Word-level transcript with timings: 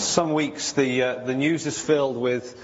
Some 0.00 0.32
weeks 0.32 0.72
the 0.72 1.02
uh, 1.02 1.14
the 1.24 1.34
news 1.34 1.66
is 1.66 1.78
filled 1.78 2.16
with 2.16 2.56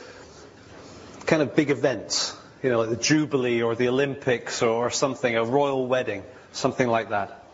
kind 1.26 1.42
of 1.42 1.54
big 1.54 1.68
events, 1.68 2.34
you 2.62 2.70
know, 2.70 2.78
like 2.80 2.88
the 2.88 2.96
Jubilee 2.96 3.60
or 3.60 3.74
the 3.74 3.88
Olympics 3.88 4.62
or 4.62 4.88
something, 4.88 5.36
a 5.36 5.44
royal 5.44 5.86
wedding, 5.86 6.22
something 6.52 6.88
like 6.88 7.10
that. 7.10 7.44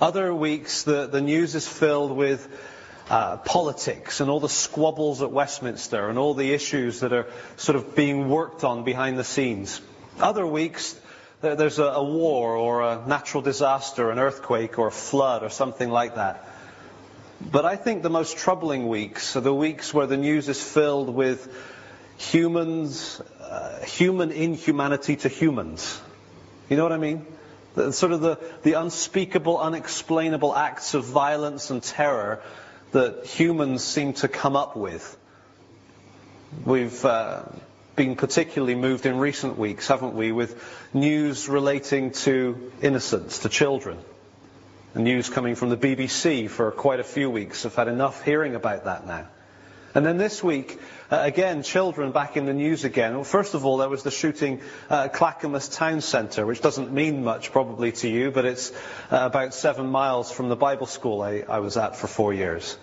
Other 0.00 0.34
weeks 0.34 0.84
the, 0.84 1.08
the 1.08 1.20
news 1.20 1.54
is 1.54 1.68
filled 1.68 2.12
with 2.12 2.48
uh, 3.10 3.36
politics 3.36 4.20
and 4.20 4.30
all 4.30 4.40
the 4.40 4.48
squabbles 4.48 5.20
at 5.20 5.30
Westminster 5.30 6.08
and 6.08 6.18
all 6.18 6.32
the 6.32 6.54
issues 6.54 7.00
that 7.00 7.12
are 7.12 7.26
sort 7.58 7.76
of 7.76 7.94
being 7.94 8.30
worked 8.30 8.64
on 8.64 8.82
behind 8.82 9.18
the 9.18 9.24
scenes. 9.24 9.78
Other 10.18 10.46
weeks 10.46 10.98
there's 11.42 11.78
a, 11.78 11.84
a 11.84 12.02
war 12.02 12.56
or 12.56 12.80
a 12.80 13.06
natural 13.06 13.42
disaster, 13.42 14.10
an 14.10 14.18
earthquake 14.18 14.78
or 14.78 14.86
a 14.86 14.90
flood 14.92 15.42
or 15.42 15.50
something 15.50 15.90
like 15.90 16.14
that. 16.14 16.46
But 17.40 17.64
I 17.64 17.76
think 17.76 18.02
the 18.02 18.10
most 18.10 18.36
troubling 18.36 18.88
weeks 18.88 19.36
are 19.36 19.40
the 19.40 19.54
weeks 19.54 19.94
where 19.94 20.06
the 20.06 20.16
news 20.16 20.48
is 20.48 20.62
filled 20.62 21.08
with 21.08 21.48
humans, 22.16 23.20
uh, 23.40 23.80
human 23.84 24.32
inhumanity 24.32 25.16
to 25.16 25.28
humans. 25.28 26.00
You 26.68 26.76
know 26.76 26.82
what 26.82 26.92
I 26.92 26.98
mean? 26.98 27.26
The, 27.74 27.92
sort 27.92 28.12
of 28.12 28.20
the, 28.20 28.38
the 28.62 28.72
unspeakable, 28.72 29.58
unexplainable 29.58 30.54
acts 30.54 30.94
of 30.94 31.04
violence 31.04 31.70
and 31.70 31.82
terror 31.82 32.42
that 32.90 33.24
humans 33.24 33.84
seem 33.84 34.14
to 34.14 34.28
come 34.28 34.56
up 34.56 34.76
with. 34.76 35.16
We've 36.64 37.04
uh, 37.04 37.44
been 37.94 38.16
particularly 38.16 38.74
moved 38.74 39.06
in 39.06 39.18
recent 39.18 39.58
weeks, 39.58 39.86
haven't 39.86 40.14
we, 40.14 40.32
with 40.32 40.60
news 40.92 41.48
relating 41.48 42.10
to 42.12 42.72
innocence, 42.82 43.40
to 43.40 43.48
children. 43.48 43.98
The 44.94 45.00
news 45.00 45.28
coming 45.28 45.54
from 45.54 45.68
the 45.68 45.76
BBC 45.76 46.48
for 46.48 46.70
quite 46.70 46.98
a 46.98 47.04
few 47.04 47.28
weeks. 47.28 47.66
I've 47.66 47.74
had 47.74 47.88
enough 47.88 48.24
hearing 48.24 48.54
about 48.54 48.86
that 48.86 49.06
now. 49.06 49.26
And 49.94 50.06
then 50.06 50.16
this 50.16 50.42
week, 50.42 50.80
uh, 51.10 51.18
again, 51.20 51.62
children 51.62 52.12
back 52.12 52.38
in 52.38 52.46
the 52.46 52.54
news 52.54 52.84
again. 52.84 53.14
Well, 53.14 53.24
first 53.24 53.52
of 53.54 53.66
all, 53.66 53.76
there 53.76 53.88
was 53.88 54.02
the 54.02 54.10
shooting 54.10 54.62
uh, 54.90 55.04
at 55.04 55.12
Clackamas 55.12 55.68
Town 55.68 56.00
Centre, 56.00 56.46
which 56.46 56.62
doesn't 56.62 56.90
mean 56.90 57.22
much 57.22 57.52
probably 57.52 57.92
to 57.92 58.08
you, 58.08 58.30
but 58.30 58.46
it's 58.46 58.70
uh, 59.10 59.18
about 59.22 59.52
seven 59.52 59.88
miles 59.88 60.32
from 60.32 60.48
the 60.48 60.56
Bible 60.56 60.86
school 60.86 61.20
I, 61.20 61.44
I 61.46 61.58
was 61.58 61.76
at 61.76 61.96
for 61.96 62.06
four 62.06 62.32
years. 62.32 62.78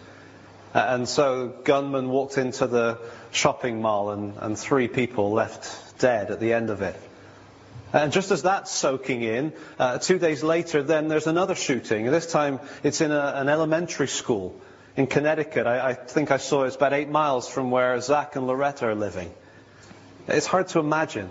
Uh, 0.76 0.86
and 0.89 1.09
so 1.09 1.48
gunmen 1.64 2.09
walked 2.09 2.38
into 2.38 2.67
the 2.67 3.00
shopping 3.31 3.81
mall 3.81 4.11
and, 4.11 4.36
and 4.38 4.59
three 4.59 4.88
people 4.88 5.31
left 5.31 5.98
dead 5.98 6.30
at 6.30 6.39
the 6.39 6.53
end 6.53 6.70
of 6.70 6.81
it. 6.83 7.00
And 7.96 8.12
just 8.12 8.30
as 8.32 8.42
that's 8.42 8.72
soaking 8.72 9.24
in, 9.24 9.54
uh, 9.80 10.00
two 10.00 10.20
days 10.20 10.44
later, 10.44 10.84
then 10.84 11.08
there's 11.08 11.28
another 11.28 11.56
shooting. 11.56 12.06
This 12.08 12.30
time 12.30 12.60
it's 12.84 13.00
in 13.00 13.14
a, 13.14 13.34
an 13.38 13.48
elementary 13.48 14.10
school 14.10 14.54
in 14.98 15.08
Connecticut. 15.08 15.66
I, 15.66 15.92
I, 15.92 15.94
think 15.94 16.30
I 16.30 16.36
saw 16.36 16.64
it's 16.64 16.76
about 16.76 16.92
eight 16.92 17.08
miles 17.08 17.48
from 17.48 17.72
where 17.72 17.98
Zach 18.02 18.36
and 18.36 18.48
Loretta 18.48 18.88
are 18.88 18.96
living. 18.96 19.34
It's 20.28 20.46
hard 20.46 20.68
to 20.70 20.80
imagine, 20.80 21.30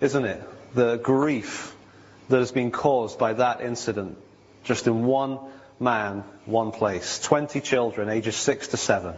isn't 0.00 0.24
it? 0.24 0.40
The 0.72 0.98
grief 0.98 1.74
that 2.28 2.38
has 2.38 2.52
been 2.52 2.70
caused 2.70 3.18
by 3.18 3.32
that 3.32 3.60
incident 3.60 4.16
just 4.62 4.86
in 4.86 5.02
one 5.02 5.40
man, 5.80 6.22
one 6.46 6.70
place. 6.70 7.18
20 7.18 7.60
children, 7.60 8.08
ages 8.08 8.36
6 8.36 8.68
to 8.68 8.76
7, 8.76 9.16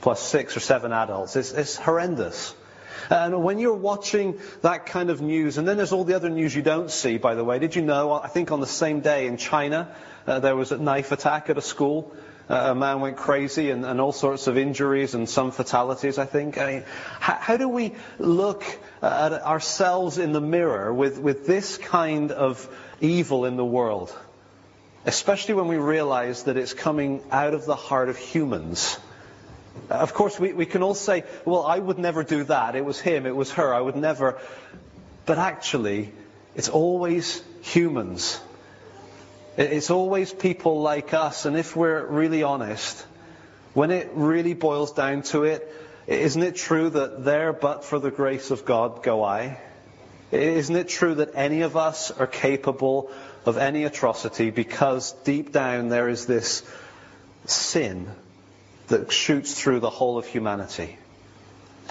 plus 0.00 0.20
6 0.22 0.56
or 0.56 0.60
7 0.60 0.92
adults. 0.92 1.36
It's, 1.36 1.52
it's 1.52 1.76
horrendous. 1.76 2.52
And 3.10 3.42
when 3.42 3.58
you're 3.58 3.74
watching 3.74 4.38
that 4.62 4.86
kind 4.86 5.10
of 5.10 5.20
news, 5.20 5.58
and 5.58 5.66
then 5.66 5.76
there's 5.76 5.92
all 5.92 6.04
the 6.04 6.14
other 6.14 6.30
news 6.30 6.54
you 6.54 6.62
don't 6.62 6.90
see, 6.90 7.18
by 7.18 7.34
the 7.34 7.44
way. 7.44 7.58
Did 7.58 7.76
you 7.76 7.82
know, 7.82 8.12
I 8.12 8.28
think 8.28 8.50
on 8.52 8.60
the 8.60 8.66
same 8.66 9.00
day 9.00 9.26
in 9.26 9.36
China, 9.36 9.94
uh, 10.26 10.40
there 10.40 10.56
was 10.56 10.72
a 10.72 10.78
knife 10.78 11.12
attack 11.12 11.50
at 11.50 11.58
a 11.58 11.62
school. 11.62 12.12
Uh, 12.48 12.68
a 12.70 12.74
man 12.76 13.00
went 13.00 13.16
crazy 13.16 13.70
and, 13.70 13.84
and, 13.84 14.00
all 14.00 14.12
sorts 14.12 14.46
of 14.46 14.56
injuries 14.56 15.14
and 15.14 15.28
some 15.28 15.50
fatalities, 15.50 16.16
I 16.16 16.26
think. 16.26 16.58
I 16.58 16.72
mean, 16.72 16.84
how, 17.18 17.34
how, 17.34 17.56
do 17.56 17.68
we 17.68 17.92
look 18.20 18.64
at 19.02 19.32
ourselves 19.32 20.18
in 20.18 20.30
the 20.30 20.40
mirror 20.40 20.94
with, 20.94 21.18
with 21.18 21.46
this 21.48 21.76
kind 21.76 22.30
of 22.30 22.68
evil 23.00 23.46
in 23.46 23.56
the 23.56 23.64
world? 23.64 24.16
Especially 25.04 25.54
when 25.54 25.66
we 25.66 25.76
realize 25.76 26.44
that 26.44 26.56
it's 26.56 26.72
coming 26.72 27.20
out 27.32 27.52
of 27.52 27.66
the 27.66 27.74
heart 27.74 28.08
of 28.08 28.16
humans. 28.16 28.96
Of 29.90 30.14
course, 30.14 30.38
we, 30.38 30.52
we 30.52 30.66
can 30.66 30.82
all 30.82 30.94
say, 30.94 31.24
well, 31.44 31.64
I 31.64 31.78
would 31.78 31.98
never 31.98 32.24
do 32.24 32.44
that. 32.44 32.74
It 32.74 32.84
was 32.84 33.00
him, 33.00 33.26
it 33.26 33.36
was 33.36 33.52
her, 33.52 33.72
I 33.72 33.80
would 33.80 33.96
never. 33.96 34.38
But 35.26 35.38
actually, 35.38 36.12
it's 36.54 36.68
always 36.68 37.42
humans. 37.62 38.40
It's 39.56 39.90
always 39.90 40.32
people 40.32 40.82
like 40.82 41.14
us. 41.14 41.46
And 41.46 41.56
if 41.56 41.76
we're 41.76 42.04
really 42.04 42.42
honest, 42.42 43.06
when 43.74 43.90
it 43.90 44.10
really 44.14 44.54
boils 44.54 44.92
down 44.92 45.22
to 45.22 45.44
it, 45.44 45.72
isn't 46.06 46.42
it 46.42 46.56
true 46.56 46.90
that 46.90 47.24
there 47.24 47.52
but 47.52 47.84
for 47.84 47.98
the 47.98 48.10
grace 48.10 48.50
of 48.50 48.64
God 48.64 49.02
go 49.02 49.24
I? 49.24 49.58
Isn't 50.30 50.76
it 50.76 50.88
true 50.88 51.16
that 51.16 51.30
any 51.34 51.62
of 51.62 51.76
us 51.76 52.10
are 52.10 52.26
capable 52.26 53.10
of 53.44 53.56
any 53.56 53.84
atrocity 53.84 54.50
because 54.50 55.12
deep 55.24 55.52
down 55.52 55.88
there 55.88 56.08
is 56.08 56.26
this 56.26 56.64
sin 57.44 58.10
that 58.88 59.12
shoots 59.12 59.54
through 59.54 59.80
the 59.80 59.90
whole 59.90 60.18
of 60.18 60.26
humanity. 60.26 60.98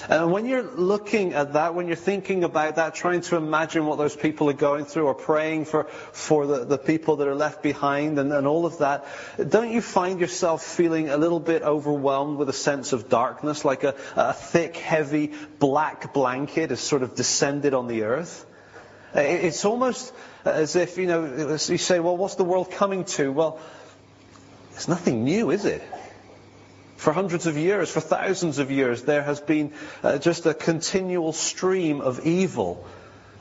And 0.09 0.31
when 0.31 0.45
you're 0.45 0.61
looking 0.61 1.33
at 1.33 1.53
that, 1.53 1.73
when 1.73 1.87
you're 1.87 1.95
thinking 1.95 2.43
about 2.43 2.75
that, 2.75 2.95
trying 2.95 3.21
to 3.21 3.37
imagine 3.37 3.85
what 3.85 3.97
those 3.97 4.15
people 4.15 4.49
are 4.49 4.53
going 4.53 4.85
through 4.85 5.05
or 5.05 5.13
praying 5.13 5.65
for, 5.65 5.85
for 5.85 6.45
the, 6.45 6.65
the 6.65 6.77
people 6.77 7.17
that 7.17 7.27
are 7.27 7.35
left 7.35 7.63
behind 7.63 8.19
and, 8.19 8.31
and 8.31 8.45
all 8.45 8.65
of 8.65 8.79
that, 8.79 9.05
don't 9.47 9.71
you 9.71 9.81
find 9.81 10.19
yourself 10.19 10.63
feeling 10.63 11.09
a 11.09 11.17
little 11.17 11.39
bit 11.39 11.63
overwhelmed 11.63 12.37
with 12.37 12.49
a 12.49 12.53
sense 12.53 12.91
of 12.91 13.09
darkness, 13.09 13.63
like 13.63 13.83
a, 13.83 13.95
a 14.15 14.33
thick, 14.33 14.75
heavy, 14.75 15.31
black 15.59 16.13
blanket 16.13 16.71
has 16.71 16.81
sort 16.81 17.01
of 17.01 17.15
descended 17.15 17.73
on 17.73 17.87
the 17.87 18.03
earth? 18.03 18.45
It's 19.13 19.63
almost 19.63 20.13
as 20.43 20.75
if, 20.75 20.97
you 20.97 21.07
know, 21.07 21.51
you 21.51 21.77
say, 21.77 22.01
well, 22.01 22.17
what's 22.17 22.35
the 22.35 22.43
world 22.43 22.69
coming 22.69 23.05
to? 23.05 23.31
Well, 23.31 23.59
it's 24.73 24.89
nothing 24.89 25.23
new, 25.23 25.51
is 25.51 25.63
it? 25.63 25.81
For 26.97 27.11
hundreds 27.11 27.45
of 27.45 27.57
years, 27.57 27.91
for 27.91 27.99
thousands 27.99 28.57
of 28.57 28.71
years, 28.71 29.03
there 29.03 29.21
has 29.21 29.39
been 29.39 29.73
uh, 30.01 30.17
just 30.17 30.45
a 30.45 30.53
continual 30.53 31.33
stream 31.33 32.01
of 32.01 32.25
evil. 32.25 32.85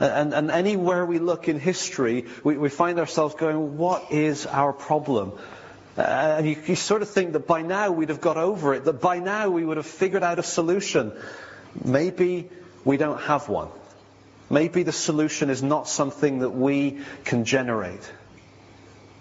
And, 0.00 0.34
and, 0.34 0.50
anywhere 0.50 1.06
we 1.06 1.20
look 1.20 1.48
in 1.48 1.60
history, 1.60 2.26
we, 2.42 2.56
we 2.58 2.68
find 2.68 2.98
ourselves 2.98 3.36
going, 3.36 3.78
what 3.78 4.10
is 4.10 4.44
our 4.44 4.72
problem? 4.72 5.32
Uh, 5.96 6.00
and 6.00 6.48
you, 6.48 6.56
you 6.66 6.74
sort 6.74 7.02
of 7.02 7.08
think 7.08 7.34
that 7.34 7.46
by 7.46 7.62
now 7.62 7.92
we'd 7.92 8.08
have 8.08 8.20
got 8.20 8.36
over 8.36 8.74
it, 8.74 8.84
that 8.86 9.00
by 9.00 9.20
now 9.20 9.48
we 9.48 9.64
would 9.64 9.76
have 9.76 9.86
figured 9.86 10.24
out 10.24 10.40
a 10.40 10.42
solution. 10.42 11.12
Maybe 11.84 12.50
we 12.84 12.96
don't 12.96 13.20
have 13.20 13.48
one. 13.48 13.68
Maybe 14.50 14.82
the 14.82 14.92
solution 14.92 15.48
is 15.48 15.62
not 15.62 15.88
something 15.88 16.40
that 16.40 16.50
we 16.50 16.98
can 17.24 17.44
generate. 17.44 18.12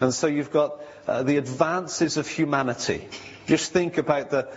And 0.01 0.11
so 0.11 0.25
you've 0.25 0.51
got 0.51 0.81
uh, 1.07 1.21
the 1.21 1.37
advances 1.37 2.17
of 2.17 2.27
humanity 2.27 3.07
just 3.47 3.71
think 3.71 3.97
about 3.97 4.29
the, 4.29 4.49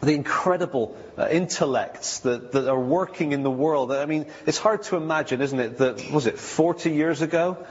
the 0.00 0.14
incredible 0.14 0.96
uh, 1.16 1.28
intellects 1.30 2.20
that, 2.20 2.52
that 2.52 2.68
are 2.68 2.80
working 2.80 3.32
in 3.32 3.42
the 3.42 3.50
world. 3.50 3.92
I 3.92 4.06
mean, 4.06 4.26
it's 4.46 4.58
hard 4.58 4.82
to 4.84 4.96
imagine, 4.96 5.40
isn't 5.40 5.58
it, 5.58 5.78
that, 5.78 6.10
was 6.10 6.26
it 6.26 6.38
40 6.38 6.90
years 6.90 7.22
ago, 7.22 7.66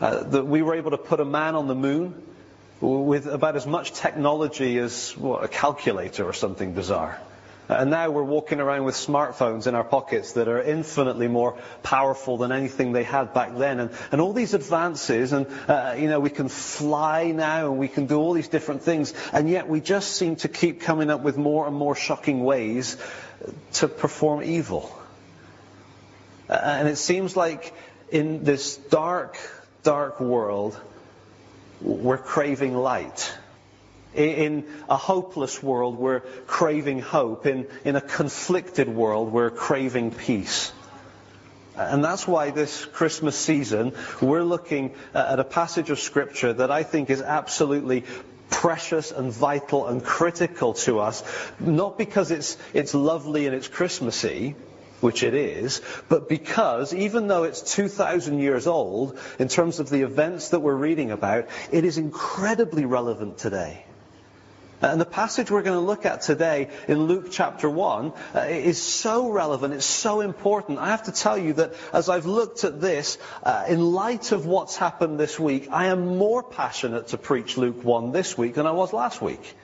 uh, 0.00 0.22
that 0.24 0.46
we 0.46 0.62
were 0.62 0.74
able 0.74 0.90
to 0.92 0.98
put 0.98 1.20
a 1.20 1.24
man 1.24 1.54
on 1.54 1.68
the 1.68 1.74
moon 1.74 2.22
with 2.80 3.26
about 3.26 3.54
as 3.54 3.66
much 3.66 3.92
technology 3.92 4.78
as 4.78 5.16
what, 5.16 5.44
a 5.44 5.48
calculator 5.48 6.24
or 6.24 6.32
something 6.32 6.74
bizarre. 6.74 7.20
And 7.78 7.90
now 7.90 8.10
we're 8.10 8.22
walking 8.22 8.60
around 8.60 8.84
with 8.84 8.94
smartphones 8.94 9.66
in 9.66 9.74
our 9.74 9.84
pockets 9.84 10.32
that 10.32 10.48
are 10.48 10.62
infinitely 10.62 11.28
more 11.28 11.58
powerful 11.82 12.36
than 12.36 12.52
anything 12.52 12.92
they 12.92 13.04
had 13.04 13.34
back 13.34 13.56
then. 13.56 13.80
And, 13.80 13.90
and 14.10 14.20
all 14.20 14.32
these 14.32 14.54
advances, 14.54 15.32
and 15.32 15.46
uh, 15.68 15.94
you 15.98 16.08
know, 16.08 16.20
we 16.20 16.30
can 16.30 16.48
fly 16.48 17.32
now, 17.32 17.70
and 17.70 17.78
we 17.78 17.88
can 17.88 18.06
do 18.06 18.18
all 18.18 18.32
these 18.32 18.48
different 18.48 18.82
things, 18.82 19.14
and 19.32 19.48
yet 19.48 19.68
we 19.68 19.80
just 19.80 20.16
seem 20.16 20.36
to 20.36 20.48
keep 20.48 20.80
coming 20.80 21.10
up 21.10 21.22
with 21.22 21.36
more 21.36 21.66
and 21.66 21.76
more 21.76 21.94
shocking 21.94 22.44
ways 22.44 22.96
to 23.74 23.88
perform 23.88 24.42
evil. 24.42 24.94
Uh, 26.48 26.60
and 26.62 26.88
it 26.88 26.96
seems 26.96 27.36
like 27.36 27.72
in 28.10 28.44
this 28.44 28.76
dark, 28.76 29.38
dark 29.82 30.20
world, 30.20 30.78
we're 31.80 32.18
craving 32.18 32.76
light. 32.76 33.32
In 34.14 34.66
a 34.88 34.96
hopeless 34.96 35.62
world, 35.62 35.98
we're 35.98 36.20
craving 36.46 37.00
hope. 37.00 37.46
In, 37.46 37.66
in 37.84 37.96
a 37.96 38.00
conflicted 38.00 38.88
world, 38.88 39.32
we're 39.32 39.50
craving 39.50 40.10
peace. 40.10 40.72
And 41.76 42.04
that's 42.04 42.28
why 42.28 42.50
this 42.50 42.84
Christmas 42.84 43.36
season, 43.36 43.94
we're 44.20 44.42
looking 44.42 44.94
at 45.14 45.40
a 45.40 45.44
passage 45.44 45.88
of 45.88 45.98
Scripture 45.98 46.52
that 46.52 46.70
I 46.70 46.82
think 46.82 47.08
is 47.08 47.22
absolutely 47.22 48.04
precious 48.50 49.10
and 49.10 49.32
vital 49.32 49.86
and 49.86 50.04
critical 50.04 50.74
to 50.74 51.00
us, 51.00 51.24
not 51.58 51.96
because 51.96 52.30
it's, 52.30 52.58
it's 52.74 52.92
lovely 52.92 53.46
and 53.46 53.54
it's 53.54 53.68
Christmassy, 53.68 54.54
which 55.00 55.22
it 55.22 55.34
is, 55.34 55.80
but 56.10 56.28
because 56.28 56.92
even 56.94 57.26
though 57.26 57.44
it's 57.44 57.74
2,000 57.74 58.38
years 58.38 58.66
old, 58.66 59.18
in 59.38 59.48
terms 59.48 59.80
of 59.80 59.88
the 59.88 60.02
events 60.02 60.50
that 60.50 60.60
we're 60.60 60.74
reading 60.74 61.10
about, 61.10 61.48
it 61.72 61.84
is 61.84 61.96
incredibly 61.96 62.84
relevant 62.84 63.38
today. 63.38 63.84
And 64.82 65.00
the 65.00 65.06
passage 65.06 65.48
we're 65.48 65.62
going 65.62 65.78
to 65.78 65.86
look 65.86 66.04
at 66.06 66.22
today 66.22 66.68
in 66.88 67.04
Luke 67.04 67.28
chapter 67.30 67.70
1 67.70 68.12
uh, 68.34 68.40
is 68.40 68.82
so 68.82 69.30
relevant, 69.30 69.74
it's 69.74 69.86
so 69.86 70.20
important. 70.20 70.80
I 70.80 70.88
have 70.88 71.04
to 71.04 71.12
tell 71.12 71.38
you 71.38 71.52
that 71.54 71.74
as 71.92 72.08
I've 72.08 72.26
looked 72.26 72.64
at 72.64 72.80
this, 72.80 73.16
uh, 73.44 73.64
in 73.68 73.80
light 73.80 74.32
of 74.32 74.44
what's 74.44 74.76
happened 74.76 75.20
this 75.20 75.38
week, 75.38 75.68
I 75.70 75.86
am 75.86 76.18
more 76.18 76.42
passionate 76.42 77.08
to 77.08 77.16
preach 77.16 77.56
Luke 77.56 77.84
1 77.84 78.10
this 78.10 78.36
week 78.36 78.54
than 78.54 78.66
I 78.66 78.72
was 78.72 78.92
last 78.92 79.22
week. 79.22 79.54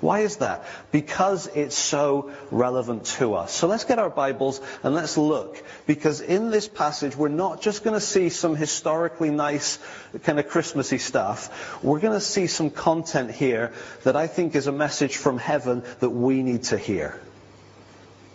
Why 0.00 0.20
is 0.20 0.36
that? 0.36 0.64
Because 0.92 1.48
it's 1.48 1.76
so 1.76 2.30
relevant 2.50 3.06
to 3.18 3.34
us. 3.34 3.52
So 3.52 3.66
let's 3.66 3.84
get 3.84 3.98
our 3.98 4.10
Bibles 4.10 4.60
and 4.84 4.94
let's 4.94 5.16
look. 5.16 5.62
Because 5.86 6.20
in 6.20 6.50
this 6.50 6.68
passage, 6.68 7.16
we're 7.16 7.28
not 7.28 7.60
just 7.60 7.82
going 7.82 7.94
to 7.94 8.00
see 8.00 8.28
some 8.28 8.54
historically 8.54 9.30
nice 9.30 9.78
kind 10.22 10.38
of 10.38 10.48
Christmassy 10.48 10.98
stuff. 10.98 11.82
We're 11.82 11.98
going 11.98 12.12
to 12.12 12.20
see 12.20 12.46
some 12.46 12.70
content 12.70 13.32
here 13.32 13.72
that 14.04 14.14
I 14.14 14.28
think 14.28 14.54
is 14.54 14.68
a 14.68 14.72
message 14.72 15.16
from 15.16 15.36
heaven 15.38 15.82
that 15.98 16.10
we 16.10 16.42
need 16.42 16.64
to 16.64 16.78
hear. 16.78 17.20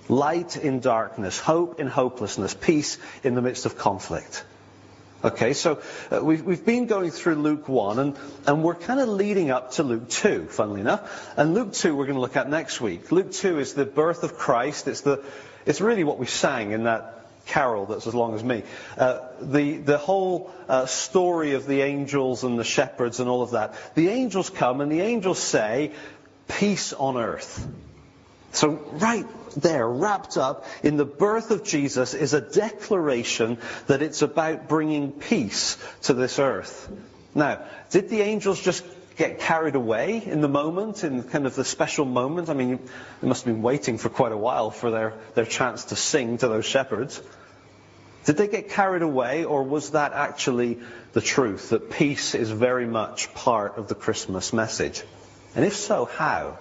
Light 0.10 0.58
in 0.58 0.82
darkness, 0.82 1.40
hope 1.40 1.80
in 1.80 1.88
hopelessness, 1.88 2.54
peace 2.54 2.98
in 3.24 3.36
the 3.36 3.42
midst 3.42 3.66
of 3.66 3.78
conflict. 3.78 4.44
Okay, 5.26 5.54
so 5.54 5.82
uh, 6.12 6.22
we've, 6.22 6.44
we've 6.44 6.66
been 6.66 6.86
going 6.86 7.10
through 7.10 7.36
Luke 7.36 7.70
1, 7.70 7.98
and, 7.98 8.18
and 8.46 8.62
we're 8.62 8.76
kind 8.76 9.00
of 9.00 9.08
leading 9.08 9.52
up 9.52 9.72
to 9.72 9.84
Luke 9.84 10.10
2, 10.10 10.48
funnily 10.48 10.82
enough. 10.82 11.34
And 11.38 11.54
Luke 11.54 11.72
2 11.72 11.96
we're 11.96 12.06
going 12.06 12.16
to 12.16 12.22
look 12.22 12.36
at 12.36 12.50
next 12.50 12.82
week. 12.82 13.10
Luke 13.10 13.32
2 13.32 13.58
is 13.60 13.74
the 13.74 13.86
birth 13.86 14.24
of 14.24 14.38
Christ. 14.38 14.90
It's, 14.90 15.00
the, 15.00 15.24
it's 15.66 15.80
really 15.80 16.04
what 16.04 16.20
we 16.20 16.26
sang 16.26 16.72
in 16.72 16.84
that 16.84 17.26
carol 17.46 17.86
that's 17.86 18.06
as 18.06 18.14
long 18.14 18.36
as 18.36 18.44
me. 18.44 18.64
Uh, 18.98 19.20
the, 19.40 19.78
the 19.78 19.98
whole 19.98 20.52
uh, 20.68 20.88
story 20.88 21.54
of 21.54 21.68
the 21.68 21.84
angels 21.84 22.44
and 22.44 22.60
the 22.60 22.66
shepherds 22.66 23.22
and 23.22 23.30
all 23.30 23.44
of 23.44 23.52
that. 23.52 23.76
The 23.96 24.10
angels 24.10 24.50
come, 24.50 24.82
and 24.82 24.92
the 24.92 25.02
angels 25.02 25.40
say, 25.40 25.94
peace 26.50 26.92
on 26.92 27.16
earth. 27.16 27.66
So 28.52 28.72
right 28.92 29.26
there, 29.56 29.88
wrapped 29.88 30.38
up 30.38 30.66
in 30.84 30.98
the 30.98 31.06
birth 31.06 31.52
of 31.52 31.64
Jesus, 31.64 32.14
is 32.14 32.34
a 32.34 32.42
declaration 32.42 33.58
that 33.88 34.02
it's 34.02 34.22
about 34.22 34.68
bringing 34.68 35.12
peace 35.12 35.78
to 36.04 36.14
this 36.14 36.40
earth. 36.40 36.90
Now, 37.36 37.64
did 37.90 38.10
the 38.10 38.22
angels 38.22 38.62
just 38.62 38.84
get 39.16 39.40
carried 39.40 39.76
away 39.76 40.24
in 40.26 40.42
the 40.42 40.48
moment, 40.48 41.04
in 41.04 41.24
kind 41.24 41.46
of 41.46 41.56
the 41.56 41.66
special 41.66 42.06
moment? 42.06 42.50
I 42.50 42.54
mean, 42.54 42.80
they 43.22 43.28
must 43.28 43.46
have 43.46 43.54
been 43.54 43.64
waiting 43.64 43.98
for 43.98 44.10
quite 44.10 44.32
a 44.32 44.38
while 44.38 44.72
for 44.72 44.92
their, 44.92 45.14
their 45.36 45.46
chance 45.46 45.86
to 45.86 45.96
sing 45.96 46.38
to 46.40 46.48
those 46.48 46.66
shepherds. 46.66 47.22
Did 48.26 48.38
they 48.38 48.48
get 48.48 48.70
carried 48.70 49.02
away, 49.02 49.44
or 49.44 49.64
was 49.64 49.92
that 49.92 50.14
actually 50.14 50.80
the 51.12 51.22
truth, 51.22 51.70
that 51.70 51.92
peace 51.92 52.36
is 52.36 52.50
very 52.50 52.86
much 52.86 53.34
part 53.34 53.78
of 53.78 53.88
the 53.88 53.96
Christmas 53.96 54.54
message? 54.54 55.04
And 55.56 55.66
if 55.66 55.76
so, 55.76 56.06
how? 56.06 56.58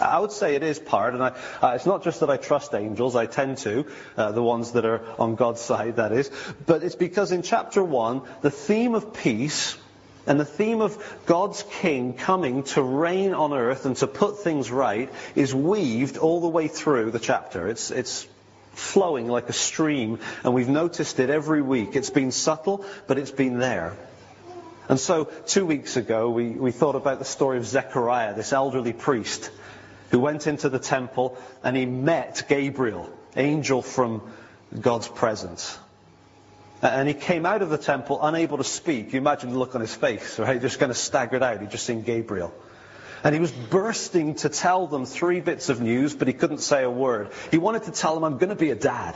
I 0.00 0.18
would 0.18 0.32
say 0.32 0.54
it 0.54 0.62
is 0.62 0.78
part, 0.78 1.14
and 1.14 1.22
I, 1.22 1.28
uh, 1.62 1.72
it's 1.74 1.86
not 1.86 2.02
just 2.02 2.20
that 2.20 2.30
I 2.30 2.36
trust 2.36 2.74
angels, 2.74 3.16
I 3.16 3.26
tend 3.26 3.58
to, 3.58 3.86
uh, 4.16 4.32
the 4.32 4.42
ones 4.42 4.72
that 4.72 4.84
are 4.84 5.02
on 5.18 5.34
God's 5.34 5.60
side, 5.60 5.96
that 5.96 6.12
is, 6.12 6.30
but 6.66 6.82
it's 6.82 6.96
because 6.96 7.32
in 7.32 7.42
chapter 7.42 7.82
1, 7.82 8.22
the 8.40 8.50
theme 8.50 8.94
of 8.94 9.12
peace 9.14 9.76
and 10.26 10.38
the 10.38 10.44
theme 10.44 10.80
of 10.80 10.96
God's 11.26 11.64
king 11.80 12.14
coming 12.14 12.62
to 12.64 12.82
reign 12.82 13.34
on 13.34 13.52
earth 13.52 13.86
and 13.86 13.96
to 13.96 14.06
put 14.06 14.38
things 14.38 14.70
right 14.70 15.10
is 15.34 15.54
weaved 15.54 16.18
all 16.18 16.40
the 16.40 16.48
way 16.48 16.68
through 16.68 17.10
the 17.10 17.18
chapter. 17.18 17.68
It's, 17.68 17.90
it's 17.90 18.26
flowing 18.72 19.28
like 19.28 19.48
a 19.48 19.52
stream, 19.52 20.18
and 20.44 20.54
we've 20.54 20.68
noticed 20.68 21.20
it 21.20 21.30
every 21.30 21.62
week. 21.62 21.96
It's 21.96 22.10
been 22.10 22.32
subtle, 22.32 22.84
but 23.06 23.18
it's 23.18 23.30
been 23.30 23.58
there. 23.58 23.96
And 24.88 24.98
so, 24.98 25.26
two 25.46 25.66
weeks 25.66 25.96
ago, 25.96 26.30
we, 26.30 26.50
we 26.50 26.72
thought 26.72 26.96
about 26.96 27.20
the 27.20 27.24
story 27.24 27.58
of 27.58 27.66
Zechariah, 27.66 28.34
this 28.34 28.52
elderly 28.52 28.92
priest 28.92 29.50
who 30.10 30.18
went 30.18 30.46
into 30.46 30.68
the 30.68 30.78
temple 30.78 31.38
and 31.62 31.76
he 31.76 31.86
met 31.86 32.44
Gabriel, 32.48 33.10
angel 33.36 33.82
from 33.82 34.22
God's 34.78 35.08
presence. 35.08 35.78
And 36.82 37.06
he 37.06 37.14
came 37.14 37.44
out 37.44 37.62
of 37.62 37.68
the 37.68 37.78
temple 37.78 38.18
unable 38.22 38.56
to 38.58 38.64
speak. 38.64 39.12
You 39.12 39.18
imagine 39.18 39.50
the 39.50 39.58
look 39.58 39.74
on 39.74 39.80
his 39.80 39.94
face, 39.94 40.38
right? 40.38 40.60
Just 40.60 40.78
kind 40.78 40.90
of 40.90 40.96
staggered 40.96 41.42
out. 41.42 41.60
He'd 41.60 41.70
just 41.70 41.84
seen 41.84 42.02
Gabriel. 42.02 42.52
And 43.22 43.34
he 43.34 43.40
was 43.40 43.52
bursting 43.52 44.36
to 44.36 44.48
tell 44.48 44.86
them 44.86 45.04
three 45.04 45.40
bits 45.40 45.68
of 45.68 45.82
news, 45.82 46.14
but 46.14 46.26
he 46.26 46.32
couldn't 46.32 46.58
say 46.58 46.82
a 46.82 46.90
word. 46.90 47.30
He 47.50 47.58
wanted 47.58 47.82
to 47.84 47.90
tell 47.90 48.14
them, 48.14 48.24
I'm 48.24 48.38
going 48.38 48.48
to 48.48 48.54
be 48.54 48.70
a 48.70 48.74
dad. 48.74 49.14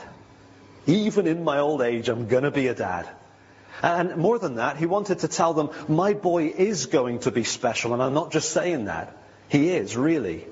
Even 0.86 1.26
in 1.26 1.42
my 1.42 1.58
old 1.58 1.80
age, 1.80 2.10
I'm 2.10 2.28
going 2.28 2.42
to 2.42 2.50
be 2.50 2.66
a 2.66 2.74
dad. 2.74 3.08
And 3.82 4.16
more 4.16 4.38
than 4.38 4.56
that, 4.56 4.76
he 4.76 4.84
wanted 4.84 5.20
to 5.20 5.28
tell 5.28 5.54
them, 5.54 5.70
my 5.88 6.12
boy 6.12 6.48
is 6.48 6.84
going 6.86 7.20
to 7.20 7.30
be 7.30 7.44
special. 7.44 7.94
And 7.94 8.02
I'm 8.02 8.12
not 8.12 8.30
just 8.30 8.50
saying 8.50 8.84
that. 8.84 9.16
He 9.48 9.70
is, 9.70 9.96
really. 9.96 10.44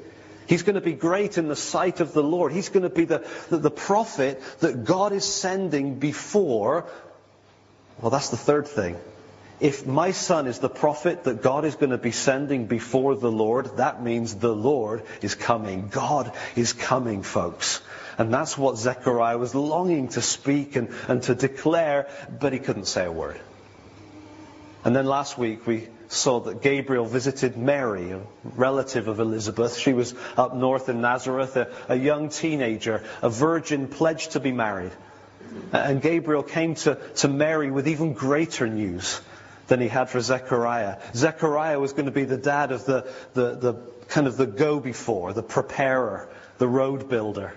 He's 0.46 0.62
going 0.62 0.74
to 0.74 0.80
be 0.80 0.92
great 0.92 1.38
in 1.38 1.48
the 1.48 1.56
sight 1.56 2.00
of 2.00 2.12
the 2.12 2.22
Lord. 2.22 2.52
He's 2.52 2.68
going 2.68 2.82
to 2.82 2.90
be 2.90 3.04
the, 3.04 3.26
the, 3.48 3.58
the, 3.58 3.70
prophet 3.70 4.42
that 4.60 4.84
God 4.84 5.12
is 5.12 5.24
sending 5.24 5.98
before. 5.98 6.86
Well, 8.00 8.10
that's 8.10 8.30
the 8.30 8.36
third 8.36 8.66
thing. 8.66 8.96
If 9.60 9.86
my 9.86 10.10
son 10.10 10.48
is 10.48 10.58
the 10.58 10.68
prophet 10.68 11.24
that 11.24 11.42
God 11.42 11.64
is 11.64 11.76
going 11.76 11.90
to 11.90 11.98
be 11.98 12.10
sending 12.10 12.66
before 12.66 13.14
the 13.14 13.30
Lord, 13.30 13.76
that 13.76 14.02
means 14.02 14.34
the 14.34 14.54
Lord 14.54 15.04
is 15.20 15.36
coming. 15.36 15.88
God 15.88 16.32
is 16.56 16.72
coming, 16.72 17.22
folks. 17.22 17.80
And 18.18 18.34
that's 18.34 18.58
what 18.58 18.76
Zechariah 18.76 19.38
was 19.38 19.54
longing 19.54 20.08
to 20.08 20.20
speak 20.20 20.74
and, 20.74 20.88
and 21.06 21.22
to 21.24 21.34
declare, 21.34 22.08
but 22.40 22.52
he 22.52 22.58
couldn't 22.58 22.86
say 22.86 23.04
a 23.04 23.12
word. 23.12 23.40
And 24.84 24.96
then 24.96 25.06
last 25.06 25.38
week 25.38 25.66
we 25.66 25.88
saw 26.12 26.40
that 26.40 26.60
Gabriel 26.60 27.06
visited 27.06 27.56
Mary, 27.56 28.12
a 28.12 28.20
relative 28.44 29.08
of 29.08 29.18
Elizabeth. 29.18 29.76
She 29.76 29.92
was 29.92 30.14
up 30.36 30.54
north 30.54 30.88
in 30.88 31.00
Nazareth, 31.00 31.56
a, 31.56 31.68
a 31.88 31.96
young 31.96 32.28
teenager, 32.28 33.02
a 33.22 33.30
virgin 33.30 33.88
pledged 33.88 34.32
to 34.32 34.40
be 34.40 34.52
married. 34.52 34.92
And 35.72 36.00
Gabriel 36.02 36.42
came 36.42 36.74
to, 36.76 36.96
to 37.16 37.28
Mary 37.28 37.70
with 37.70 37.88
even 37.88 38.12
greater 38.12 38.66
news 38.66 39.20
than 39.68 39.80
he 39.80 39.88
had 39.88 40.10
for 40.10 40.20
Zechariah. 40.20 40.98
Zechariah 41.14 41.80
was 41.80 41.92
going 41.92 42.06
to 42.06 42.12
be 42.12 42.24
the 42.24 42.36
dad 42.36 42.72
of 42.72 42.84
the, 42.84 43.10
the, 43.32 43.54
the 43.54 43.74
kind 44.08 44.26
of 44.26 44.36
the 44.36 44.46
go 44.46 44.80
before, 44.80 45.32
the 45.32 45.42
preparer, 45.42 46.28
the 46.58 46.68
road 46.68 47.08
builder. 47.08 47.54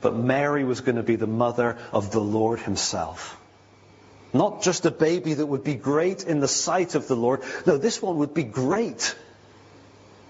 But 0.00 0.14
Mary 0.14 0.64
was 0.64 0.80
going 0.80 0.96
to 0.96 1.02
be 1.02 1.16
the 1.16 1.26
mother 1.26 1.76
of 1.92 2.10
the 2.10 2.20
Lord 2.20 2.60
himself. 2.60 3.38
Not 4.36 4.62
just 4.62 4.86
a 4.86 4.90
baby 4.90 5.34
that 5.34 5.46
would 5.46 5.64
be 5.64 5.74
great 5.74 6.24
in 6.24 6.40
the 6.40 6.48
sight 6.48 6.94
of 6.94 7.08
the 7.08 7.16
Lord. 7.16 7.42
No, 7.66 7.76
this 7.76 8.02
one 8.02 8.18
would 8.18 8.34
be 8.34 8.44
great. 8.44 9.14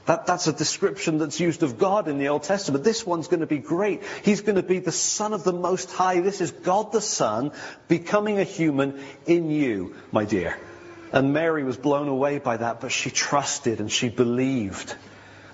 That, 0.06 0.26
that's 0.26 0.46
a 0.46 0.52
description 0.52 1.18
that's 1.18 1.40
used 1.40 1.64
of 1.64 1.78
God 1.78 2.06
in 2.06 2.18
the 2.18 2.28
Old 2.28 2.44
Testament. 2.44 2.84
This 2.84 3.04
one's 3.04 3.26
going 3.26 3.40
to 3.40 3.46
be 3.46 3.58
great. 3.58 4.02
He's 4.22 4.40
going 4.40 4.54
to 4.54 4.62
be 4.62 4.78
the 4.78 4.92
Son 4.92 5.32
of 5.32 5.42
the 5.42 5.52
Most 5.52 5.90
High. 5.90 6.20
This 6.20 6.40
is 6.40 6.52
God 6.52 6.92
the 6.92 7.00
Son 7.00 7.50
becoming 7.88 8.38
a 8.38 8.44
human 8.44 9.02
in 9.26 9.50
you, 9.50 9.96
my 10.12 10.24
dear. 10.24 10.56
And 11.12 11.32
Mary 11.32 11.64
was 11.64 11.76
blown 11.76 12.06
away 12.06 12.38
by 12.38 12.56
that, 12.56 12.80
but 12.80 12.92
she 12.92 13.10
trusted 13.10 13.80
and 13.80 13.90
she 13.90 14.08
believed. 14.08 14.94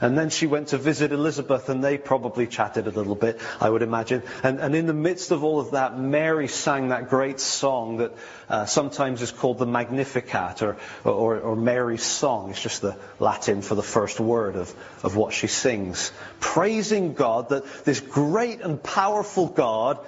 And 0.02 0.18
then 0.18 0.30
she 0.30 0.49
went 0.49 0.68
to 0.68 0.78
visit 0.78 1.12
Elizabeth, 1.12 1.68
and 1.68 1.82
they 1.82 1.97
probably 1.97 2.49
chatted 2.49 2.88
a 2.88 2.90
little 2.90 3.14
bit, 3.14 3.40
I 3.61 3.71
would 3.71 3.82
imagine. 3.82 4.25
And, 4.42 4.59
and 4.59 4.75
in 4.75 4.87
the 4.87 4.92
midst 4.92 5.30
of 5.30 5.44
all 5.44 5.61
of 5.61 5.71
that, 5.71 5.97
Mary 5.97 6.49
sang 6.49 6.88
that 6.88 7.09
great 7.09 7.38
song 7.38 7.99
that 7.99 8.12
uh, 8.49 8.66
sometimes 8.66 9.23
is 9.23 9.30
called 9.30 9.59
the 9.59 9.66
Magnificat, 9.66 10.61
or, 10.61 10.76
or, 11.04 11.38
or 11.38 11.54
Mary's 11.54 12.02
song. 12.02 12.50
It's 12.50 12.61
just 12.61 12.82
the 12.82 12.99
Latin 13.21 13.62
for 13.62 13.76
the 13.76 13.82
first 13.82 14.18
word 14.18 14.56
of, 14.56 14.75
of 15.04 15.14
what 15.14 15.32
she 15.32 15.47
sings. 15.47 16.11
Praising 16.40 17.14
God 17.14 17.50
that 17.50 17.64
this 17.85 18.00
great 18.00 18.61
and 18.61 18.82
powerful 18.82 19.47
God 19.47 20.00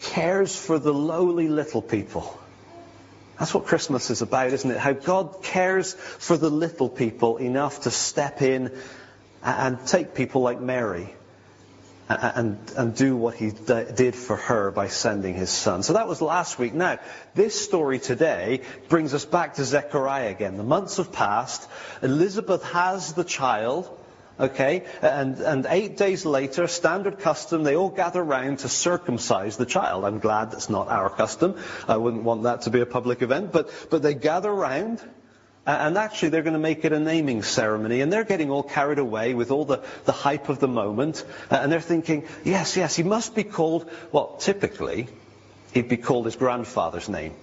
cares 0.00 0.56
for 0.56 0.78
the 0.78 0.94
lowly 0.94 1.48
little 1.48 1.82
people. 1.82 2.40
That's 3.38 3.52
what 3.52 3.66
Christmas 3.66 4.08
is 4.08 4.22
about, 4.22 4.54
isn't 4.54 4.70
it? 4.70 4.78
How 4.78 4.94
God 4.94 5.42
cares 5.42 5.92
for 5.92 6.38
the 6.38 6.48
little 6.48 6.88
people 6.88 7.36
enough 7.36 7.82
to 7.82 7.90
step 7.90 8.40
in 8.40 8.72
and 9.46 9.86
take 9.86 10.14
people 10.14 10.42
like 10.42 10.60
Mary 10.60 11.14
and, 12.08 12.58
and 12.76 12.94
do 12.94 13.16
what 13.16 13.34
he 13.34 13.50
did 13.50 14.14
for 14.14 14.36
her 14.36 14.70
by 14.70 14.88
sending 14.88 15.34
his 15.34 15.50
son. 15.50 15.82
So 15.82 15.94
that 15.94 16.06
was 16.08 16.20
last 16.20 16.58
week. 16.58 16.74
Now, 16.74 16.98
this 17.34 17.58
story 17.60 17.98
today 17.98 18.62
brings 18.88 19.14
us 19.14 19.24
back 19.24 19.54
to 19.54 19.64
Zechariah 19.64 20.30
again. 20.30 20.56
The 20.56 20.62
months 20.62 20.98
have 20.98 21.12
passed. 21.12 21.68
Elizabeth 22.02 22.62
has 22.64 23.12
the 23.14 23.24
child. 23.24 23.90
Okay, 24.38 24.84
and, 25.00 25.38
and 25.38 25.66
eight 25.70 25.96
days 25.96 26.26
later, 26.26 26.66
standard 26.66 27.20
custom, 27.20 27.62
they 27.62 27.74
all 27.74 27.88
gather 27.88 28.22
round 28.22 28.58
to 28.58 28.68
circumcise 28.68 29.56
the 29.56 29.64
child. 29.64 30.04
I'm 30.04 30.18
glad 30.18 30.50
that's 30.50 30.68
not 30.68 30.88
our 30.88 31.08
custom. 31.08 31.56
I 31.88 31.96
wouldn't 31.96 32.22
want 32.22 32.42
that 32.42 32.60
to 32.62 32.70
be 32.70 32.82
a 32.82 32.86
public 32.86 33.22
event, 33.22 33.50
but, 33.50 33.70
but 33.88 34.02
they 34.02 34.12
gather 34.12 34.52
round 34.52 35.00
and 35.66 35.98
actually, 35.98 36.28
they're 36.28 36.42
going 36.42 36.54
to 36.54 36.60
make 36.60 36.84
it 36.84 36.92
a 36.92 37.00
naming 37.00 37.42
ceremony. 37.42 38.00
And 38.00 38.12
they're 38.12 38.24
getting 38.24 38.50
all 38.50 38.62
carried 38.62 38.98
away 38.98 39.34
with 39.34 39.50
all 39.50 39.64
the, 39.64 39.82
the 40.04 40.12
hype 40.12 40.48
of 40.48 40.60
the 40.60 40.68
moment. 40.68 41.24
And 41.50 41.72
they're 41.72 41.80
thinking, 41.80 42.24
yes, 42.44 42.76
yes, 42.76 42.94
he 42.94 43.02
must 43.02 43.34
be 43.34 43.42
called, 43.42 43.90
well, 44.12 44.36
typically, 44.38 45.08
he'd 45.72 45.88
be 45.88 45.96
called 45.96 46.26
his 46.26 46.36
grandfather's 46.36 47.08
name. 47.08 47.34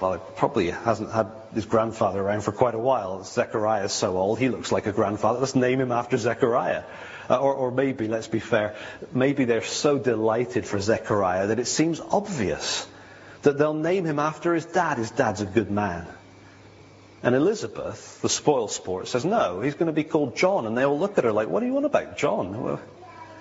well, 0.00 0.14
he 0.14 0.20
probably 0.36 0.70
hasn't 0.70 1.12
had 1.12 1.28
his 1.54 1.64
grandfather 1.64 2.20
around 2.20 2.40
for 2.40 2.50
quite 2.50 2.74
a 2.74 2.78
while. 2.78 3.22
Zechariah 3.22 3.84
is 3.84 3.92
so 3.92 4.18
old, 4.18 4.40
he 4.40 4.48
looks 4.48 4.72
like 4.72 4.86
a 4.86 4.92
grandfather. 4.92 5.38
Let's 5.38 5.54
name 5.54 5.80
him 5.80 5.92
after 5.92 6.16
Zechariah. 6.16 6.82
Uh, 7.30 7.38
or, 7.38 7.54
or 7.54 7.70
maybe, 7.70 8.08
let's 8.08 8.28
be 8.28 8.40
fair, 8.40 8.74
maybe 9.12 9.44
they're 9.44 9.62
so 9.62 9.96
delighted 9.96 10.66
for 10.66 10.80
Zechariah 10.80 11.46
that 11.46 11.58
it 11.60 11.66
seems 11.66 12.00
obvious 12.00 12.86
that 13.42 13.56
they'll 13.58 13.74
name 13.74 14.04
him 14.04 14.18
after 14.18 14.54
his 14.54 14.66
dad. 14.66 14.98
His 14.98 15.12
dad's 15.12 15.40
a 15.40 15.46
good 15.46 15.70
man. 15.70 16.06
And 17.24 17.34
Elizabeth, 17.34 18.20
the 18.20 18.28
spoil 18.28 18.68
sport, 18.68 19.08
says, 19.08 19.24
no, 19.24 19.62
he's 19.62 19.74
going 19.74 19.86
to 19.86 19.92
be 19.92 20.04
called 20.04 20.36
John. 20.36 20.66
And 20.66 20.76
they 20.76 20.84
all 20.84 20.98
look 20.98 21.16
at 21.16 21.24
her 21.24 21.32
like, 21.32 21.48
what 21.48 21.60
do 21.60 21.66
you 21.66 21.72
want 21.72 21.86
about 21.86 22.18
John? 22.18 22.78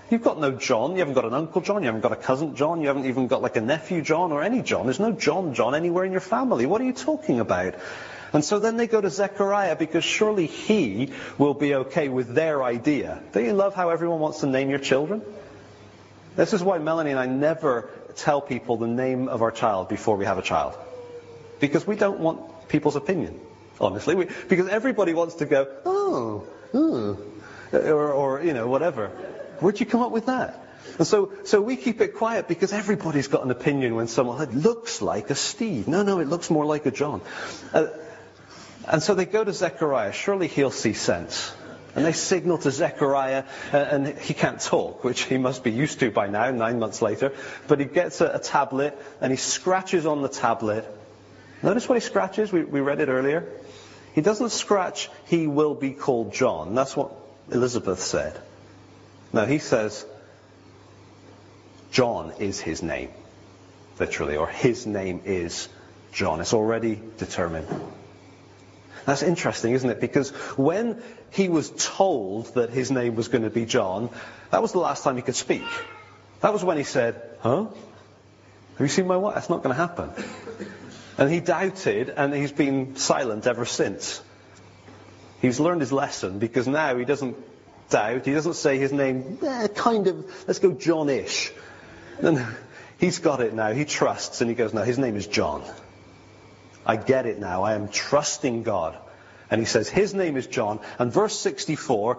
You've 0.10 0.24
got 0.24 0.40
no 0.40 0.52
John. 0.52 0.94
You 0.94 1.00
haven't 1.00 1.16
got 1.16 1.26
an 1.26 1.34
uncle 1.34 1.60
John. 1.60 1.82
You 1.82 1.88
haven't 1.88 2.02
got 2.02 2.14
a 2.14 2.16
cousin 2.16 2.56
John. 2.56 2.80
You 2.80 2.88
haven't 2.88 3.08
even 3.08 3.28
got 3.28 3.42
like 3.42 3.58
a 3.58 3.62
nephew 3.62 4.02
John 4.02 4.32
or 4.32 4.42
any 4.42 4.62
John. 4.62 4.86
There's 4.86 5.02
no 5.02 5.12
John 5.12 5.54
John 5.54 5.76
anywhere 5.76 6.06
in 6.06 6.14
your 6.14 6.22
family. 6.22 6.66
What 6.66 6.80
are 6.80 6.86
you 6.86 6.94
talking 6.94 7.42
about? 7.42 7.76
And 8.32 8.44
so 8.44 8.60
then 8.60 8.78
they 8.78 8.88
go 8.88 9.02
to 9.02 9.10
Zechariah 9.10 9.76
because 9.76 10.06
surely 10.06 10.48
he 10.48 11.12
will 11.38 11.54
be 11.54 11.76
okay 11.76 12.08
with 12.08 12.34
their 12.34 12.64
idea. 12.64 13.22
Don't 13.34 13.44
you 13.44 13.54
love 13.54 13.76
how 13.76 13.90
everyone 13.90 14.20
wants 14.20 14.40
to 14.40 14.48
name 14.48 14.70
your 14.70 14.80
children? 14.80 15.22
This 16.38 16.54
is 16.54 16.64
why 16.64 16.78
Melanie 16.78 17.12
and 17.12 17.20
I 17.20 17.26
never 17.26 17.90
tell 18.16 18.40
people 18.40 18.78
the 18.78 18.88
name 18.88 19.28
of 19.28 19.42
our 19.42 19.52
child 19.52 19.90
before 19.90 20.16
we 20.16 20.26
have 20.26 20.38
a 20.38 20.42
child. 20.42 20.76
Because 21.60 21.86
we 21.86 21.96
don't 21.96 22.20
want 22.20 22.70
people's 22.70 22.96
opinion, 22.96 23.40
honestly. 23.80 24.16
We, 24.16 24.28
because 24.48 24.68
everybody 24.68 25.14
wants 25.14 25.36
to 25.36 25.46
go, 25.46 25.68
oh, 25.86 26.48
oh, 26.74 27.18
or, 27.72 28.12
or, 28.12 28.44
you 28.44 28.54
know, 28.54 28.68
whatever. 28.68 29.08
Where'd 29.60 29.80
you 29.80 29.86
come 29.86 30.02
up 30.02 30.12
with 30.12 30.28
that? 30.28 30.60
And 30.98 31.08
so, 31.08 31.32
so 31.44 31.62
we 31.62 31.76
keep 31.76 32.02
it 32.02 32.16
quiet 32.16 32.48
because 32.48 32.74
everybody's 32.74 33.28
got 33.28 33.44
an 33.44 33.52
opinion 33.52 33.96
when 33.96 34.08
someone 34.08 34.42
it 34.42 34.54
looks 34.54 35.02
like 35.02 35.30
a 35.30 35.36
Steve. 35.36 35.88
No, 35.88 36.04
no, 36.04 36.20
it 36.20 36.28
looks 36.28 36.50
more 36.50 36.66
like 36.66 36.86
a 36.86 36.92
John. 36.92 37.22
Uh, 37.74 37.88
and 38.88 39.02
so 39.02 39.16
they 39.16 39.26
go 39.26 39.44
to 39.44 39.54
Zechariah. 39.54 40.12
Surely 40.12 40.48
he'll 40.48 40.72
see 40.72 40.94
sense. 40.94 41.54
And 41.96 42.04
they 42.06 42.12
signal 42.12 42.58
to 42.60 42.72
Zechariah, 42.72 43.44
uh, 43.72 43.78
and 43.78 44.08
he 44.08 44.34
can't 44.34 44.60
talk, 44.60 45.04
which 45.04 45.24
he 45.24 45.38
must 45.38 45.64
be 45.64 45.72
used 45.72 46.00
to 46.00 46.10
by 46.10 46.28
now, 46.28 46.50
nine 46.50 46.80
months 46.80 47.04
later. 47.04 47.34
But 47.68 47.80
he 47.80 47.86
gets 47.86 48.20
a, 48.20 48.32
a 48.34 48.40
tablet, 48.40 48.98
and 49.22 49.32
he 49.32 49.38
scratches 49.38 50.08
on 50.08 50.24
the 50.24 50.28
tablet. 50.28 50.86
Notice 51.64 51.88
what 51.88 51.96
he 51.96 52.02
scratches? 52.02 52.52
We, 52.52 52.64
we 52.64 52.82
read 52.82 53.00
it 53.00 53.08
earlier. 53.08 53.48
He 54.14 54.22
doesn't 54.22 54.50
scratch, 54.50 55.10
he 55.26 55.48
will 55.48 55.74
be 55.74 55.92
called 55.92 56.34
John. 56.34 56.76
That's 56.76 56.96
what 56.96 57.12
Elizabeth 57.50 58.00
said. 58.00 58.40
No, 59.32 59.46
he 59.46 59.58
says, 59.58 60.06
John 61.92 62.34
is 62.40 62.60
his 62.60 62.84
name, 62.84 63.10
literally, 64.00 64.38
or 64.38 64.48
his 64.48 64.86
name 64.86 65.22
is 65.26 65.68
John. 66.12 66.42
It's 66.42 66.54
already 66.54 67.02
determined. 67.18 67.68
That's 69.06 69.24
interesting, 69.24 69.74
isn't 69.74 69.90
it? 69.90 70.00
Because 70.00 70.30
when 70.58 71.02
he 71.32 71.50
was 71.50 71.72
told 71.72 72.54
that 72.54 72.70
his 72.70 72.92
name 72.92 73.16
was 73.16 73.30
going 73.30 73.44
to 73.44 73.50
be 73.50 73.66
John, 73.66 74.10
that 74.52 74.62
was 74.62 74.74
the 74.74 74.80
last 74.80 75.04
time 75.04 75.16
he 75.16 75.24
could 75.24 75.36
speak. 75.36 75.64
That 76.42 76.54
was 76.54 76.64
when 76.64 76.78
he 76.78 76.84
said, 76.84 77.22
Huh? 77.42 77.66
Have 77.66 78.80
you 78.80 78.88
seen 78.88 79.08
my 79.08 79.18
wife? 79.18 79.36
That's 79.36 79.50
not 79.50 79.64
going 79.64 79.76
to 79.76 79.82
happen. 79.82 80.12
And 81.18 81.32
he 81.32 81.40
doubted, 81.40 82.10
and 82.10 82.34
he's 82.34 82.52
been 82.52 82.96
silent 82.96 83.48
ever 83.48 83.66
since. 83.66 84.22
He's 85.42 85.60
learned 85.60 85.82
his 85.82 85.92
lesson 85.92 86.40
because 86.40 86.68
now 86.68 86.96
he 86.98 87.06
doesn't 87.06 87.36
doubt. 87.90 88.26
He 88.26 88.34
doesn't 88.34 88.56
say 88.56 88.78
his 88.80 88.92
name, 88.92 89.38
eh, 89.46 89.68
kind 89.68 90.08
of, 90.08 90.26
let's 90.48 90.60
go 90.60 90.72
John-ish. 90.72 91.52
And 92.20 92.44
he's 92.98 93.20
got 93.20 93.42
it 93.42 93.54
now. 93.54 93.74
He 93.74 93.86
trusts, 93.86 94.42
and 94.42 94.50
he 94.50 94.56
goes, 94.56 94.74
no, 94.74 94.84
his 94.84 94.98
name 94.98 95.16
is 95.16 95.28
John. 95.28 95.64
I 96.86 96.96
get 96.98 97.26
it 97.26 97.40
now. 97.40 97.64
I 97.64 97.76
am 97.76 97.88
trusting 97.88 98.64
God. 98.64 98.98
And 99.50 99.62
he 99.62 99.66
says, 99.66 99.88
His 99.90 100.14
name 100.14 100.36
is 100.36 100.48
John. 100.48 100.80
And 101.00 101.12
verse 101.12 101.38
64, 101.38 102.18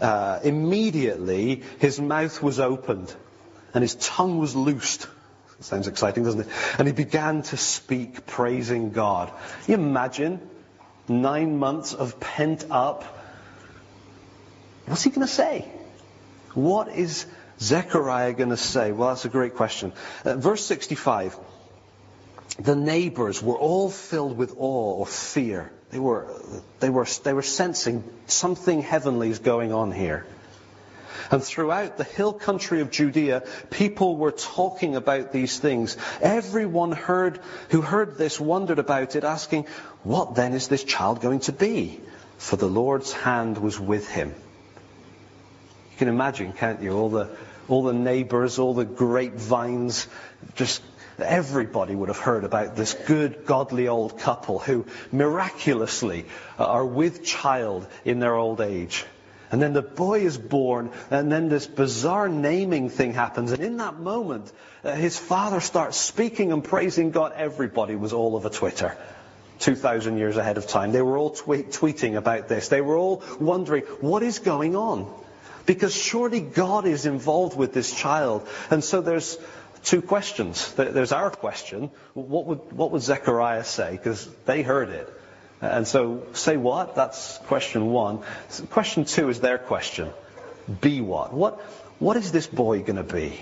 uh, 0.00 0.40
immediately 0.42 1.62
his 1.78 2.00
mouth 2.00 2.42
was 2.42 2.58
opened 2.58 3.14
and 3.74 3.82
his 3.82 3.94
tongue 3.96 4.38
was 4.38 4.56
loosed. 4.56 5.06
Sounds 5.60 5.88
exciting, 5.88 6.24
doesn't 6.24 6.40
it? 6.42 6.48
And 6.78 6.86
he 6.86 6.92
began 6.92 7.42
to 7.42 7.56
speak, 7.56 8.26
praising 8.26 8.90
God. 8.90 9.32
Can 9.64 9.80
you 9.80 9.86
imagine 9.86 10.40
nine 11.08 11.58
months 11.58 11.94
of 11.94 12.20
pent 12.20 12.66
up? 12.70 13.04
What's 14.86 15.02
he 15.02 15.10
going 15.10 15.26
to 15.26 15.32
say? 15.32 15.68
What 16.54 16.88
is 16.88 17.26
Zechariah 17.60 18.34
going 18.34 18.50
to 18.50 18.56
say? 18.56 18.92
Well, 18.92 19.08
that's 19.08 19.24
a 19.24 19.28
great 19.28 19.56
question. 19.56 19.92
Uh, 20.24 20.36
verse 20.36 20.64
65 20.64 21.36
the 22.58 22.74
neighbors 22.74 23.42
were 23.42 23.56
all 23.56 23.88
filled 23.88 24.36
with 24.36 24.54
awe 24.58 24.94
or 24.94 25.06
fear. 25.06 25.70
They 25.90 25.98
were, 25.98 26.28
they 26.80 26.90
were, 26.90 27.06
they 27.22 27.32
were 27.32 27.42
sensing 27.42 28.04
something 28.26 28.82
heavenly 28.82 29.30
is 29.30 29.38
going 29.38 29.72
on 29.72 29.92
here. 29.92 30.26
And 31.30 31.42
throughout 31.42 31.96
the 31.96 32.04
hill 32.04 32.32
country 32.32 32.80
of 32.80 32.90
Judea, 32.90 33.42
people 33.70 34.16
were 34.16 34.32
talking 34.32 34.96
about 34.96 35.32
these 35.32 35.58
things. 35.58 35.96
Everyone 36.20 36.92
heard, 36.92 37.40
who 37.70 37.80
heard 37.80 38.16
this 38.16 38.40
wondered 38.40 38.78
about 38.78 39.16
it, 39.16 39.24
asking, 39.24 39.66
what 40.02 40.34
then 40.34 40.52
is 40.52 40.68
this 40.68 40.84
child 40.84 41.20
going 41.20 41.40
to 41.40 41.52
be? 41.52 42.00
For 42.38 42.56
the 42.56 42.68
Lord's 42.68 43.12
hand 43.12 43.58
was 43.58 43.78
with 43.78 44.08
him. 44.08 44.34
You 45.90 45.96
can 45.98 46.08
imagine, 46.08 46.52
can't 46.52 46.82
you? 46.82 46.92
All 46.92 47.10
the, 47.10 47.28
all 47.68 47.82
the 47.82 47.92
neighbors, 47.92 48.58
all 48.58 48.74
the 48.74 48.84
grapevines, 48.84 50.06
just 50.54 50.82
everybody 51.18 51.94
would 51.94 52.08
have 52.08 52.18
heard 52.18 52.44
about 52.44 52.76
this 52.76 52.94
good, 52.94 53.44
godly 53.44 53.88
old 53.88 54.18
couple 54.18 54.58
who 54.58 54.86
miraculously 55.10 56.26
are 56.58 56.84
with 56.84 57.24
child 57.24 57.86
in 58.04 58.20
their 58.20 58.34
old 58.34 58.60
age. 58.60 59.04
And 59.50 59.62
then 59.62 59.72
the 59.72 59.82
boy 59.82 60.20
is 60.20 60.36
born, 60.36 60.90
and 61.10 61.32
then 61.32 61.48
this 61.48 61.66
bizarre 61.66 62.28
naming 62.28 62.90
thing 62.90 63.14
happens. 63.14 63.52
And 63.52 63.62
in 63.62 63.78
that 63.78 63.98
moment, 63.98 64.52
uh, 64.84 64.92
his 64.94 65.18
father 65.18 65.60
starts 65.60 65.96
speaking 65.96 66.52
and 66.52 66.62
praising 66.62 67.10
God. 67.10 67.32
Everybody 67.34 67.96
was 67.96 68.12
all 68.12 68.36
over 68.36 68.50
Twitter. 68.50 68.96
2,000 69.60 70.18
years 70.18 70.36
ahead 70.36 70.56
of 70.56 70.66
time. 70.66 70.92
They 70.92 71.02
were 71.02 71.16
all 71.16 71.30
tweet- 71.30 71.72
tweeting 71.72 72.16
about 72.16 72.48
this. 72.48 72.68
They 72.68 72.80
were 72.80 72.96
all 72.96 73.22
wondering, 73.40 73.84
what 74.00 74.22
is 74.22 74.38
going 74.38 74.76
on? 74.76 75.12
Because 75.66 75.94
surely 75.94 76.40
God 76.40 76.86
is 76.86 77.06
involved 77.06 77.56
with 77.56 77.72
this 77.72 77.92
child. 77.92 78.46
And 78.70 78.84
so 78.84 79.00
there's 79.00 79.38
two 79.82 80.02
questions. 80.02 80.72
There's 80.74 81.12
our 81.12 81.30
question. 81.30 81.90
What 82.14 82.46
would, 82.46 82.72
what 82.72 82.90
would 82.92 83.02
Zechariah 83.02 83.64
say? 83.64 83.92
Because 83.92 84.28
they 84.46 84.62
heard 84.62 84.90
it. 84.90 85.12
And 85.60 85.86
so, 85.88 86.24
say 86.34 86.56
what? 86.56 86.94
That's 86.94 87.38
question 87.46 87.86
one. 87.90 88.20
Question 88.70 89.04
two 89.04 89.28
is 89.28 89.40
their 89.40 89.58
question. 89.58 90.10
Be 90.80 91.00
what? 91.00 91.32
What, 91.32 91.60
what 91.98 92.16
is 92.16 92.30
this 92.30 92.46
boy 92.46 92.82
going 92.82 92.96
to 92.96 93.02
be? 93.02 93.40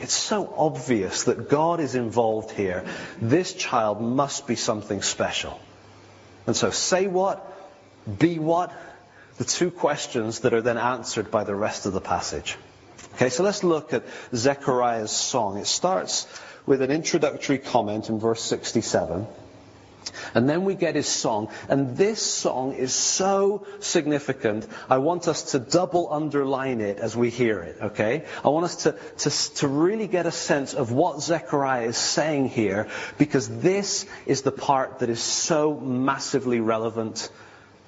It's 0.00 0.14
so 0.14 0.52
obvious 0.56 1.24
that 1.24 1.48
God 1.48 1.80
is 1.80 1.94
involved 1.94 2.50
here. 2.50 2.84
This 3.20 3.52
child 3.52 4.00
must 4.00 4.46
be 4.46 4.54
something 4.54 5.02
special. 5.02 5.60
And 6.46 6.56
so, 6.56 6.70
say 6.70 7.06
what? 7.06 7.50
Be 8.18 8.38
what? 8.38 8.72
The 9.38 9.44
two 9.44 9.70
questions 9.70 10.40
that 10.40 10.54
are 10.54 10.62
then 10.62 10.78
answered 10.78 11.30
by 11.30 11.42
the 11.44 11.54
rest 11.54 11.86
of 11.86 11.92
the 11.92 12.00
passage. 12.00 12.56
Okay, 13.14 13.28
so 13.28 13.42
let's 13.42 13.64
look 13.64 13.92
at 13.92 14.04
Zechariah's 14.34 15.10
song. 15.10 15.58
It 15.58 15.66
starts 15.66 16.28
with 16.66 16.82
an 16.82 16.90
introductory 16.90 17.58
comment 17.58 18.08
in 18.08 18.18
verse 18.18 18.42
67. 18.42 19.26
And 20.34 20.48
then 20.48 20.64
we 20.64 20.74
get 20.74 20.94
his 20.94 21.06
song. 21.06 21.48
And 21.68 21.96
this 21.96 22.20
song 22.20 22.74
is 22.74 22.92
so 22.92 23.66
significant, 23.80 24.66
I 24.88 24.98
want 24.98 25.28
us 25.28 25.52
to 25.52 25.58
double 25.58 26.12
underline 26.12 26.80
it 26.80 26.98
as 26.98 27.16
we 27.16 27.30
hear 27.30 27.60
it, 27.60 27.76
okay? 27.80 28.24
I 28.44 28.48
want 28.48 28.64
us 28.64 28.84
to, 28.84 28.92
to, 29.18 29.54
to 29.56 29.68
really 29.68 30.06
get 30.06 30.26
a 30.26 30.32
sense 30.32 30.74
of 30.74 30.92
what 30.92 31.22
Zechariah 31.22 31.86
is 31.88 31.96
saying 31.96 32.48
here, 32.48 32.88
because 33.18 33.48
this 33.60 34.06
is 34.26 34.42
the 34.42 34.52
part 34.52 35.00
that 35.00 35.10
is 35.10 35.22
so 35.22 35.74
massively 35.74 36.60
relevant 36.60 37.30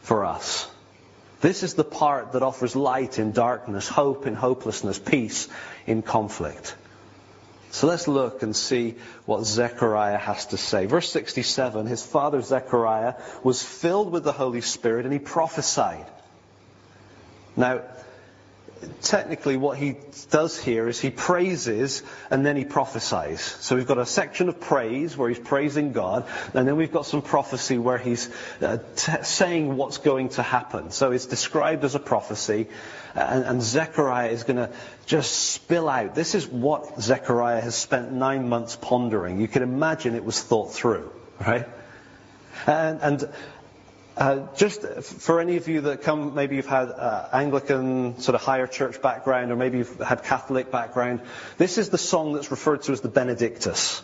for 0.02 0.24
us. 0.24 0.68
This 1.40 1.62
is 1.62 1.74
the 1.74 1.84
part 1.84 2.32
that 2.32 2.42
offers 2.42 2.74
light 2.74 3.18
in 3.18 3.32
darkness, 3.32 3.88
hope 3.88 4.26
in 4.26 4.34
hopelessness, 4.34 4.98
peace 4.98 5.48
in 5.86 6.02
conflict. 6.02 6.74
So 7.76 7.88
let's 7.88 8.08
look 8.08 8.42
and 8.42 8.56
see 8.56 8.94
what 9.26 9.44
Zechariah 9.44 10.16
has 10.16 10.46
to 10.46 10.56
say. 10.56 10.86
Verse 10.86 11.12
67, 11.12 11.84
his 11.84 12.02
father 12.02 12.40
Zechariah 12.40 13.16
was 13.42 13.62
filled 13.62 14.10
with 14.10 14.24
the 14.24 14.32
Holy 14.32 14.62
Spirit 14.62 15.04
and 15.04 15.12
he 15.12 15.18
prophesied. 15.18 16.06
Now, 17.54 17.82
technically 19.02 19.56
what 19.56 19.78
he 19.78 19.96
does 20.30 20.58
here 20.60 20.88
is 20.88 21.00
he 21.00 21.10
praises 21.10 22.02
and 22.30 22.44
then 22.44 22.56
he 22.56 22.64
prophesies. 22.64 23.40
So 23.40 23.76
we've 23.76 23.86
got 23.86 23.98
a 23.98 24.06
section 24.06 24.48
of 24.48 24.60
praise 24.60 25.16
where 25.16 25.28
he's 25.28 25.38
praising 25.38 25.92
God, 25.92 26.26
and 26.54 26.66
then 26.66 26.76
we've 26.76 26.92
got 26.92 27.06
some 27.06 27.22
prophecy 27.22 27.78
where 27.78 27.98
he's 27.98 28.30
uh, 28.60 28.78
t- 28.96 29.22
saying 29.22 29.76
what's 29.76 29.98
going 29.98 30.30
to 30.30 30.42
happen. 30.42 30.90
So 30.90 31.12
it's 31.12 31.26
described 31.26 31.84
as 31.84 31.94
a 31.94 32.00
prophecy, 32.00 32.68
and, 33.14 33.44
and 33.44 33.62
Zechariah 33.62 34.30
is 34.30 34.44
going 34.44 34.56
to 34.58 34.70
just 35.06 35.32
spill 35.32 35.88
out. 35.88 36.14
This 36.14 36.34
is 36.34 36.46
what 36.46 37.00
Zechariah 37.00 37.60
has 37.60 37.74
spent 37.74 38.12
nine 38.12 38.48
months 38.48 38.76
pondering. 38.76 39.40
You 39.40 39.48
can 39.48 39.62
imagine 39.62 40.14
it 40.14 40.24
was 40.24 40.40
thought 40.42 40.72
through. 40.72 41.10
right? 41.40 41.66
And, 42.66 43.00
and 43.00 43.28
uh, 44.16 44.46
just 44.56 44.82
for 44.82 45.40
any 45.40 45.56
of 45.56 45.68
you 45.68 45.82
that 45.82 46.02
come, 46.02 46.34
maybe 46.34 46.56
you've 46.56 46.66
had 46.66 46.90
uh, 46.90 47.28
Anglican 47.32 48.18
sort 48.18 48.34
of 48.34 48.42
higher 48.42 48.66
church 48.66 49.02
background, 49.02 49.52
or 49.52 49.56
maybe 49.56 49.78
you've 49.78 50.00
had 50.00 50.24
Catholic 50.24 50.70
background. 50.70 51.20
This 51.58 51.76
is 51.76 51.90
the 51.90 51.98
song 51.98 52.32
that's 52.32 52.50
referred 52.50 52.82
to 52.82 52.92
as 52.92 53.02
the 53.02 53.08
Benedictus. 53.08 54.02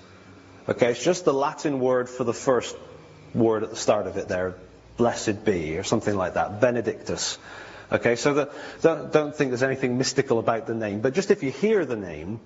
Okay, 0.68 0.90
it's 0.90 1.02
just 1.02 1.24
the 1.24 1.32
Latin 1.32 1.80
word 1.80 2.08
for 2.08 2.24
the 2.24 2.34
first 2.34 2.76
word 3.34 3.62
at 3.62 3.70
the 3.70 3.76
start 3.76 4.06
of 4.06 4.16
it 4.16 4.28
there, 4.28 4.54
blessed 4.96 5.44
be, 5.44 5.78
or 5.78 5.82
something 5.82 6.14
like 6.14 6.34
that, 6.34 6.60
Benedictus. 6.60 7.38
Okay, 7.90 8.16
so 8.16 8.34
the, 8.34 8.50
don't, 8.80 9.12
don't 9.12 9.34
think 9.34 9.50
there's 9.50 9.62
anything 9.62 9.98
mystical 9.98 10.38
about 10.38 10.66
the 10.66 10.74
name, 10.74 11.00
but 11.00 11.14
just 11.14 11.30
if 11.30 11.42
you 11.42 11.50
hear 11.50 11.84
the 11.84 11.96
name, 11.96 12.40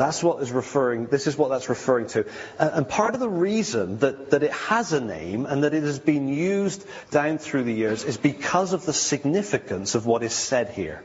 that's 0.00 0.22
what 0.22 0.42
is 0.42 0.50
referring, 0.50 1.06
this 1.06 1.26
is 1.26 1.36
what 1.36 1.50
that's 1.50 1.68
referring 1.68 2.06
to. 2.08 2.24
And 2.58 2.88
part 2.88 3.14
of 3.14 3.20
the 3.20 3.28
reason 3.28 3.98
that, 3.98 4.30
that 4.30 4.42
it 4.42 4.52
has 4.52 4.92
a 4.92 5.00
name 5.00 5.44
and 5.44 5.64
that 5.64 5.74
it 5.74 5.82
has 5.82 5.98
been 5.98 6.28
used 6.28 6.86
down 7.10 7.38
through 7.38 7.64
the 7.64 7.74
years 7.74 8.04
is 8.04 8.16
because 8.16 8.72
of 8.72 8.86
the 8.86 8.94
significance 8.94 9.94
of 9.94 10.06
what 10.06 10.22
is 10.22 10.32
said 10.32 10.70
here. 10.70 11.04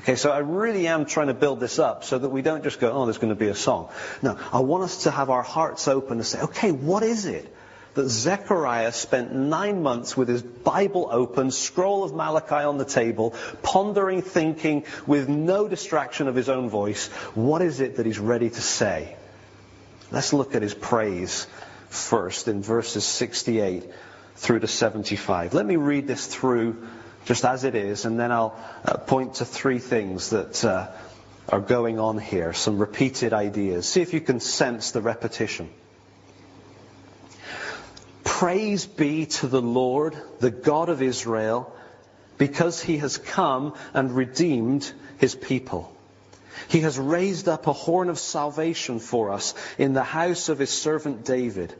Okay, 0.00 0.16
so 0.16 0.30
I 0.30 0.38
really 0.38 0.86
am 0.88 1.06
trying 1.06 1.28
to 1.28 1.34
build 1.34 1.58
this 1.58 1.78
up 1.78 2.04
so 2.04 2.18
that 2.18 2.28
we 2.28 2.42
don't 2.42 2.62
just 2.62 2.80
go, 2.80 2.92
oh, 2.92 3.06
there's 3.06 3.16
going 3.16 3.30
to 3.32 3.34
be 3.34 3.48
a 3.48 3.54
song. 3.54 3.88
No, 4.20 4.38
I 4.52 4.60
want 4.60 4.84
us 4.84 5.04
to 5.04 5.10
have 5.10 5.30
our 5.30 5.42
hearts 5.42 5.88
open 5.88 6.18
and 6.18 6.26
say, 6.26 6.42
okay, 6.42 6.70
what 6.70 7.02
is 7.02 7.24
it? 7.24 7.55
That 7.96 8.08
Zechariah 8.08 8.92
spent 8.92 9.34
nine 9.34 9.82
months 9.82 10.16
with 10.16 10.28
his 10.28 10.42
Bible 10.42 11.08
open, 11.10 11.50
scroll 11.50 12.04
of 12.04 12.14
Malachi 12.14 12.54
on 12.54 12.78
the 12.78 12.84
table, 12.84 13.34
pondering, 13.62 14.22
thinking, 14.22 14.84
with 15.06 15.28
no 15.28 15.66
distraction 15.66 16.28
of 16.28 16.34
his 16.34 16.48
own 16.48 16.70
voice. 16.70 17.08
What 17.34 17.62
is 17.62 17.80
it 17.80 17.96
that 17.96 18.06
he's 18.06 18.18
ready 18.18 18.50
to 18.50 18.60
say? 18.60 19.16
Let's 20.12 20.32
look 20.32 20.54
at 20.54 20.62
his 20.62 20.74
praise 20.74 21.46
first 21.88 22.48
in 22.48 22.62
verses 22.62 23.04
68 23.04 23.84
through 24.36 24.60
to 24.60 24.68
75. 24.68 25.54
Let 25.54 25.66
me 25.66 25.76
read 25.76 26.06
this 26.06 26.26
through 26.26 26.86
just 27.24 27.44
as 27.44 27.64
it 27.64 27.74
is, 27.74 28.04
and 28.04 28.20
then 28.20 28.30
I'll 28.30 28.56
uh, 28.84 28.98
point 28.98 29.34
to 29.36 29.44
three 29.44 29.80
things 29.80 30.30
that 30.30 30.64
uh, 30.64 30.88
are 31.48 31.60
going 31.60 31.98
on 31.98 32.18
here, 32.18 32.52
some 32.52 32.78
repeated 32.78 33.32
ideas. 33.32 33.88
See 33.88 34.00
if 34.00 34.14
you 34.14 34.20
can 34.20 34.38
sense 34.38 34.92
the 34.92 35.00
repetition. 35.00 35.70
Praise 38.38 38.84
be 38.84 39.24
to 39.24 39.46
the 39.46 39.62
Lord, 39.62 40.14
the 40.40 40.50
God 40.50 40.90
of 40.90 41.00
Israel, 41.00 41.74
because 42.36 42.82
he 42.82 42.98
has 42.98 43.16
come 43.16 43.72
and 43.94 44.14
redeemed 44.14 44.92
his 45.16 45.34
people. 45.34 45.90
He 46.68 46.80
has 46.80 46.98
raised 46.98 47.48
up 47.48 47.66
a 47.66 47.72
horn 47.72 48.10
of 48.10 48.18
salvation 48.18 48.98
for 48.98 49.30
us 49.30 49.54
in 49.78 49.94
the 49.94 50.02
house 50.02 50.50
of 50.50 50.58
his 50.58 50.68
servant 50.68 51.24
David. 51.24 51.74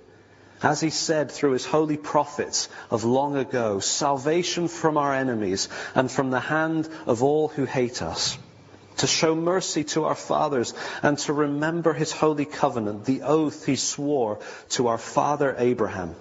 As 0.62 0.80
he 0.80 0.88
said 0.88 1.30
through 1.30 1.50
his 1.50 1.66
holy 1.66 1.98
prophets 1.98 2.70
of 2.90 3.04
long 3.04 3.36
ago, 3.36 3.78
salvation 3.80 4.68
from 4.68 4.96
our 4.96 5.12
enemies 5.12 5.68
and 5.94 6.10
from 6.10 6.30
the 6.30 6.40
hand 6.40 6.88
of 7.04 7.22
all 7.22 7.48
who 7.48 7.66
hate 7.66 8.00
us. 8.00 8.38
To 8.96 9.06
show 9.06 9.34
mercy 9.34 9.84
to 9.92 10.06
our 10.06 10.14
fathers 10.14 10.72
and 11.02 11.18
to 11.18 11.34
remember 11.34 11.92
his 11.92 12.12
holy 12.12 12.46
covenant, 12.46 13.04
the 13.04 13.24
oath 13.24 13.66
he 13.66 13.76
swore 13.76 14.38
to 14.70 14.86
our 14.86 14.96
father 14.96 15.54
Abraham 15.58 16.14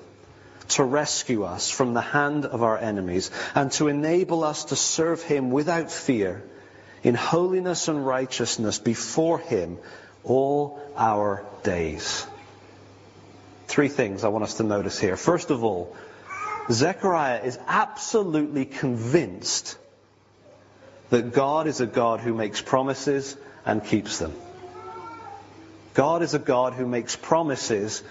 to 0.70 0.84
rescue 0.84 1.44
us 1.44 1.70
from 1.70 1.94
the 1.94 2.02
hand 2.02 2.46
of 2.46 2.64
our 2.64 2.78
enemies 2.78 3.32
and 3.54 3.72
to 3.74 3.88
enable 3.88 4.44
us 4.44 4.66
to 4.66 4.76
serve 4.76 5.22
him 5.22 5.52
without 5.52 5.92
fear 5.92 6.44
in 7.04 7.16
holiness 7.16 7.88
and 7.88 8.06
righteousness 8.06 8.80
before 8.80 9.40
him 9.40 9.78
all 10.24 10.80
our 10.98 11.46
days. 11.64 12.26
Three 13.68 13.90
things 13.90 14.24
I 14.24 14.30
want 14.30 14.44
us 14.44 14.56
to 14.56 14.64
notice 14.64 15.00
here. 15.00 15.16
First 15.16 15.52
of 15.52 15.64
all, 15.64 15.96
Zechariah 16.72 17.44
is 17.44 17.60
absolutely 17.68 18.66
convinced 18.66 19.78
that 21.10 21.34
God 21.34 21.68
is 21.68 21.82
a 21.82 21.86
God 21.86 22.20
who 22.20 22.34
makes 22.34 22.62
promises 22.62 23.38
and 23.66 23.84
keeps 23.84 24.18
them. 24.18 24.34
God 25.94 26.24
is 26.24 26.34
a 26.34 26.40
God 26.40 26.74
who 26.74 26.86
makes 26.86 27.16
promises 27.16 28.04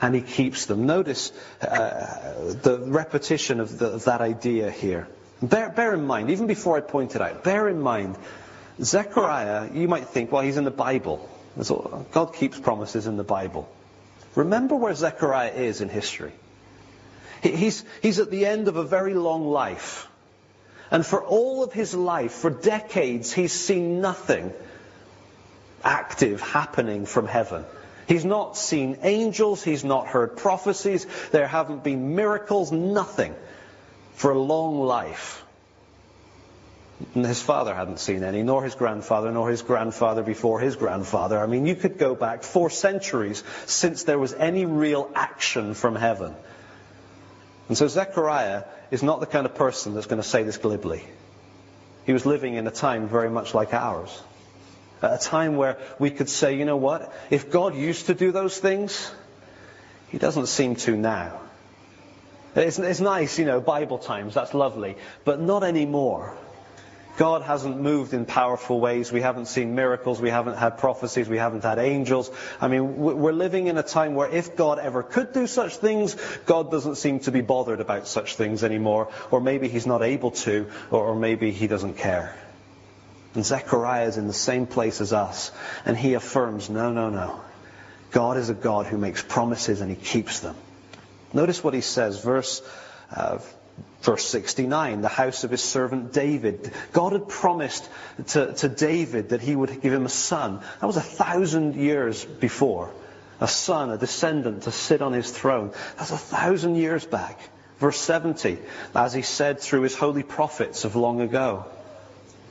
and 0.00 0.14
he 0.14 0.20
keeps 0.20 0.66
them. 0.66 0.86
Notice 0.86 1.32
uh, 1.62 2.54
the 2.62 2.78
repetition 2.86 3.60
of, 3.60 3.78
the, 3.78 3.92
of, 3.92 4.04
that 4.04 4.20
idea 4.20 4.70
here. 4.70 5.08
Bear, 5.42 5.70
bear 5.70 5.94
in 5.94 6.06
mind, 6.06 6.30
even 6.30 6.46
before 6.46 6.76
I 6.76 6.80
point 6.80 7.14
it 7.14 7.20
out, 7.20 7.44
bear 7.44 7.68
in 7.68 7.80
mind, 7.80 8.16
Zechariah, 8.80 9.70
you 9.72 9.88
might 9.88 10.08
think, 10.08 10.32
well, 10.32 10.42
he's 10.42 10.56
in 10.56 10.64
the 10.64 10.70
Bible. 10.70 11.28
God 12.12 12.34
keeps 12.34 12.58
promises 12.58 13.06
in 13.06 13.16
the 13.16 13.24
Bible. 13.24 13.68
Remember 14.34 14.76
where 14.76 14.94
Zechariah 14.94 15.52
is 15.52 15.80
in 15.80 15.88
history. 15.88 16.32
He's, 17.42 17.84
he's 18.02 18.18
at 18.18 18.30
the 18.30 18.44
end 18.44 18.68
of 18.68 18.76
a 18.76 18.84
very 18.84 19.14
long 19.14 19.46
life. 19.46 20.08
And 20.90 21.04
for 21.04 21.22
all 21.22 21.64
of 21.64 21.72
his 21.72 21.94
life, 21.94 22.32
for 22.32 22.50
decades, 22.50 23.32
he's 23.32 23.52
seen 23.52 24.00
nothing 24.00 24.52
active 25.82 26.40
happening 26.40 27.06
from 27.06 27.26
heaven. 27.26 27.64
He's 28.06 28.24
not 28.24 28.56
seen 28.56 28.98
angels. 29.02 29.62
He's 29.62 29.84
not 29.84 30.06
heard 30.06 30.36
prophecies. 30.36 31.06
There 31.32 31.46
haven't 31.46 31.82
been 31.82 32.14
miracles. 32.14 32.70
Nothing 32.72 33.34
for 34.14 34.30
a 34.30 34.38
long 34.38 34.80
life. 34.80 35.44
And 37.14 37.26
his 37.26 37.42
father 37.42 37.74
hadn't 37.74 37.98
seen 37.98 38.22
any, 38.22 38.42
nor 38.42 38.64
his 38.64 38.74
grandfather, 38.74 39.30
nor 39.30 39.50
his 39.50 39.60
grandfather 39.60 40.22
before 40.22 40.60
his 40.60 40.76
grandfather. 40.76 41.38
I 41.38 41.46
mean, 41.46 41.66
you 41.66 41.74
could 41.74 41.98
go 41.98 42.14
back 42.14 42.42
four 42.42 42.70
centuries 42.70 43.44
since 43.66 44.04
there 44.04 44.18
was 44.18 44.32
any 44.32 44.64
real 44.64 45.10
action 45.14 45.74
from 45.74 45.94
heaven. 45.94 46.34
And 47.68 47.76
so 47.76 47.88
Zechariah 47.88 48.64
is 48.90 49.02
not 49.02 49.20
the 49.20 49.26
kind 49.26 49.44
of 49.44 49.54
person 49.54 49.94
that's 49.94 50.06
going 50.06 50.22
to 50.22 50.28
say 50.28 50.42
this 50.42 50.56
glibly. 50.56 51.02
He 52.06 52.12
was 52.12 52.24
living 52.24 52.54
in 52.54 52.66
a 52.66 52.70
time 52.70 53.08
very 53.08 53.28
much 53.28 53.52
like 53.52 53.74
ours. 53.74 54.22
At 55.02 55.12
a 55.12 55.18
time 55.18 55.56
where 55.56 55.78
we 55.98 56.10
could 56.10 56.28
say, 56.28 56.56
you 56.56 56.64
know 56.64 56.76
what? 56.76 57.12
If 57.30 57.50
God 57.50 57.74
used 57.74 58.06
to 58.06 58.14
do 58.14 58.32
those 58.32 58.58
things, 58.58 59.12
He 60.08 60.18
doesn't 60.18 60.46
seem 60.46 60.76
to 60.76 60.96
now. 60.96 61.40
It's, 62.54 62.78
it's 62.78 63.00
nice, 63.00 63.38
you 63.38 63.44
know, 63.44 63.60
Bible 63.60 63.98
times, 63.98 64.32
that's 64.32 64.54
lovely, 64.54 64.96
but 65.24 65.40
not 65.40 65.62
anymore. 65.62 66.34
God 67.16 67.42
hasn't 67.42 67.80
moved 67.80 68.12
in 68.12 68.26
powerful 68.26 68.78
ways. 68.78 69.10
We 69.10 69.22
haven't 69.22 69.46
seen 69.46 69.74
miracles. 69.74 70.20
We 70.20 70.28
haven't 70.28 70.56
had 70.56 70.78
prophecies. 70.78 71.28
We 71.28 71.38
haven't 71.38 71.62
had 71.62 71.78
angels. 71.78 72.30
I 72.60 72.68
mean, 72.68 72.98
we're 72.98 73.32
living 73.32 73.68
in 73.68 73.78
a 73.78 73.82
time 73.82 74.14
where 74.14 74.28
if 74.28 74.54
God 74.54 74.78
ever 74.78 75.02
could 75.02 75.32
do 75.32 75.46
such 75.46 75.76
things, 75.76 76.14
God 76.44 76.70
doesn't 76.70 76.96
seem 76.96 77.20
to 77.20 77.32
be 77.32 77.40
bothered 77.40 77.80
about 77.80 78.06
such 78.06 78.36
things 78.36 78.62
anymore. 78.62 79.08
Or 79.30 79.40
maybe 79.40 79.68
He's 79.68 79.86
not 79.86 80.02
able 80.02 80.32
to, 80.32 80.70
or 80.90 81.14
maybe 81.14 81.52
He 81.52 81.66
doesn't 81.66 81.94
care. 81.94 82.36
And 83.36 83.44
Zechariah 83.44 84.06
is 84.06 84.16
in 84.16 84.28
the 84.28 84.32
same 84.32 84.66
place 84.66 85.02
as 85.02 85.12
us. 85.12 85.52
And 85.84 85.94
he 85.94 86.14
affirms, 86.14 86.70
no, 86.70 86.90
no, 86.90 87.10
no. 87.10 87.38
God 88.10 88.38
is 88.38 88.48
a 88.48 88.54
God 88.54 88.86
who 88.86 88.96
makes 88.96 89.22
promises 89.22 89.82
and 89.82 89.90
he 89.90 89.96
keeps 89.96 90.40
them. 90.40 90.56
Notice 91.34 91.62
what 91.62 91.74
he 91.74 91.82
says, 91.82 92.18
verse, 92.24 92.62
uh, 93.14 93.38
verse 94.00 94.24
69, 94.24 95.02
the 95.02 95.08
house 95.08 95.44
of 95.44 95.50
his 95.50 95.62
servant 95.62 96.14
David. 96.14 96.72
God 96.94 97.12
had 97.12 97.28
promised 97.28 97.86
to, 98.28 98.54
to 98.54 98.70
David 98.70 99.28
that 99.28 99.42
he 99.42 99.54
would 99.54 99.82
give 99.82 99.92
him 99.92 100.06
a 100.06 100.08
son. 100.08 100.62
That 100.80 100.86
was 100.86 100.96
a 100.96 101.02
thousand 101.02 101.74
years 101.74 102.24
before. 102.24 102.90
A 103.38 103.48
son, 103.48 103.90
a 103.90 103.98
descendant 103.98 104.62
to 104.62 104.72
sit 104.72 105.02
on 105.02 105.12
his 105.12 105.30
throne. 105.30 105.72
That's 105.98 106.10
a 106.10 106.16
thousand 106.16 106.76
years 106.76 107.04
back. 107.04 107.38
Verse 107.80 107.98
70, 107.98 108.56
as 108.94 109.12
he 109.12 109.20
said 109.20 109.60
through 109.60 109.82
his 109.82 109.94
holy 109.94 110.22
prophets 110.22 110.86
of 110.86 110.96
long 110.96 111.20
ago. 111.20 111.66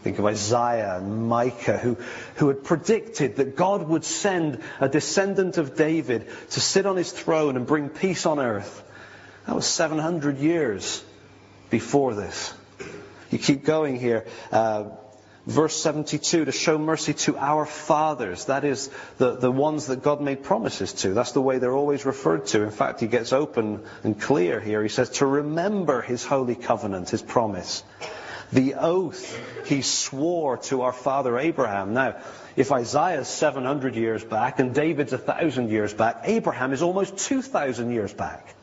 Think 0.05 0.19
of 0.19 0.25
Isaiah 0.27 0.97
and 0.97 1.27
Micah, 1.27 1.79
who, 1.79 1.97
who 2.35 2.49
had 2.49 2.63
predicted 2.63 3.37
that 3.37 3.55
God 3.55 3.89
would 3.89 4.03
send 4.03 4.61
a 4.79 4.87
descendant 4.87 5.57
of 5.57 5.75
David 5.75 6.27
to 6.51 6.61
sit 6.61 6.85
on 6.85 6.95
his 6.95 7.11
throne 7.11 7.57
and 7.57 7.65
bring 7.65 7.89
peace 7.89 8.27
on 8.27 8.37
earth. 8.37 8.83
That 9.47 9.55
was 9.55 9.65
700 9.65 10.37
years 10.37 11.03
before 11.71 12.13
this. 12.13 12.53
You 13.31 13.39
keep 13.39 13.65
going 13.65 13.99
here. 13.99 14.27
Uh, 14.51 14.91
verse 15.47 15.75
72, 15.75 16.45
to 16.45 16.51
show 16.51 16.77
mercy 16.77 17.15
to 17.15 17.35
our 17.39 17.65
fathers. 17.65 18.45
That 18.45 18.63
is 18.63 18.91
the, 19.17 19.37
the 19.37 19.51
ones 19.51 19.87
that 19.87 20.03
God 20.03 20.21
made 20.21 20.43
promises 20.43 20.93
to. 21.01 21.15
That's 21.15 21.31
the 21.31 21.41
way 21.41 21.57
they're 21.57 21.73
always 21.73 22.05
referred 22.05 22.45
to. 22.47 22.61
In 22.61 22.69
fact, 22.69 22.99
he 22.99 23.07
gets 23.07 23.33
open 23.33 23.81
and 24.03 24.21
clear 24.21 24.59
here. 24.59 24.83
He 24.83 24.89
says 24.89 25.09
to 25.17 25.25
remember 25.25 26.03
his 26.03 26.23
holy 26.23 26.53
covenant, 26.53 27.09
his 27.09 27.23
promise 27.23 27.83
the 28.51 28.75
oath 28.75 29.39
he 29.65 29.81
swore 29.81 30.57
to 30.57 30.81
our 30.83 30.93
father 30.93 31.37
Abraham. 31.37 31.93
Now, 31.93 32.17
if 32.55 32.71
Isaiah's 32.71 33.27
700 33.27 33.95
years 33.95 34.23
back 34.23 34.59
and 34.59 34.73
David's 34.73 35.11
1,000 35.11 35.69
years 35.69 35.93
back, 35.93 36.21
Abraham 36.23 36.73
is 36.73 36.81
almost 36.81 37.17
2,000 37.17 37.91
years 37.91 38.13
back. 38.13 38.55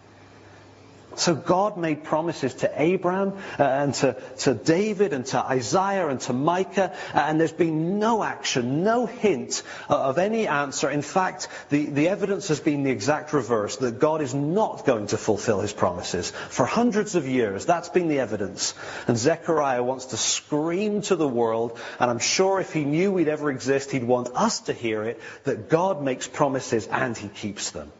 So 1.16 1.34
God 1.34 1.76
made 1.76 2.04
promises 2.04 2.54
to 2.54 2.72
Abraham 2.74 3.34
uh, 3.58 3.62
and 3.62 3.94
to, 3.94 4.16
to 4.38 4.54
David 4.54 5.12
and 5.12 5.26
to 5.26 5.38
Isaiah 5.38 6.08
and 6.08 6.20
to 6.22 6.32
Micah, 6.32 6.92
uh, 7.14 7.18
and 7.18 7.38
there's 7.38 7.52
been 7.52 7.98
no 7.98 8.22
action, 8.22 8.82
no 8.84 9.06
hint 9.06 9.62
uh, 9.88 9.96
of 9.96 10.18
any 10.18 10.46
answer. 10.46 10.90
In 10.90 11.02
fact, 11.02 11.48
the, 11.70 11.86
the 11.86 12.08
evidence 12.08 12.48
has 12.48 12.60
been 12.60 12.82
the 12.82 12.90
exact 12.90 13.32
reverse, 13.32 13.76
that 13.76 13.98
God 13.98 14.22
is 14.22 14.34
not 14.34 14.84
going 14.86 15.08
to 15.08 15.16
fulfill 15.16 15.60
his 15.60 15.72
promises. 15.72 16.30
For 16.30 16.66
hundreds 16.66 17.14
of 17.14 17.26
years, 17.26 17.66
that's 17.66 17.88
been 17.88 18.08
the 18.08 18.20
evidence. 18.20 18.74
And 19.06 19.16
Zechariah 19.16 19.82
wants 19.82 20.06
to 20.06 20.16
scream 20.16 21.02
to 21.02 21.16
the 21.16 21.28
world, 21.28 21.78
and 21.98 22.10
I'm 22.10 22.18
sure 22.18 22.60
if 22.60 22.72
he 22.72 22.84
knew 22.84 23.12
we'd 23.12 23.28
ever 23.28 23.50
exist, 23.50 23.90
he'd 23.90 24.04
want 24.04 24.28
us 24.34 24.60
to 24.60 24.72
hear 24.72 25.02
it, 25.02 25.20
that 25.44 25.68
God 25.68 26.02
makes 26.02 26.26
promises 26.26 26.86
and 26.86 27.16
he 27.16 27.28
keeps 27.28 27.70
them. 27.70 27.92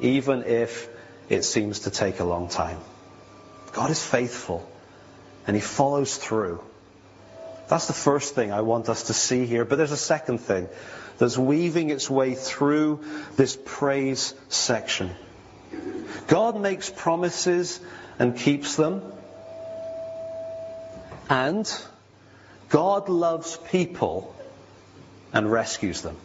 Even 0.00 0.44
if 0.44 0.88
it 1.28 1.42
seems 1.42 1.80
to 1.80 1.90
take 1.90 2.20
a 2.20 2.24
long 2.24 2.48
time. 2.48 2.78
God 3.72 3.90
is 3.90 4.02
faithful 4.04 4.68
and 5.46 5.54
he 5.54 5.60
follows 5.60 6.16
through. 6.16 6.62
That's 7.68 7.86
the 7.86 7.92
first 7.92 8.34
thing 8.34 8.52
I 8.52 8.62
want 8.62 8.88
us 8.88 9.04
to 9.04 9.14
see 9.14 9.44
here. 9.44 9.64
But 9.64 9.76
there's 9.76 9.92
a 9.92 9.96
second 9.96 10.38
thing 10.38 10.68
that's 11.18 11.36
weaving 11.36 11.90
its 11.90 12.08
way 12.08 12.34
through 12.34 13.04
this 13.36 13.58
praise 13.64 14.34
section. 14.48 15.10
God 16.28 16.60
makes 16.60 16.88
promises 16.88 17.80
and 18.18 18.36
keeps 18.36 18.76
them. 18.76 19.02
And 21.28 21.70
God 22.70 23.08
loves 23.08 23.58
people 23.70 24.34
and 25.32 25.50
rescues 25.50 26.00
them. 26.00 26.16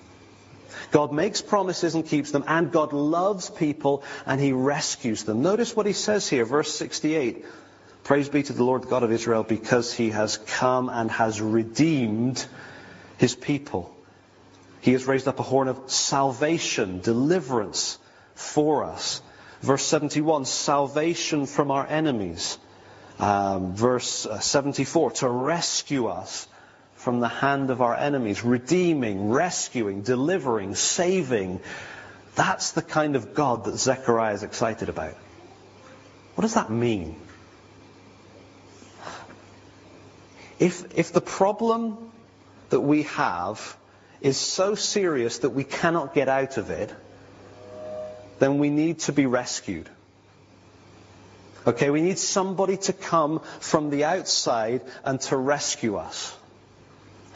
God 0.91 1.11
makes 1.11 1.41
promises 1.41 1.95
and 1.95 2.05
keeps 2.05 2.31
them, 2.31 2.43
and 2.47 2.71
God 2.71 2.93
loves 2.93 3.49
people 3.49 4.03
and 4.25 4.39
he 4.39 4.53
rescues 4.53 5.23
them. 5.23 5.41
Notice 5.41 5.75
what 5.75 5.85
he 5.85 5.93
says 5.93 6.27
here, 6.27 6.45
verse 6.45 6.73
68. 6.73 7.45
Praise 8.03 8.29
be 8.29 8.43
to 8.43 8.53
the 8.53 8.63
Lord 8.63 8.89
God 8.89 9.03
of 9.03 9.11
Israel 9.11 9.43
because 9.43 9.93
he 9.93 10.09
has 10.09 10.37
come 10.37 10.89
and 10.89 11.09
has 11.09 11.41
redeemed 11.41 12.45
his 13.17 13.33
people. 13.35 13.95
He 14.81 14.91
has 14.91 15.05
raised 15.05 15.29
up 15.29 15.39
a 15.39 15.43
horn 15.43 15.69
of 15.69 15.89
salvation, 15.89 16.99
deliverance 16.99 17.97
for 18.35 18.83
us. 18.83 19.21
Verse 19.61 19.85
71, 19.85 20.43
salvation 20.43 21.45
from 21.45 21.71
our 21.71 21.87
enemies. 21.87 22.57
Um, 23.17 23.73
verse 23.75 24.25
uh, 24.25 24.39
74, 24.39 25.11
to 25.11 25.29
rescue 25.29 26.07
us 26.07 26.47
from 27.03 27.19
the 27.19 27.27
hand 27.27 27.69
of 27.69 27.81
our 27.81 27.93
enemies, 27.93 28.45
redeeming, 28.45 29.29
rescuing, 29.29 30.03
delivering, 30.03 30.73
saving. 30.73 31.59
That's 32.35 32.71
the 32.71 32.81
kind 32.81 33.17
of 33.17 33.33
God 33.33 33.65
that 33.65 33.77
Zechariah 33.77 34.33
is 34.33 34.43
excited 34.43 34.87
about. 34.87 35.15
What 36.35 36.43
does 36.43 36.53
that 36.53 36.71
mean? 36.71 37.17
If, 40.59 40.97
if 40.97 41.11
the 41.11 41.19
problem 41.19 41.97
that 42.69 42.79
we 42.79 43.03
have 43.03 43.77
is 44.21 44.37
so 44.37 44.75
serious 44.75 45.39
that 45.39 45.49
we 45.49 45.65
cannot 45.65 46.13
get 46.13 46.29
out 46.29 46.55
of 46.55 46.69
it, 46.69 46.89
then 48.39 48.59
we 48.59 48.69
need 48.69 48.99
to 48.99 49.11
be 49.11 49.25
rescued. 49.25 49.89
Okay, 51.67 51.89
we 51.89 52.01
need 52.01 52.17
somebody 52.17 52.77
to 52.77 52.93
come 52.93 53.41
from 53.59 53.89
the 53.89 54.05
outside 54.05 54.81
and 55.03 55.19
to 55.21 55.35
rescue 55.35 55.97
us. 55.97 56.37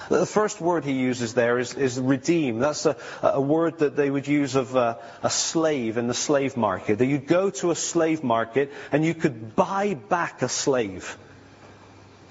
The 0.10 0.26
first 0.26 0.62
word 0.62 0.86
he 0.86 0.94
uses 0.94 1.34
there 1.34 1.60
is, 1.60 1.74
is 1.74 2.00
redeem. 2.00 2.60
That's 2.60 2.86
a, 2.86 2.96
a, 3.22 3.42
word 3.42 3.80
that 3.80 3.96
they 3.96 4.10
would 4.10 4.28
use 4.28 4.56
of 4.56 4.76
a, 4.76 5.00
a 5.22 5.30
slave 5.30 5.98
in 5.98 6.08
the 6.08 6.14
slave 6.14 6.56
market. 6.56 7.00
That 7.00 7.08
you'd 7.08 7.28
go 7.28 7.50
to 7.50 7.72
a 7.72 7.76
slave 7.76 8.24
market 8.24 8.72
and 8.92 9.04
you 9.04 9.14
could 9.14 9.56
buy 9.56 9.96
back 9.96 10.42
a 10.44 10.50
slave. 10.50 11.18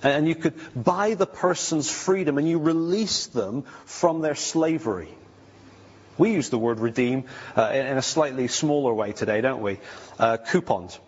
And 0.03 0.27
you 0.29 0.35
could 0.35 0.55
buy 0.75 1.15
the 1.15 1.27
person's 1.27 1.91
freedom 1.91 2.39
and 2.39 2.49
you 2.49 2.59
release 2.59 3.27
them 3.27 3.65
from 3.85 4.21
their 4.21 4.35
slavery. 4.35 5.09
We 6.19 6.33
use 6.33 6.49
the 6.49 6.59
word 6.59 6.81
redeem 6.81 7.25
uh, 7.57 7.71
in 7.75 7.99
a 7.99 8.03
slightly 8.03 8.49
smaller 8.49 8.95
way 8.95 9.13
today, 9.13 9.43
don't 9.43 9.61
we? 9.61 9.81
Uh, 10.19 10.39
coupons. 10.39 10.99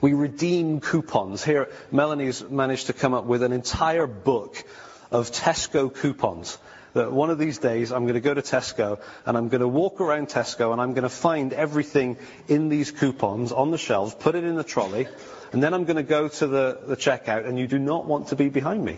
We 0.00 0.12
redeem 0.12 0.80
coupons. 0.80 1.42
Here, 1.42 1.70
Melanie's 1.90 2.42
managed 2.48 2.88
to 2.88 2.92
come 2.92 3.14
up 3.14 3.24
with 3.24 3.42
an 3.42 3.52
entire 3.52 4.06
book 4.06 4.62
of 5.10 5.30
Tesco 5.30 5.92
coupons. 5.92 6.58
That 6.94 7.12
one 7.12 7.28
of 7.28 7.38
these 7.38 7.58
days 7.58 7.92
I'm 7.92 8.04
going 8.04 8.14
to 8.14 8.20
go 8.20 8.32
to 8.32 8.40
Tesco 8.40 9.00
and 9.26 9.36
I'm 9.36 9.48
going 9.48 9.60
to 9.60 9.68
walk 9.68 10.00
around 10.00 10.28
Tesco 10.28 10.72
and 10.72 10.80
I'm 10.80 10.94
going 10.94 11.02
to 11.02 11.10
find 11.10 11.52
everything 11.52 12.16
in 12.48 12.70
these 12.70 12.90
coupons 12.90 13.52
on 13.52 13.70
the 13.70 13.76
shelves, 13.76 14.14
put 14.14 14.34
it 14.34 14.44
in 14.44 14.54
the 14.56 14.64
trolley, 14.64 15.06
and 15.52 15.62
then 15.62 15.74
I'm 15.74 15.84
going 15.84 15.96
to 15.96 16.02
go 16.02 16.28
to 16.28 16.46
the, 16.46 16.80
the 16.86 16.96
checkout 16.96 17.46
and 17.46 17.58
you 17.58 17.66
do 17.66 17.78
not 17.78 18.06
want 18.06 18.28
to 18.28 18.36
be 18.36 18.48
behind 18.48 18.82
me. 18.82 18.96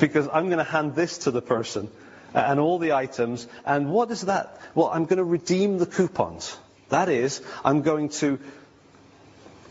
Because 0.00 0.28
I'm 0.32 0.46
going 0.46 0.58
to 0.58 0.64
hand 0.64 0.94
this 0.94 1.18
to 1.18 1.30
the 1.30 1.40
person 1.40 1.90
and 2.34 2.58
all 2.58 2.78
the 2.78 2.92
items. 2.92 3.46
And 3.64 3.90
what 3.90 4.10
is 4.10 4.22
that? 4.22 4.60
Well, 4.74 4.90
I'm 4.92 5.04
going 5.04 5.18
to 5.18 5.24
redeem 5.24 5.78
the 5.78 5.86
coupons. 5.86 6.58
That 6.88 7.08
is, 7.08 7.40
I'm 7.64 7.82
going 7.82 8.10
to 8.20 8.38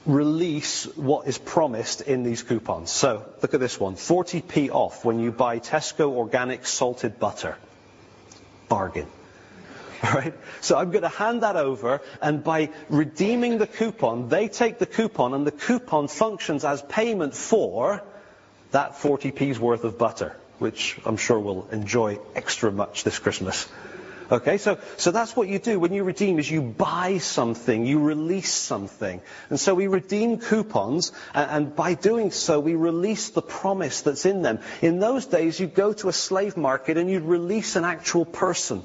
release 0.06 0.86
what 0.96 1.28
is 1.28 1.38
promised 1.38 2.02
in 2.02 2.24
these 2.24 2.44
coupons. 2.44 2.92
So 2.92 3.26
look 3.42 3.54
at 3.54 3.60
this 3.60 3.80
one 3.80 3.96
40p 3.96 4.70
off 4.70 5.04
when 5.04 5.20
you 5.20 5.32
buy 5.32 5.60
Tesco 5.60 6.10
organic 6.10 6.66
salted 6.66 7.20
butter. 7.20 7.58
Bargain. 8.70 9.08
Right? 10.04 10.36
So 10.62 10.78
I'm 10.78 10.92
going 10.92 11.04
to 11.04 11.10
hand 11.10 11.42
that 11.42 11.56
over, 11.56 12.02
and 12.22 12.44
by 12.44 12.70
redeeming 12.90 13.58
the 13.58 13.66
coupon, 13.66 14.30
they 14.30 14.50
take 14.50 14.78
the 14.78 14.86
coupon, 14.86 15.34
and 15.34 15.48
the 15.48 15.52
coupon 15.52 16.10
functions 16.10 16.64
as 16.64 16.82
payment 16.84 17.34
for 17.34 18.04
that 18.72 18.98
40p's 18.98 19.58
worth 19.58 19.84
of 19.84 19.98
butter, 19.98 20.36
which 20.60 21.00
I'm 21.06 21.18
sure 21.18 21.40
we'll 21.40 21.68
enjoy 21.72 22.20
extra 22.36 22.72
much 22.72 23.04
this 23.04 23.18
Christmas. 23.18 23.68
Okay, 24.32 24.58
so, 24.58 24.80
so 24.98 25.12
that's 25.12 25.36
what 25.36 25.48
you 25.48 25.60
do 25.60 25.80
when 25.80 25.94
you 25.94 26.04
redeem 26.04 26.40
is 26.40 26.50
you 26.50 26.62
buy 26.62 27.20
something, 27.20 27.86
you 27.86 28.00
release 28.00 28.52
something. 28.52 29.22
And 29.50 29.60
so 29.60 29.76
we 29.76 29.88
redeem 29.88 30.40
coupons, 30.40 31.12
and, 31.34 31.52
and 31.52 31.76
by 31.76 31.94
doing 31.94 32.32
so 32.32 32.60
we 32.60 32.74
release 32.74 33.30
the 33.30 33.44
promise 33.44 34.02
that's 34.02 34.26
in 34.26 34.42
them. 34.42 34.60
In 34.82 35.00
those 35.00 35.28
days 35.28 35.60
you'd 35.60 35.76
go 35.76 35.94
to 35.94 36.10
a 36.10 36.14
slave 36.14 36.58
market 36.58 36.98
and 36.98 37.10
you'd 37.10 37.24
release 37.24 37.76
an 37.76 37.86
actual 37.86 38.26
person. 38.26 38.82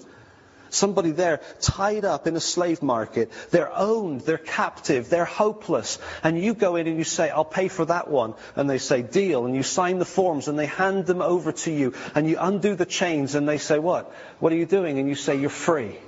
Somebody 0.71 1.11
there 1.11 1.41
tied 1.61 2.05
up 2.05 2.27
in 2.27 2.37
a 2.37 2.41
slave 2.41 2.83
market. 2.83 3.31
They're 3.51 3.73
owned, 3.77 4.23
they're 4.23 4.39
captive, 4.39 5.11
they're 5.11 5.25
hopeless. 5.25 5.99
And 6.23 6.41
you 6.41 6.55
go 6.55 6.77
in 6.77 6.87
and 6.87 6.97
you 6.97 7.05
say, 7.05 7.29
I'll 7.29 7.45
pay 7.45 7.69
for 7.69 7.85
that 7.85 8.09
one. 8.09 8.35
And 8.55 8.71
they 8.71 8.79
say, 8.79 9.03
deal. 9.03 9.47
And 9.47 9.55
you 9.55 9.65
sign 9.65 9.99
the 9.99 10.05
forms 10.05 10.49
and 10.49 10.59
they 10.59 10.67
hand 10.67 11.07
them 11.07 11.21
over 11.21 11.53
to 11.53 11.73
you. 11.73 11.95
And 12.15 12.29
you 12.29 12.37
undo 12.41 12.77
the 12.77 12.87
chains 12.87 13.35
and 13.35 13.49
they 13.49 13.59
say, 13.59 13.79
what? 13.79 14.13
What 14.39 14.53
are 14.53 14.57
you 14.57 14.67
doing? 14.67 14.99
And 14.99 15.09
you 15.09 15.17
say, 15.17 15.37
you're 15.37 15.51
free. 15.51 15.99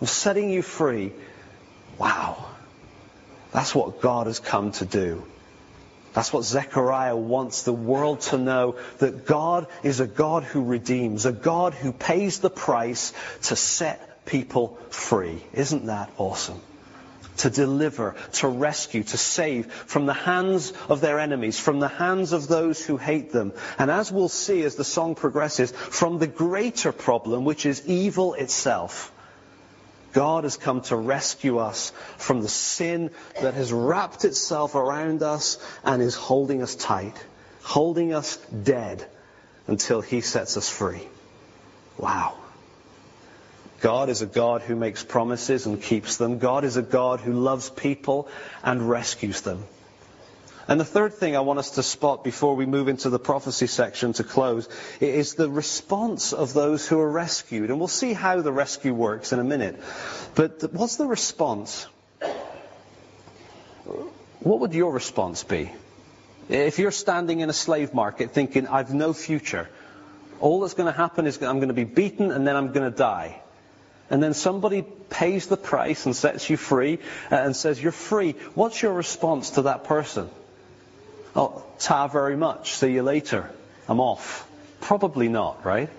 I'm 0.00 0.06
setting 0.06 0.50
you 0.50 0.62
free. 0.62 1.12
Wow. 1.98 2.46
That's 3.52 3.74
what 3.74 4.00
God 4.00 4.26
has 4.28 4.40
come 4.40 4.72
to 4.72 4.84
do. 4.84 5.24
That's 6.14 6.32
what 6.32 6.44
Zechariah 6.44 7.16
wants 7.16 7.62
the 7.62 7.72
world 7.72 8.20
to 8.22 8.38
know 8.38 8.76
that 8.98 9.26
God 9.26 9.66
is 9.82 10.00
a 10.00 10.06
God 10.06 10.44
who 10.44 10.64
redeems, 10.64 11.26
a 11.26 11.32
God 11.32 11.74
who 11.74 11.92
pays 11.92 12.40
the 12.40 12.50
price 12.50 13.12
to 13.42 13.56
set 13.56 14.24
people 14.24 14.78
free. 14.90 15.42
Isn't 15.52 15.86
that 15.86 16.10
awesome? 16.16 16.60
To 17.38 17.50
deliver, 17.50 18.16
to 18.32 18.48
rescue, 18.48 19.04
to 19.04 19.16
save 19.16 19.72
from 19.72 20.06
the 20.06 20.14
hands 20.14 20.72
of 20.88 21.00
their 21.00 21.20
enemies, 21.20 21.58
from 21.58 21.78
the 21.78 21.88
hands 21.88 22.32
of 22.32 22.48
those 22.48 22.84
who 22.84 22.96
hate 22.96 23.30
them. 23.30 23.52
And 23.78 23.90
as 23.90 24.10
we'll 24.10 24.28
see 24.28 24.62
as 24.64 24.74
the 24.74 24.84
song 24.84 25.14
progresses, 25.14 25.70
from 25.70 26.18
the 26.18 26.26
greater 26.26 26.90
problem, 26.90 27.44
which 27.44 27.64
is 27.64 27.86
evil 27.86 28.34
itself. 28.34 29.12
God 30.12 30.44
has 30.44 30.56
come 30.56 30.80
to 30.82 30.96
rescue 30.96 31.58
us 31.58 31.92
from 32.16 32.42
the 32.42 32.48
sin 32.48 33.10
that 33.40 33.54
has 33.54 33.72
wrapped 33.72 34.24
itself 34.24 34.74
around 34.74 35.22
us 35.22 35.58
and 35.84 36.02
is 36.02 36.14
holding 36.14 36.62
us 36.62 36.74
tight, 36.74 37.16
holding 37.62 38.12
us 38.14 38.36
dead 38.36 39.06
until 39.66 40.00
He 40.00 40.20
sets 40.20 40.56
us 40.56 40.68
free. 40.68 41.06
Wow. 41.98 42.36
God 43.80 44.08
is 44.08 44.22
a 44.22 44.26
God 44.26 44.62
who 44.62 44.74
makes 44.74 45.04
promises 45.04 45.66
and 45.66 45.80
keeps 45.80 46.16
them. 46.16 46.38
God 46.38 46.64
is 46.64 46.76
a 46.76 46.82
God 46.82 47.20
who 47.20 47.32
loves 47.32 47.70
people 47.70 48.28
and 48.62 48.88
rescues 48.88 49.42
them. 49.42 49.64
And 50.68 50.78
the 50.78 50.84
third 50.84 51.14
thing 51.14 51.34
I 51.34 51.40
want 51.40 51.58
us 51.58 51.70
to 51.72 51.82
spot 51.82 52.22
before 52.22 52.54
we 52.54 52.66
move 52.66 52.88
into 52.88 53.08
the 53.08 53.18
prophecy 53.18 53.66
section 53.66 54.12
to 54.14 54.22
close 54.22 54.68
is 55.00 55.34
the 55.34 55.48
response 55.48 56.34
of 56.34 56.52
those 56.52 56.86
who 56.86 57.00
are 57.00 57.10
rescued. 57.10 57.70
And 57.70 57.78
we'll 57.78 57.88
see 57.88 58.12
how 58.12 58.42
the 58.42 58.52
rescue 58.52 58.92
works 58.92 59.32
in 59.32 59.38
a 59.38 59.44
minute. 59.44 59.80
But 60.34 60.74
what's 60.74 60.96
the 60.96 61.06
response? 61.06 61.86
What 64.40 64.60
would 64.60 64.74
your 64.74 64.92
response 64.92 65.42
be? 65.42 65.72
If 66.50 66.78
you're 66.78 66.90
standing 66.90 67.40
in 67.40 67.48
a 67.48 67.54
slave 67.54 67.94
market 67.94 68.32
thinking, 68.32 68.66
I've 68.68 68.92
no 68.92 69.14
future, 69.14 69.70
all 70.38 70.60
that's 70.60 70.74
going 70.74 70.92
to 70.92 70.96
happen 70.96 71.26
is 71.26 71.42
I'm 71.42 71.60
going 71.60 71.68
to 71.68 71.74
be 71.74 71.84
beaten 71.84 72.30
and 72.30 72.46
then 72.46 72.56
I'm 72.56 72.72
going 72.72 72.90
to 72.90 72.96
die. 72.96 73.40
and 74.10 74.22
then 74.22 74.34
somebody 74.34 74.82
pays 75.10 75.46
the 75.46 75.56
price 75.56 76.06
and 76.06 76.14
sets 76.16 76.48
you 76.48 76.56
free 76.56 76.98
uh, 77.30 77.36
and 77.36 77.54
says 77.54 77.82
you're 77.82 77.92
free, 77.92 78.32
what's 78.54 78.82
your 78.82 78.92
response 78.92 79.50
to 79.50 79.62
that 79.62 79.84
person? 79.84 80.28
Oh, 81.36 81.64
ta 81.78 82.08
very 82.08 82.36
much. 82.36 82.74
See 82.74 82.92
you 82.92 83.02
later. 83.02 83.50
I'm 83.88 84.00
off. 84.00 84.48
Probably 84.80 85.28
not, 85.28 85.64
right? 85.64 85.90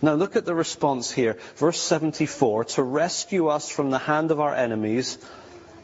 Now 0.00 0.14
look 0.14 0.34
at 0.36 0.44
the 0.44 0.54
response 0.54 1.10
here. 1.10 1.38
Verse 1.56 1.80
74, 1.80 2.64
to 2.64 2.82
rescue 2.82 3.48
us 3.48 3.68
from 3.70 3.90
the 3.90 3.98
hand 3.98 4.30
of 4.30 4.40
our 4.40 4.54
enemies 4.54 5.18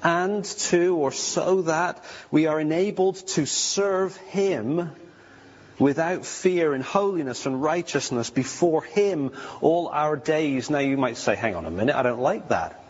and 0.02 0.44
to, 0.44 0.96
or 0.96 1.12
so 1.12 1.62
that, 1.62 2.02
we 2.30 2.46
are 2.46 2.60
enabled 2.60 3.16
to 3.28 3.46
serve 3.46 4.16
Him 4.16 4.90
without 5.78 6.26
fear 6.26 6.74
in 6.74 6.80
holiness 6.80 7.46
and 7.46 7.62
righteousness 7.62 8.30
before 8.30 8.82
Him 8.82 9.32
all 9.60 9.88
our 9.88 10.16
days. 10.16 10.70
Now 10.70 10.80
you 10.80 10.96
might 10.96 11.16
say, 11.16 11.36
hang 11.36 11.54
on 11.54 11.64
a 11.66 11.70
minute, 11.70 11.94
I 11.94 12.02
don't 12.02 12.20
like 12.20 12.48
that. 12.48 12.84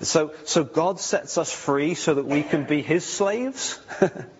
So, 0.00 0.32
so 0.44 0.62
God 0.62 1.00
sets 1.00 1.38
us 1.38 1.52
free 1.52 1.94
so 1.94 2.14
that 2.14 2.26
we 2.26 2.44
can 2.44 2.64
be 2.64 2.82
His 2.82 3.04
slaves? 3.04 3.80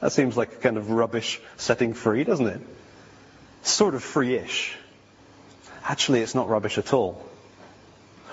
that 0.00 0.12
seems 0.12 0.36
like 0.36 0.52
a 0.52 0.56
kind 0.56 0.76
of 0.76 0.90
rubbish 0.90 1.40
setting 1.56 1.94
free, 1.94 2.24
doesn't 2.24 2.46
it? 2.46 2.60
Sort 3.62 3.94
of 3.94 4.02
free-ish. 4.02 4.76
Actually, 5.84 6.20
it's 6.20 6.34
not 6.34 6.48
rubbish 6.48 6.78
at 6.78 6.92
all. 6.92 7.24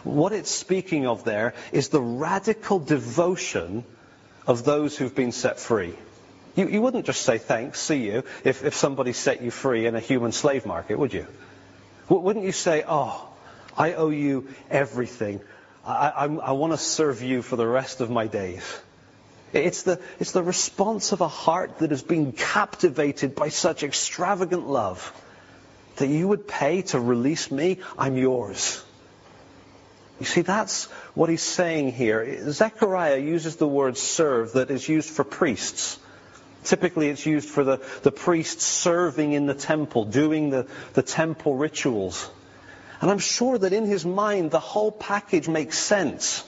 What 0.04 0.34
it's 0.34 0.51
speaking 0.51 1.08
of 1.08 1.23
there 1.23 1.56
is 1.71 1.89
the 1.89 2.01
radical 2.01 2.80
devotion 2.80 3.84
of 4.45 4.63
those 4.63 4.95
who've 4.95 5.15
been 5.15 5.32
set 5.32 5.60
free. 5.60 5.95
You, 6.56 6.67
you 6.67 6.82
wouldn't 6.82 7.06
just 7.06 7.23
say 7.23 7.39
thanks, 7.39 7.82
see 7.82 8.06
you, 8.06 8.23
if, 8.43 8.63
if 8.63 8.75
somebody 8.75 9.13
set 9.13 9.41
you 9.41 9.51
free 9.51 9.88
in 9.88 9.95
a 9.95 9.99
human 9.99 10.32
slave 10.32 10.65
market, 10.65 10.99
would 10.99 11.13
you? 11.13 11.25
Wouldn't 12.08 12.45
you 12.45 12.51
say, 12.51 12.84
oh, 12.88 13.28
I 13.75 13.93
owe 13.93 14.10
you 14.10 14.47
everything. 14.69 15.41
I, 15.86 16.10
I, 16.10 16.25
I 16.25 16.51
want 16.51 16.73
to 16.73 16.78
serve 16.78 17.21
you 17.21 17.41
for 17.41 17.56
the 17.56 17.67
rest 17.67 17.99
of 17.99 18.10
my 18.10 18.28
days. 18.28 18.63
It's 19.56 19.84
the, 19.84 20.02
it's 20.20 20.34
the 20.34 20.44
response 20.44 21.13
of 21.13 21.22
a 21.22 21.30
heart 21.30 21.80
that 21.80 21.91
has 21.91 22.04
been 22.04 22.34
captivated 22.34 23.36
by 23.36 23.50
such 23.50 23.84
extravagant 23.84 24.68
love 24.68 25.13
that 25.96 26.08
you 26.08 26.28
would 26.28 26.46
pay 26.46 26.82
to 26.82 27.00
release 27.00 27.50
me. 27.50 27.80
I'm 27.98 28.18
yours. 28.18 28.84
You 30.20 30.26
see, 30.26 30.41
that's 30.41 30.86
what 31.13 31.30
he's 31.30 31.41
saying 31.41 31.94
here. 31.94 32.52
Zechariah 32.52 33.18
uses 33.18 33.56
the 33.56 33.68
word 33.68 33.98
serve 33.98 34.54
that 34.54 34.72
is 34.72 34.88
used 34.88 35.10
for 35.10 35.24
priests. 35.24 36.00
Typically, 36.65 37.08
it's 37.08 37.26
used 37.26 37.48
for 37.48 37.63
the, 37.63 37.82
the 38.04 38.12
priest 38.12 38.60
serving 38.60 39.34
in 39.34 39.46
the 39.46 39.54
temple, 39.54 40.04
doing 40.04 40.50
the, 40.50 40.68
the 40.94 41.04
temple 41.04 41.56
rituals. 41.56 42.30
And 43.00 43.10
I'm 43.10 43.20
sure 43.20 43.58
that 43.58 43.72
in 43.72 43.86
his 43.86 44.06
mind, 44.06 44.52
the 44.52 44.60
whole 44.60 44.91
package 44.91 45.48
makes 45.48 45.78
sense. 45.78 46.44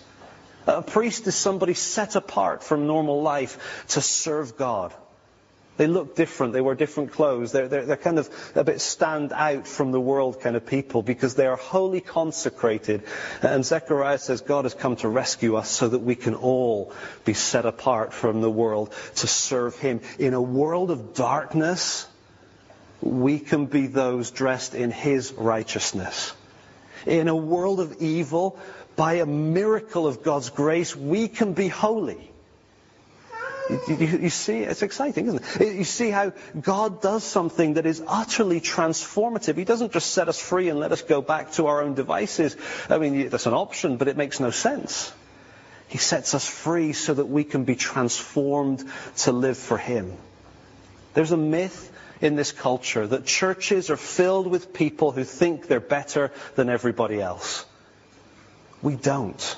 A 0.67 0.81
priest 0.81 1.25
is 1.27 1.35
somebody 1.35 1.73
set 1.73 2.15
apart 2.15 2.61
from 2.61 2.87
normal 2.87 3.21
life 3.21 3.85
to 3.89 4.01
serve 4.01 4.57
God. 4.57 4.93
They 5.77 5.87
look 5.87 6.15
different. 6.15 6.53
They 6.53 6.61
wear 6.61 6.75
different 6.75 7.11
clothes. 7.13 7.51
They're, 7.51 7.67
they're, 7.67 7.85
they're, 7.85 7.97
kind 7.97 8.17
of 8.17 8.29
a 8.55 8.63
bit 8.63 8.81
stand 8.81 9.31
out 9.31 9.67
from 9.67 9.91
the 9.91 10.01
world 10.01 10.41
kind 10.41 10.55
of 10.55 10.65
people 10.65 11.03
because 11.03 11.35
they 11.35 11.45
are 11.45 11.55
wholly 11.55 12.01
consecrated. 12.01 13.03
And 13.43 13.63
Zechariah 13.63 14.17
says 14.17 14.41
God 14.41 14.65
has 14.65 14.73
come 14.73 14.95
to 14.97 15.07
rescue 15.07 15.55
us 15.55 15.69
so 15.69 15.87
that 15.87 15.99
we 15.99 16.15
can 16.15 16.33
all 16.33 16.91
be 17.25 17.33
set 17.33 17.65
apart 17.65 18.11
from 18.11 18.41
the 18.41 18.49
world 18.49 18.91
to 19.15 19.27
serve 19.27 19.77
Him. 19.77 20.01
In 20.17 20.33
a 20.33 20.41
world 20.41 20.89
of 20.89 21.13
darkness, 21.13 22.07
we 22.99 23.39
can 23.39 23.67
be 23.67 23.85
those 23.85 24.31
dressed 24.31 24.73
in 24.73 24.89
His 24.89 25.31
righteousness. 25.31 26.33
In 27.05 27.27
a 27.27 27.35
world 27.35 27.79
of 27.79 28.01
evil, 28.01 28.59
by 28.97 29.13
a 29.13 29.25
miracle 29.25 30.07
of 30.07 30.23
God's 30.23 30.49
grace, 30.49 30.95
we 30.95 31.29
can 31.29 31.53
be 31.53 31.69
holy. 31.69 32.31
You, 33.69 33.95
you, 33.95 34.07
you, 34.19 34.29
see, 34.29 34.59
it's 34.59 34.81
exciting, 34.81 35.27
isn't 35.27 35.61
it? 35.61 35.75
You 35.75 35.83
see 35.83 36.09
how 36.09 36.31
God 36.59 37.01
does 37.01 37.23
something 37.23 37.75
that 37.75 37.85
is 37.85 38.01
utterly 38.07 38.59
transformative. 38.59 39.55
He 39.55 39.65
doesn't 39.65 39.91
just 39.91 40.11
set 40.11 40.29
us 40.29 40.39
free 40.39 40.69
and 40.69 40.79
let 40.79 40.91
us 40.91 41.01
go 41.01 41.21
back 41.21 41.51
to 41.53 41.67
our 41.67 41.83
own 41.83 41.93
devices. 41.93 42.55
I 42.89 42.97
mean, 42.97 43.29
that's 43.29 43.45
an 43.45 43.53
option, 43.53 43.97
but 43.97 44.07
it 44.07 44.17
makes 44.17 44.39
no 44.39 44.51
sense. 44.51 45.13
He 45.89 45.99
sets 45.99 46.33
us 46.33 46.47
free 46.47 46.93
so 46.93 47.13
that 47.13 47.25
we 47.25 47.43
can 47.43 47.65
be 47.65 47.75
transformed 47.75 48.83
to 49.17 49.31
live 49.31 49.57
for 49.57 49.77
Him. 49.77 50.13
There's 51.13 51.31
a 51.31 51.37
myth 51.37 51.91
in 52.19 52.35
this 52.35 52.51
culture 52.51 53.05
that 53.05 53.25
churches 53.25 53.89
are 53.89 53.97
filled 53.97 54.47
with 54.47 54.73
people 54.73 55.11
who 55.11 55.23
think 55.23 55.67
they're 55.67 55.79
better 55.79 56.31
than 56.55 56.69
everybody 56.69 57.21
else. 57.21 57.65
We 58.81 58.95
don't. 58.95 59.57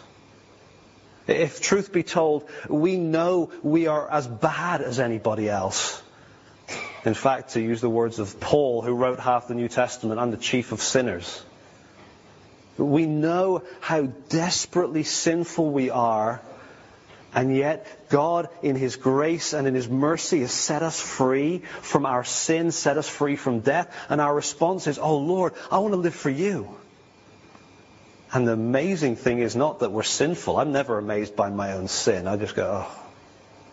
If 1.27 1.61
truth 1.61 1.91
be 1.91 2.03
told, 2.03 2.49
we 2.67 2.97
know 2.97 3.51
we 3.61 3.87
are 3.87 4.09
as 4.09 4.27
bad 4.27 4.81
as 4.81 4.99
anybody 4.99 5.49
else. 5.49 6.01
In 7.05 7.13
fact, 7.13 7.51
to 7.51 7.61
use 7.61 7.81
the 7.81 7.89
words 7.89 8.19
of 8.19 8.39
Paul, 8.39 8.81
who 8.81 8.93
wrote 8.93 9.19
half 9.19 9.47
the 9.47 9.55
New 9.55 9.67
Testament, 9.67 10.19
I'm 10.19 10.31
the 10.31 10.37
chief 10.37 10.71
of 10.71 10.81
sinners. 10.81 11.43
We 12.77 13.05
know 13.05 13.63
how 13.79 14.03
desperately 14.29 15.03
sinful 15.03 15.69
we 15.69 15.89
are, 15.89 16.41
and 17.33 17.55
yet 17.55 18.09
God, 18.09 18.49
in 18.63 18.75
His 18.75 18.95
grace 18.95 19.53
and 19.53 19.67
in 19.67 19.75
His 19.75 19.87
mercy, 19.87 20.39
has 20.39 20.51
set 20.51 20.81
us 20.81 20.99
free 20.99 21.59
from 21.81 22.05
our 22.05 22.23
sin, 22.23 22.71
set 22.71 22.97
us 22.97 23.07
free 23.07 23.35
from 23.35 23.59
death, 23.59 23.93
and 24.09 24.19
our 24.19 24.33
response 24.33 24.87
is, 24.87 24.97
Oh 24.97 25.17
Lord, 25.17 25.53
I 25.71 25.79
want 25.79 25.93
to 25.93 25.99
live 25.99 26.15
for 26.15 26.29
you. 26.29 26.75
And 28.31 28.47
the 28.47 28.53
amazing 28.53 29.15
thing 29.15 29.39
is 29.39 29.55
not 29.55 29.79
that 29.79 29.91
we're 29.91 30.03
sinful. 30.03 30.57
I'm 30.57 30.71
never 30.71 30.97
amazed 30.97 31.35
by 31.35 31.49
my 31.49 31.73
own 31.73 31.87
sin. 31.87 32.27
I 32.27 32.37
just 32.37 32.55
go, 32.55 32.85
oh, 32.85 32.99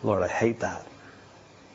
Lord, 0.02 0.22
I 0.22 0.28
hate 0.28 0.60
that. 0.60 0.86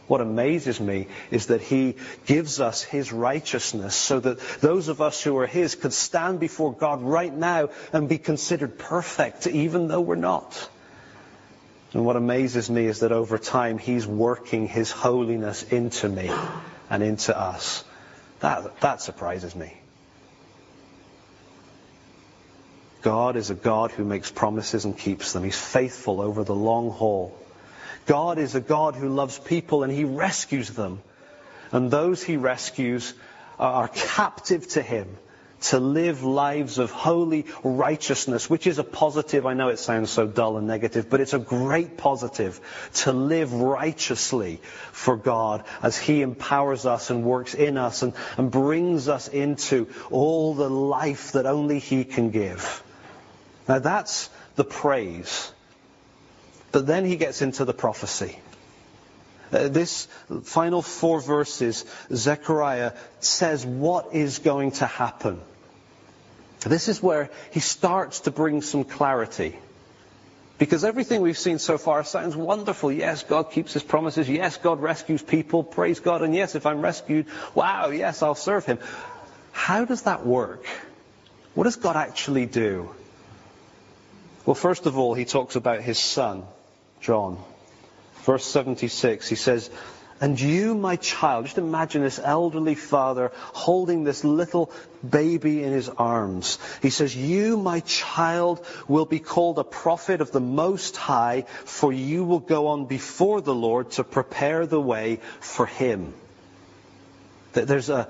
What 0.08 0.20
amazes 0.20 0.82
me 0.82 1.08
is 1.30 1.48
that 1.48 1.62
He 1.62 1.96
gives 2.26 2.60
us 2.60 2.82
His 2.82 3.14
righteousness 3.14 3.96
so 3.96 4.20
that 4.20 4.40
those 4.60 4.88
of 4.88 5.00
us 5.00 5.22
who 5.24 5.38
are 5.38 5.48
His 5.48 5.76
could 5.76 5.94
stand 5.94 6.40
before 6.40 6.74
God 6.74 7.02
right 7.02 7.34
now 7.34 7.70
and 7.94 8.10
be 8.10 8.18
considered 8.18 8.78
perfect, 8.78 9.48
even 9.48 9.88
though 9.88 10.02
we're 10.02 10.16
not. 10.16 10.70
And 11.94 12.04
what 12.04 12.16
amazes 12.16 12.70
me 12.70 12.88
is 12.88 13.02
that 13.02 13.12
over 13.12 13.38
time 13.38 13.78
He's 13.78 14.08
working 14.08 14.68
His 14.68 14.92
holiness 14.92 15.64
into 15.64 16.10
me 16.10 16.32
and 16.90 17.04
into 17.04 17.38
us. 17.38 17.86
That, 18.40 18.82
that 18.82 19.02
surprises 19.02 19.56
me. 19.56 19.81
God 23.02 23.36
is 23.36 23.50
a 23.50 23.56
God 23.56 23.92
who 23.92 24.04
makes 24.04 24.32
promises 24.32 24.86
and 24.86 24.98
keeps 24.98 25.34
them. 25.34 25.44
He's 25.44 25.60
faithful 25.60 26.22
over 26.22 26.44
the 26.44 26.56
long 26.56 26.92
haul. 26.92 27.38
God 28.06 28.38
is 28.38 28.56
a 28.56 28.62
God 28.62 28.96
who 28.96 29.10
loves 29.10 29.38
people 29.38 29.84
and 29.84 29.92
he 29.92 30.04
rescues 30.04 30.70
them. 30.70 31.02
And 31.72 31.90
those 31.90 32.24
he 32.24 32.38
rescues 32.38 33.14
are 33.60 33.88
captive 33.88 34.68
to 34.70 34.82
him 34.82 35.18
to 35.62 35.80
live 35.80 36.24
lives 36.24 36.80
of 36.80 36.92
holy 36.92 37.46
righteousness, 37.64 38.50
which 38.50 38.68
is 38.68 38.80
a 38.80 38.84
positive. 38.84 39.46
I 39.46 39.54
know 39.54 39.70
it 39.70 39.78
sounds 39.78 40.10
so 40.10 40.26
dull 40.28 40.58
and 40.58 40.68
negative, 40.68 41.10
but 41.10 41.22
it's 41.22 41.34
a 41.34 41.40
great 41.40 41.98
positive 41.98 42.60
to 42.96 43.12
live 43.12 43.54
righteously 43.54 44.60
for 44.92 45.16
God 45.16 45.64
as 45.84 45.98
He 45.98 46.22
empowers 46.22 46.86
us 46.86 47.10
and 47.10 47.24
works 47.24 47.54
in 47.54 47.78
us 47.78 48.02
and, 48.02 48.14
and 48.38 48.50
brings 48.50 49.08
us 49.08 49.28
into 49.28 49.88
all 50.10 50.56
the 50.56 50.70
life 50.70 51.34
that 51.34 51.46
only 51.46 51.80
He 51.80 52.04
can 52.04 52.32
give. 52.32 52.84
Now 53.68 53.80
that's 53.80 54.30
the 54.56 54.64
praise. 54.64 55.52
But 56.72 56.88
then 56.88 57.06
he 57.06 57.16
gets 57.16 57.42
into 57.42 57.66
the 57.66 57.74
prophecy. 57.74 58.40
Uh, 59.52 59.68
this 59.68 60.08
final 60.44 60.82
four 60.82 61.20
verses, 61.20 61.86
Zechariah 62.14 62.94
says 63.20 63.66
what 63.66 64.14
is 64.14 64.40
going 64.40 64.72
to 64.72 64.86
happen. 64.86 65.42
This 66.62 66.88
is 66.88 67.02
where 67.02 67.30
he 67.52 67.60
starts 67.60 68.22
to 68.22 68.32
bring 68.32 68.62
some 68.62 68.84
clarity. 68.84 69.58
Because 70.58 70.86
everything 70.86 71.22
we've 71.22 71.40
seen 71.40 71.58
so 71.58 71.80
far 71.80 72.04
sounds 72.04 72.36
wonderful. 72.36 72.92
Yes, 72.92 73.24
God 73.24 73.50
keeps 73.52 73.74
his 73.74 73.82
promises. 73.82 74.30
Yes, 74.30 74.58
God 74.58 74.80
rescues 74.80 75.24
people. 75.24 75.64
Praise 75.64 76.00
God. 76.00 76.22
And 76.22 76.36
yes, 76.36 76.54
if 76.54 76.68
I'm 76.68 76.82
rescued, 76.82 77.26
wow, 77.56 77.90
yes, 77.90 78.22
I'll 78.22 78.36
serve 78.36 78.66
him. 78.66 78.78
How 79.52 79.86
does 79.86 80.04
that 80.04 80.24
work? 80.26 80.64
What 81.56 81.64
does 81.64 81.78
God 81.78 81.96
actually 81.96 82.46
do? 82.46 82.94
Well, 84.52 84.56
first 84.56 84.86
of 84.86 84.98
all, 84.98 85.14
he 85.14 85.24
talks 85.24 85.56
about 85.56 85.80
his 85.80 85.98
son, 85.98 86.44
John. 87.00 87.42
Verse 88.26 88.44
76, 88.44 89.30
he 89.30 89.38
says, 89.38 89.70
and 90.20 90.38
you, 90.38 90.76
my 90.76 90.98
child, 90.98 91.46
just 91.46 91.58
imagine 91.58 92.02
this 92.02 92.20
elderly 92.20 92.76
father 92.76 93.32
holding 93.54 94.04
this 94.04 94.26
little 94.26 94.70
baby 95.10 95.64
in 95.64 95.72
his 95.72 95.88
arms. 95.88 96.60
He 96.82 96.90
says, 96.90 97.16
you, 97.16 97.56
my 97.56 97.80
child, 97.80 98.66
will 98.90 99.06
be 99.06 99.20
called 99.20 99.58
a 99.58 99.64
prophet 99.64 100.20
of 100.20 100.34
the 100.34 100.42
Most 100.42 100.98
High, 100.98 101.46
for 101.64 101.94
you 101.94 102.26
will 102.26 102.42
go 102.42 102.68
on 102.68 102.88
before 102.88 103.40
the 103.40 103.56
Lord 103.56 103.92
to 103.92 104.04
prepare 104.04 104.68
the 104.68 104.82
way 104.82 105.22
for 105.40 105.66
him. 105.66 106.14
There's, 107.54 107.90
a, 107.90 108.10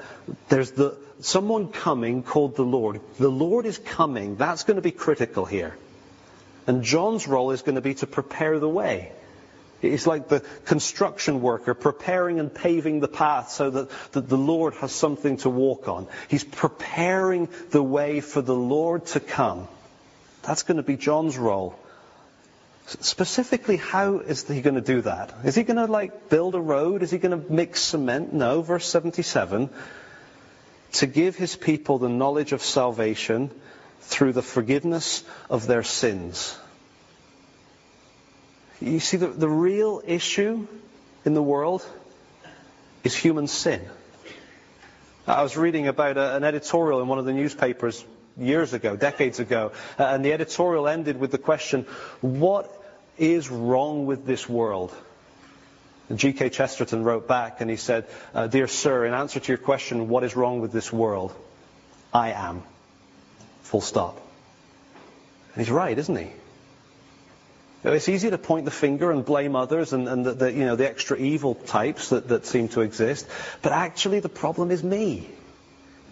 there's 0.50 0.72
the, 0.72 0.98
someone 1.20 1.68
coming 1.68 2.24
called 2.24 2.56
the 2.56 2.64
Lord. 2.64 3.00
The 3.20 3.30
Lord 3.30 3.68
is 3.68 3.78
coming. 3.78 4.38
That's 4.38 4.64
going 4.64 4.78
to 4.78 4.82
be 4.82 4.90
critical 4.90 5.46
here. 5.46 5.78
And 6.72 6.86
John's 6.86 7.28
role 7.28 7.52
is 7.52 7.64
going 7.64 7.76
to 7.76 7.82
be 7.82 7.96
to 7.96 8.08
prepare 8.08 8.58
the 8.58 8.70
way. 8.70 9.12
It's 9.82 10.08
like 10.08 10.30
the 10.30 10.40
construction 10.64 11.42
worker 11.42 11.74
preparing 11.74 12.40
and 12.40 12.54
paving 12.54 13.02
the 13.02 13.10
path 13.10 13.52
so 13.52 13.70
that, 13.72 13.90
that 14.14 14.30
the 14.30 14.38
Lord 14.38 14.76
has 14.76 14.94
something 14.94 15.36
to 15.40 15.50
walk 15.50 15.90
on. 15.90 16.08
He's 16.30 16.46
preparing 16.46 17.50
the 17.72 17.84
way 17.84 18.22
for 18.22 18.42
the 18.42 18.56
Lord 18.56 19.06
to 19.08 19.20
come. 19.20 19.68
That's 20.44 20.64
going 20.64 20.78
to 20.78 20.84
be 20.84 20.96
John's 20.96 21.38
role. 21.38 21.78
Specifically, 22.86 23.76
how 23.76 24.20
is 24.20 24.48
he 24.48 24.62
going 24.62 24.76
to 24.76 24.82
do 24.96 25.02
that? 25.02 25.34
Is 25.44 25.56
he 25.56 25.64
going 25.64 25.76
to 25.76 25.92
like 25.92 26.30
build 26.30 26.56
a 26.56 26.62
road? 26.62 27.04
Is 27.04 27.12
he 27.12 27.18
going 27.18 27.38
to 27.38 27.52
mix 27.52 27.82
cement? 27.82 28.32
No. 28.32 28.62
Verse 28.62 28.86
77. 28.86 29.70
To 30.94 31.06
give 31.06 31.36
his 31.36 31.58
people 31.58 31.98
the 31.98 32.08
knowledge 32.08 32.54
of 32.54 32.62
salvation 32.62 33.52
through 34.02 34.34
the 34.34 34.42
forgiveness 34.42 35.24
of 35.50 35.68
their 35.68 35.84
sins. 35.84 36.58
You 38.82 39.00
see, 39.00 39.18
the, 39.18 39.28
the 39.28 39.50
real 39.50 40.02
issue 40.06 40.68
in 41.24 41.34
the 41.34 41.42
world 41.44 41.86
is 43.04 43.16
human 43.16 43.48
sin. 43.48 43.82
I 45.28 45.44
was 45.44 45.56
reading 45.56 45.88
about 45.88 46.18
a, 46.18 46.36
an 46.36 46.44
editorial 46.44 47.02
in 47.02 47.08
one 47.08 47.20
of 47.20 47.26
the 47.26 47.34
newspapers 47.34 48.04
years 48.38 48.74
ago, 48.74 48.96
decades 48.96 49.40
ago, 49.40 49.72
uh, 50.00 50.04
and 50.04 50.26
the 50.26 50.34
editorial 50.34 50.88
ended 50.88 51.20
with 51.20 51.32
the 51.32 51.38
question, 51.38 51.86
what 52.22 52.70
is 53.18 53.50
wrong 53.50 54.08
with 54.08 54.26
this 54.26 54.50
world? 54.50 54.94
And 56.10 56.18
G.K. 56.18 56.50
Chesterton 56.50 57.04
wrote 57.04 57.28
back 57.28 57.62
and 57.62 57.70
he 57.70 57.78
said, 57.78 58.08
uh, 58.34 58.48
Dear 58.48 58.68
sir, 58.68 59.06
in 59.06 59.14
answer 59.14 59.40
to 59.40 59.48
your 59.48 59.58
question, 59.58 60.10
what 60.10 60.24
is 60.24 60.36
wrong 60.36 60.60
with 60.60 60.72
this 60.72 60.92
world? 60.92 61.34
I 62.14 62.32
am. 62.32 62.64
Full 63.72 63.80
stop. 63.80 64.20
And 65.54 65.64
he's 65.64 65.72
right, 65.72 65.98
isn't 65.98 66.16
he? 66.18 66.28
It's 67.86 68.10
easy 68.10 68.30
to 68.30 68.38
point 68.38 68.66
the 68.66 68.72
finger 68.72 69.12
and 69.12 69.24
blame 69.24 69.56
others 69.56 69.94
and, 69.94 70.10
and 70.10 70.26
the, 70.26 70.34
the, 70.34 70.52
you 70.52 70.66
know, 70.66 70.76
the 70.76 70.90
extra 70.90 71.16
evil 71.18 71.56
types 71.56 72.10
that, 72.10 72.28
that 72.28 72.46
seem 72.46 72.68
to 72.70 72.82
exist. 72.82 73.26
But 73.62 73.72
actually, 73.72 74.20
the 74.20 74.28
problem 74.28 74.72
is 74.72 74.84
me. 74.84 75.30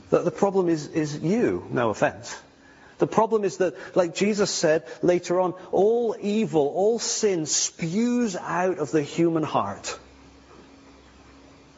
The, 0.10 0.20
the 0.20 0.32
problem 0.32 0.70
is, 0.70 0.88
is 0.88 1.20
you. 1.20 1.68
No 1.70 1.90
offense. 1.90 2.34
The 2.98 3.08
problem 3.08 3.44
is 3.44 3.58
that, 3.58 3.76
like 3.94 4.16
Jesus 4.16 4.50
said 4.50 4.86
later 5.02 5.42
on, 5.42 5.54
all 5.74 6.16
evil, 6.18 6.66
all 6.66 6.98
sin 6.98 7.46
spews 7.46 8.38
out 8.38 8.80
of 8.80 8.92
the 8.92 9.04
human 9.04 9.44
heart. 9.44 10.00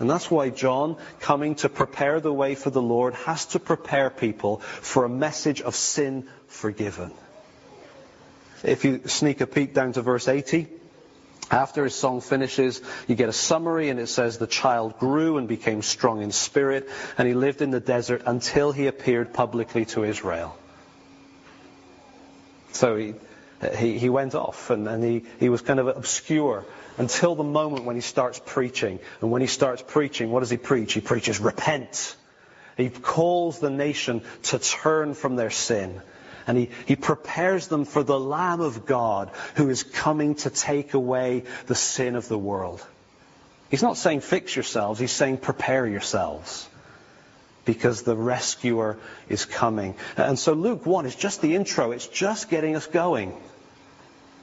And 0.02 0.10
that's 0.10 0.32
why 0.32 0.50
John, 0.50 0.98
coming 1.20 1.54
to 1.56 1.70
prepare 1.70 2.20
the 2.20 2.34
way 2.34 2.56
for 2.56 2.72
the 2.72 2.82
Lord, 2.82 3.14
has 3.14 3.46
to 3.48 3.60
prepare 3.60 4.10
people 4.10 4.58
for 4.58 5.06
a 5.06 5.10
message 5.10 5.62
of 5.62 5.76
sin 5.76 6.28
forgiven. 6.48 7.12
If 8.64 8.84
you 8.84 9.02
sneak 9.06 9.42
a 9.42 9.48
peek 9.48 9.76
down 9.76 9.94
to 9.94 10.02
verse 10.02 10.28
80, 10.28 10.68
after 11.52 11.84
his 11.84 11.94
song 11.94 12.20
finishes, 12.20 12.82
you 13.08 13.14
get 13.14 13.30
a 13.30 13.34
summary 13.34 13.90
and 13.90 14.00
it 14.00 14.08
says 14.08 14.40
the 14.40 14.48
child 14.48 14.98
grew 14.98 15.38
and 15.38 15.48
became 15.48 15.84
strong 15.84 16.24
in 16.24 16.32
spirit 16.32 16.90
and 17.20 17.28
he 17.28 17.36
lived 17.36 17.62
in 17.62 17.70
the 17.70 17.80
desert 17.80 18.24
until 18.26 18.72
he 18.72 18.88
appeared 18.88 19.36
publicly 19.36 19.86
to 19.86 20.04
Israel. 20.04 20.58
So 22.72 22.96
he, 22.96 23.14
he, 23.78 24.00
he 24.00 24.10
went 24.10 24.34
off 24.36 24.70
and, 24.70 24.88
and 24.88 25.04
he, 25.04 25.24
he 25.40 25.50
was 25.50 25.62
kind 25.62 25.80
of 25.80 25.88
obscure 25.88 26.66
until 26.98 27.36
the 27.36 27.44
moment 27.44 27.86
when 27.86 27.96
he 27.96 28.02
starts 28.02 28.42
preaching. 28.44 29.00
And 29.22 29.32
when 29.32 29.42
he 29.42 29.48
starts 29.48 29.84
preaching, 29.86 30.32
what 30.32 30.40
does 30.40 30.50
he 30.50 30.58
preach? 30.58 30.94
He 30.94 31.02
preaches 31.02 31.40
repent. 31.40 32.16
He 32.78 32.90
calls 32.90 33.60
the 33.60 33.70
nation 33.70 34.24
to 34.44 34.60
turn 34.60 35.14
from 35.14 35.36
their 35.36 35.52
sin. 35.52 36.02
And 36.48 36.58
he, 36.58 36.70
he 36.88 36.96
prepares 36.96 37.68
them 37.68 37.86
for 37.86 38.04
the 38.04 38.20
Lamb 38.20 38.62
of 38.62 38.86
God 38.86 39.30
who 39.56 39.70
is 39.70 39.84
coming 39.84 40.36
to 40.36 40.50
take 40.50 40.94
away 40.94 41.44
the 41.68 41.76
sin 41.76 42.16
of 42.16 42.28
the 42.28 42.38
world. 42.38 42.86
He's 43.70 43.84
not 43.84 43.96
saying 43.98 44.22
fix 44.22 44.56
yourselves, 44.56 45.00
he's 45.00 45.12
saying 45.12 45.38
prepare 45.38 45.86
yourselves. 45.86 46.68
Because 47.64 48.02
the 48.02 48.18
rescuer 48.18 48.98
is 49.30 49.46
coming. 49.46 49.94
And 50.18 50.38
so 50.38 50.54
Luke 50.54 50.88
1 50.88 51.06
is 51.06 51.16
just 51.16 51.42
the 51.42 51.56
intro, 51.56 51.92
it's 51.92 52.08
just 52.08 52.50
getting 52.50 52.76
us 52.76 52.88
going. 52.88 53.34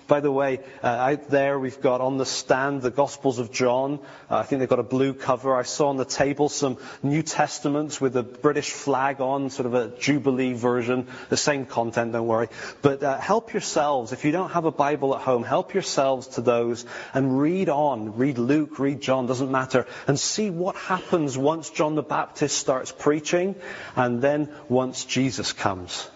By 0.09 0.21
the 0.21 0.33
way, 0.33 0.61
uh, 0.83 0.87
out 0.87 1.29
there 1.29 1.59
we've 1.59 1.83
got 1.83 2.01
on 2.01 2.17
the 2.17 2.25
stand 2.25 2.81
the 2.81 2.91
Gospels 2.91 3.39
of 3.39 3.53
John. 3.53 4.01
Uh, 4.31 4.39
I 4.39 4.43
think 4.45 4.61
they've 4.61 4.69
got 4.69 4.79
a 4.79 4.83
blue 4.83 5.13
cover. 5.13 5.55
I 5.55 5.65
saw 5.65 5.91
on 5.91 5.99
the 5.99 6.07
table 6.07 6.49
some 6.49 6.79
New 7.03 7.23
Testaments 7.23 8.01
with 8.01 8.15
the 8.15 8.23
British 8.23 8.71
flag 8.71 9.21
on, 9.21 9.51
sort 9.51 9.67
of 9.67 9.75
a 9.75 9.89
Jubilee 9.99 10.55
version. 10.55 11.09
The 11.29 11.37
same 11.37 11.67
content, 11.67 12.13
don't 12.13 12.27
worry. 12.27 12.49
But 12.81 13.03
uh, 13.03 13.19
help 13.19 13.53
yourselves. 13.53 14.13
If 14.13 14.25
you 14.25 14.33
don't 14.33 14.49
have 14.53 14.65
a 14.65 14.71
Bible 14.71 15.15
at 15.15 15.21
home, 15.21 15.43
help 15.43 15.75
yourselves 15.75 16.27
to 16.29 16.41
those 16.41 16.87
and 17.13 17.39
read 17.39 17.69
on. 17.69 18.17
Read 18.17 18.39
Luke, 18.39 18.79
read 18.79 19.03
John, 19.03 19.27
doesn't 19.27 19.51
matter. 19.51 19.87
And 20.07 20.19
see 20.19 20.49
what 20.49 20.75
happens 20.77 21.37
once 21.37 21.69
John 21.69 21.97
the 21.97 22.03
Baptist 22.03 22.57
starts 22.57 22.93
preaching 22.93 23.57
and 23.95 24.23
then 24.23 24.49
once 24.71 25.05
Jesus 25.05 25.53
comes. 25.53 26.09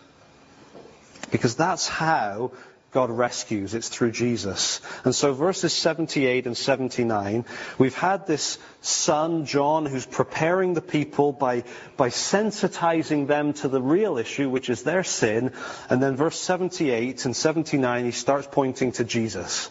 Because 1.30 1.56
that's 1.56 1.88
how 1.88 2.52
God 2.92 3.10
rescues. 3.10 3.72
It's 3.72 3.88
through 3.88 4.12
Jesus. 4.12 4.82
And 5.04 5.14
so 5.14 5.32
verses 5.32 5.72
78 5.72 6.46
and 6.46 6.56
79, 6.56 7.46
we've 7.78 7.96
had 7.96 8.26
this 8.26 8.58
son, 8.82 9.46
John, 9.46 9.86
who's 9.86 10.04
preparing 10.04 10.74
the 10.74 10.82
people 10.82 11.32
by, 11.32 11.64
by 11.96 12.10
sensitizing 12.10 13.26
them 13.26 13.54
to 13.54 13.68
the 13.68 13.80
real 13.80 14.18
issue, 14.18 14.50
which 14.50 14.68
is 14.68 14.82
their 14.82 15.04
sin. 15.04 15.52
And 15.88 16.02
then 16.02 16.16
verse 16.16 16.38
78 16.38 17.24
and 17.24 17.34
79, 17.34 18.04
he 18.04 18.10
starts 18.10 18.46
pointing 18.50 18.92
to 18.92 19.04
Jesus. 19.04 19.70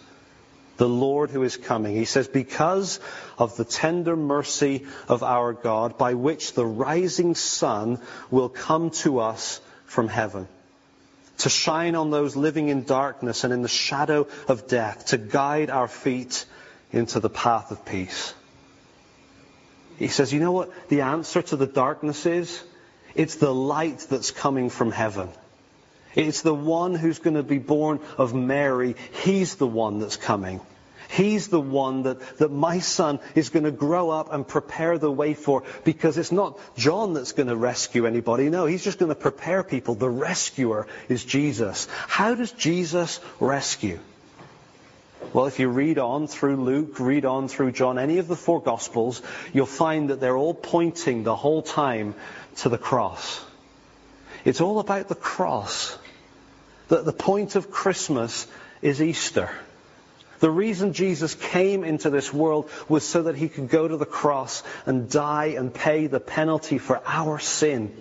The 0.78 0.90
Lord 0.90 1.30
who 1.30 1.44
is 1.44 1.58
coming. 1.58 1.96
He 1.96 2.06
says, 2.06 2.28
because 2.28 3.00
of 3.38 3.56
the 3.56 3.66
tender 3.66 4.16
mercy 4.16 4.88
of 5.08 5.22
our 5.22 5.54
God, 5.54 5.96
by 5.96 6.16
which 6.16 6.54
the 6.54 6.66
rising 6.66 7.36
sun 7.36 8.00
will 8.32 8.50
come 8.50 8.90
to 9.02 9.20
us 9.20 9.62
from 9.86 10.08
heaven 10.08 10.48
to 11.39 11.50
shine 11.50 11.96
on 11.96 12.12
those 12.12 12.36
living 12.36 12.70
in 12.70 12.84
darkness 12.84 13.44
and 13.44 13.54
in 13.54 13.62
the 13.62 13.67
shadow 13.67 14.28
of 14.48 14.67
death, 14.67 15.08
to 15.08 15.17
guide 15.17 15.70
our 15.70 15.88
feet 15.88 16.46
into 16.91 17.20
the 17.20 17.30
path 17.30 17.72
of 17.72 17.86
peace. 17.86 18.34
He 19.98 20.08
says, 20.08 20.34
you 20.34 20.39
know 20.39 20.52
what 20.52 20.72
the 20.89 21.02
answer 21.02 21.41
to 21.41 21.56
the 21.56 21.67
darkness 21.67 22.26
is? 22.26 22.63
It's 23.15 23.36
the 23.36 23.54
light 23.54 24.00
that's 24.10 24.32
coming 24.32 24.70
from 24.70 24.91
heaven. 24.91 25.30
It's 26.15 26.41
the 26.41 26.56
one 26.56 26.96
who's 26.96 27.20
going 27.20 27.36
to 27.36 27.44
be 27.44 27.60
born 27.60 28.00
of 28.17 28.34
Mary. 28.34 28.96
He's 29.24 29.56
the 29.56 29.67
one 29.67 30.00
that's 30.00 30.17
coming. 30.17 30.60
He's 31.12 31.50
the 31.50 31.60
one 31.60 32.04
that, 32.04 32.38
that 32.38 32.52
my 32.52 32.80
son 32.80 33.19
is 33.36 33.50
going 33.50 33.65
to 33.65 33.71
grow 33.71 34.10
up 34.12 34.32
and 34.32 34.47
prepare 34.47 34.97
the 34.97 35.12
way 35.12 35.34
for 35.34 35.63
because 35.84 36.17
it's 36.17 36.32
not 36.32 36.58
John 36.78 37.13
that's 37.13 37.34
going 37.34 37.50
to 37.50 37.56
rescue 37.58 38.06
anybody. 38.06 38.50
No, 38.50 38.65
he's 38.65 38.82
just 38.82 38.97
going 38.97 39.10
to 39.10 39.15
prepare 39.15 39.62
people. 39.62 39.95
The 39.95 40.10
rescuer 40.10 40.88
is 41.10 41.26
Jesus. 41.26 41.89
How 42.08 42.34
does 42.34 42.54
Jesus 42.54 43.19
rescue? 43.41 44.00
Well, 45.34 45.47
if 45.47 45.60
you 45.60 45.67
read 45.67 45.97
on 45.97 46.28
through 46.28 46.56
Luke, 46.56 46.97
read 46.97 47.26
on 47.26 47.50
through 47.50 47.74
John, 47.74 48.00
any 48.00 48.19
of 48.19 48.30
the 48.30 48.38
four 48.38 48.62
Gospels, 48.62 49.21
you'll 49.52 49.65
find 49.65 50.12
that 50.12 50.21
they're 50.21 50.38
all 50.38 50.54
pointing 50.54 51.24
the 51.24 51.36
whole 51.36 51.62
time 51.62 52.15
to 52.58 52.69
the 52.69 52.78
cross. 52.78 53.43
It's 54.45 54.62
all 54.62 54.80
about 54.80 55.10
the 55.10 55.15
cross. 55.15 55.97
That 56.88 57.04
the 57.04 57.12
point 57.12 57.58
of 57.58 57.69
Christmas 57.69 58.47
is 58.82 59.02
Easter. 59.02 59.50
The 60.42 60.52
reason 60.52 60.94
Jesus 60.94 61.36
came 61.36 61.84
into 61.84 62.10
this 62.10 62.34
world 62.34 62.70
was 62.90 63.08
so 63.08 63.24
that 63.24 63.36
he 63.36 63.48
could 63.48 63.70
go 63.70 63.88
to 63.88 63.96
the 63.96 64.08
cross 64.08 64.64
and 64.88 65.08
die 65.08 65.54
and 65.58 65.72
pay 65.72 66.08
the 66.08 66.20
penalty 66.20 66.80
for 66.80 67.00
our 67.06 67.38
sin. 67.38 67.96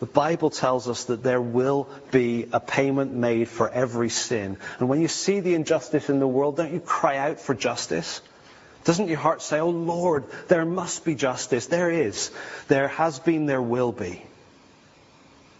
The 0.00 0.06
Bible 0.06 0.50
tells 0.50 0.88
us 0.88 1.04
that 1.04 1.22
there 1.22 1.40
will 1.40 1.88
be 2.10 2.48
a 2.52 2.58
payment 2.58 3.14
made 3.14 3.48
for 3.48 3.70
every 3.70 4.10
sin. 4.10 4.56
And 4.80 4.88
when 4.88 5.00
you 5.00 5.06
see 5.06 5.38
the 5.38 5.54
injustice 5.54 6.10
in 6.10 6.18
the 6.18 6.26
world, 6.26 6.56
don't 6.56 6.72
you 6.72 6.80
cry 6.80 7.18
out 7.18 7.38
for 7.38 7.54
justice? 7.54 8.20
Doesn't 8.82 9.08
your 9.08 9.18
heart 9.18 9.42
say, 9.42 9.60
Oh 9.60 9.70
Lord, 9.70 10.24
there 10.48 10.64
must 10.64 11.04
be 11.04 11.14
justice? 11.14 11.66
There 11.66 11.90
is. 11.90 12.32
There 12.66 12.88
has 12.88 13.20
been, 13.20 13.46
there 13.46 13.62
will 13.62 13.92
be. 13.92 14.24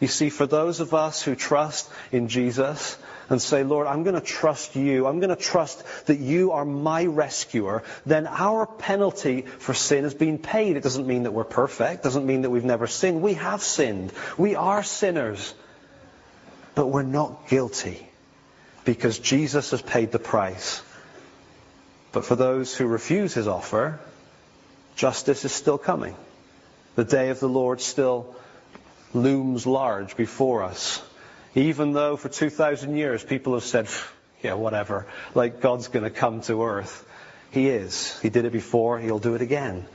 You 0.01 0.09
see, 0.09 0.29
for 0.31 0.47
those 0.47 0.81
of 0.81 0.93
us 0.93 1.23
who 1.23 1.37
trust 1.37 1.89
in 2.11 2.29
Jesus, 2.29 2.97
and 3.31 3.41
say, 3.43 3.63
Lord, 3.63 3.87
I'm 3.87 4.05
going 4.05 4.15
to 4.15 4.21
trust 4.21 4.75
you. 4.77 5.07
I'm 5.07 5.21
going 5.21 5.31
to 5.31 5.37
trust 5.37 5.83
that 6.07 6.19
you 6.19 6.53
are 6.53 6.65
my 6.65 7.05
rescuer. 7.07 7.83
Then 8.07 8.27
our 8.27 8.67
penalty 8.67 9.43
for 9.43 9.75
sin 9.75 10.05
has 10.05 10.15
been 10.15 10.39
paid. 10.39 10.77
It 10.77 10.83
doesn't 10.83 11.07
mean 11.07 11.25
that 11.25 11.33
we're 11.33 11.45
perfect. 11.45 12.01
It 12.01 12.03
doesn't 12.03 12.27
mean 12.27 12.43
that 12.43 12.51
we've 12.51 12.65
never 12.65 12.87
sinned. 12.87 13.21
We 13.21 13.35
have 13.35 13.63
sinned. 13.63 14.13
We 14.37 14.55
are 14.55 14.83
sinners. 14.83 15.55
But 16.75 16.87
we're 16.87 17.03
not 17.03 17.49
guilty 17.49 18.07
because 18.85 19.19
Jesus 19.19 19.73
has 19.73 19.83
paid 19.83 20.13
the 20.13 20.19
price. 20.19 20.83
But 22.13 22.25
for 22.25 22.37
those 22.37 22.75
who 22.75 22.87
refuse 22.87 23.35
his 23.35 23.47
offer, 23.47 24.01
justice 24.97 25.45
is 25.45 25.53
still 25.53 25.79
coming. 25.79 26.17
The 26.95 27.05
day 27.05 27.29
of 27.29 27.41
the 27.41 27.49
Lord 27.49 27.81
still 27.81 28.35
looms 29.13 29.67
large 29.67 30.17
before 30.17 30.63
us. 30.63 31.03
Even 31.55 31.93
though 31.93 32.17
for 32.17 32.29
2,000 32.29 32.97
years 32.97 33.25
people 33.25 33.55
have 33.55 33.65
said, 33.65 33.89
yeah, 34.43 34.55
whatever, 34.55 35.07
like 35.35 35.61
God's 35.61 35.89
going 35.89 36.05
to 36.05 36.11
come 36.11 36.41
to 36.43 36.63
earth. 36.63 37.05
He 37.51 37.69
is. 37.69 38.19
He 38.21 38.29
did 38.29 38.45
it 38.45 38.53
before, 38.53 38.99
he'll 38.99 39.19
do 39.19 39.35
it 39.35 39.43
again. 39.43 39.87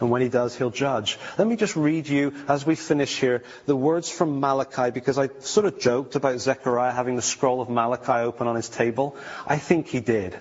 And 0.00 0.10
when 0.10 0.22
he 0.22 0.30
does, 0.30 0.56
he'll 0.56 0.70
judge. 0.70 1.18
Let 1.36 1.46
me 1.46 1.56
just 1.56 1.76
read 1.76 2.08
you, 2.08 2.32
as 2.48 2.64
we 2.64 2.74
finish 2.74 3.20
here, 3.20 3.44
the 3.66 3.76
words 3.76 4.10
from 4.10 4.40
Malachi, 4.40 4.90
because 4.90 5.18
I 5.18 5.28
sort 5.40 5.66
of 5.66 5.78
joked 5.78 6.16
about 6.16 6.40
Zechariah 6.40 6.92
having 6.92 7.16
the 7.16 7.22
scroll 7.22 7.60
of 7.60 7.68
Malachi 7.68 8.24
open 8.24 8.46
on 8.46 8.56
his 8.56 8.70
table. 8.70 9.16
I 9.46 9.58
think 9.58 9.88
he 9.88 10.00
did. 10.00 10.38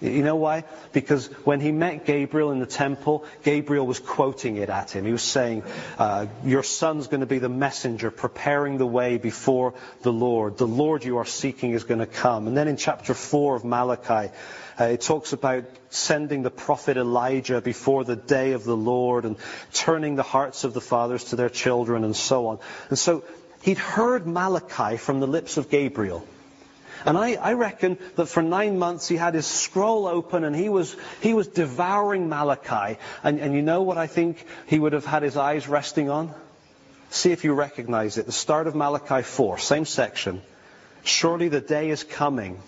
You 0.00 0.22
know 0.22 0.36
why? 0.36 0.64
Because 0.92 1.26
when 1.44 1.60
he 1.60 1.72
met 1.72 2.04
Gabriel 2.04 2.50
in 2.50 2.58
the 2.58 2.66
temple, 2.66 3.24
Gabriel 3.42 3.86
was 3.86 4.00
quoting 4.00 4.56
it 4.56 4.68
at 4.68 4.90
him. 4.90 5.04
He 5.04 5.12
was 5.12 5.22
saying, 5.22 5.62
uh, 5.98 6.26
Your 6.44 6.62
son's 6.62 7.06
going 7.06 7.20
to 7.20 7.26
be 7.26 7.38
the 7.38 7.48
messenger, 7.48 8.10
preparing 8.10 8.76
the 8.76 8.86
way 8.86 9.18
before 9.18 9.74
the 10.02 10.12
Lord. 10.12 10.58
The 10.58 10.66
Lord 10.66 11.04
you 11.04 11.18
are 11.18 11.24
seeking 11.24 11.72
is 11.72 11.84
going 11.84 12.00
to 12.00 12.06
come. 12.06 12.48
And 12.48 12.56
then 12.56 12.68
in 12.68 12.76
chapter 12.76 13.14
4 13.14 13.56
of 13.56 13.64
Malachi, 13.64 14.32
uh, 14.78 14.84
it 14.84 15.00
talks 15.00 15.32
about 15.32 15.64
sending 15.90 16.42
the 16.42 16.50
prophet 16.50 16.96
Elijah 16.96 17.60
before 17.60 18.02
the 18.04 18.16
day 18.16 18.52
of 18.52 18.64
the 18.64 18.76
Lord 18.76 19.24
and 19.24 19.36
turning 19.72 20.16
the 20.16 20.24
hearts 20.24 20.64
of 20.64 20.74
the 20.74 20.80
fathers 20.80 21.24
to 21.24 21.36
their 21.36 21.48
children 21.48 22.02
and 22.02 22.16
so 22.16 22.48
on. 22.48 22.58
And 22.88 22.98
so 22.98 23.22
he'd 23.62 23.78
heard 23.78 24.26
Malachi 24.26 24.96
from 24.96 25.20
the 25.20 25.28
lips 25.28 25.56
of 25.56 25.70
Gabriel. 25.70 26.26
And 27.04 27.18
I, 27.18 27.34
I, 27.34 27.52
reckon 27.52 27.98
that 28.16 28.26
for 28.26 28.42
nine 28.42 28.78
months 28.78 29.08
he 29.08 29.16
had 29.16 29.34
his 29.34 29.46
scroll 29.46 30.06
open 30.06 30.42
and 30.42 30.56
he 30.56 30.68
was, 30.68 30.96
he 31.20 31.34
was 31.34 31.48
devouring 31.48 32.28
Malachi. 32.28 32.98
And, 33.22 33.38
and 33.40 33.54
you 33.54 33.60
know 33.60 33.82
what 33.82 33.98
I 33.98 34.06
think 34.06 34.44
he 34.66 34.78
would 34.78 34.94
have 34.94 35.04
had 35.04 35.22
his 35.22 35.36
eyes 35.36 35.68
resting 35.68 36.08
on? 36.08 36.34
See 37.10 37.30
if 37.30 37.44
you 37.44 37.52
recognize 37.52 38.16
it. 38.16 38.26
The 38.26 38.32
start 38.32 38.66
of 38.66 38.74
Malachi 38.74 39.22
4, 39.22 39.58
same 39.58 39.84
section. 39.84 40.42
Surely 41.02 41.48
the 41.48 41.60
day 41.60 41.90
is 41.90 42.02
coming. 42.02 42.60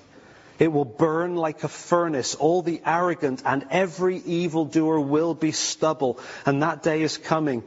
It 0.59 0.73
will 0.73 0.85
burn 0.85 1.37
like 1.37 1.65
a 1.65 1.69
furnace. 1.69 2.35
All 2.35 2.63
the 2.63 2.81
arrogant 2.85 3.43
and 3.45 3.67
every 3.71 4.19
evildoer 4.19 5.01
will 5.01 5.35
be 5.35 5.53
stubble. 5.53 6.21
And 6.45 6.63
that 6.63 6.83
day 6.83 7.03
is 7.03 7.17
coming. 7.17 7.63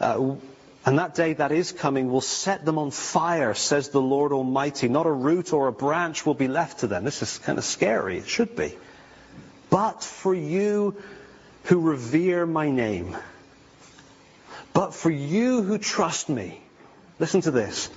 Uh, 0.00 0.36
and 0.84 0.98
that 0.98 1.14
day 1.14 1.34
that 1.34 1.52
is 1.52 1.70
coming 1.70 2.10
will 2.10 2.20
set 2.20 2.64
them 2.64 2.78
on 2.78 2.90
fire, 2.90 3.54
says 3.54 3.90
the 3.90 4.00
Lord 4.00 4.32
Almighty. 4.32 4.88
Not 4.88 5.06
a 5.06 5.12
root 5.12 5.52
or 5.52 5.68
a 5.68 5.72
branch 5.72 6.26
will 6.26 6.34
be 6.34 6.48
left 6.48 6.80
to 6.80 6.88
them. 6.88 7.04
This 7.04 7.22
is 7.22 7.38
kind 7.38 7.56
of 7.58 7.64
scary. 7.64 8.18
It 8.18 8.26
should 8.26 8.56
be. 8.56 8.76
But 9.70 10.02
for 10.02 10.34
you 10.34 10.96
who 11.64 11.80
revere 11.80 12.46
my 12.46 12.70
name, 12.70 13.16
but 14.72 14.92
for 14.94 15.10
you 15.10 15.62
who 15.62 15.78
trust 15.78 16.28
me, 16.28 16.60
listen 17.20 17.42
to 17.42 17.52
this. 17.52 17.88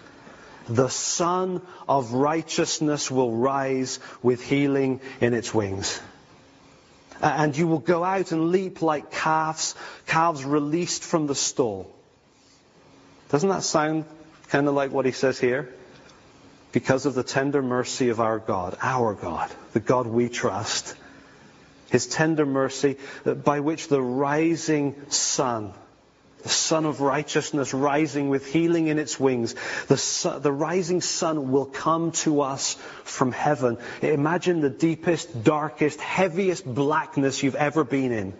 The 0.67 0.89
Sun 0.89 1.61
of 1.87 2.13
righteousness 2.13 3.09
will 3.09 3.31
rise 3.31 3.99
with 4.21 4.43
healing 4.43 4.99
in 5.21 5.33
its 5.33 5.53
wings. 5.53 5.99
And 7.21 7.55
you 7.57 7.67
will 7.67 7.79
go 7.79 8.03
out 8.03 8.31
and 8.31 8.51
leap 8.51 8.81
like 8.81 9.11
calves, 9.11 9.75
calves 10.05 10.43
released 10.43 11.03
from 11.03 11.27
the 11.27 11.35
stall. 11.35 11.91
Doesn't 13.29 13.49
that 13.49 13.63
sound 13.63 14.05
kind 14.49 14.67
of 14.67 14.73
like 14.73 14.91
what 14.91 15.05
he 15.05 15.11
says 15.11 15.39
here? 15.39 15.73
Because 16.71 17.05
of 17.05 17.15
the 17.15 17.23
tender 17.23 17.61
mercy 17.61 18.09
of 18.09 18.19
our 18.19 18.39
God, 18.39 18.77
our 18.81 19.13
God, 19.13 19.49
the 19.73 19.79
God 19.79 20.07
we 20.07 20.29
trust, 20.29 20.95
his 21.89 22.05
tender 22.05 22.45
mercy 22.45 22.97
uh, 23.25 23.33
by 23.33 23.61
which 23.61 23.87
the 23.87 24.01
rising 24.01 24.95
sun, 25.09 25.73
the 26.43 26.49
sun 26.49 26.85
of 26.85 27.01
righteousness 27.01 27.73
rising 27.73 28.29
with 28.29 28.45
healing 28.45 28.87
in 28.87 28.99
its 28.99 29.19
wings, 29.19 29.55
the, 29.87 30.39
the 30.41 30.51
rising 30.51 31.01
sun 31.01 31.51
will 31.51 31.65
come 31.65 32.11
to 32.11 32.41
us 32.41 32.75
from 33.03 33.31
heaven. 33.31 33.77
Imagine 34.01 34.61
the 34.61 34.69
deepest, 34.69 35.43
darkest, 35.43 35.99
heaviest 35.99 36.65
blackness 36.65 37.41
you've 37.41 37.55
ever 37.55 37.83
been 37.83 38.11
in. 38.11 38.33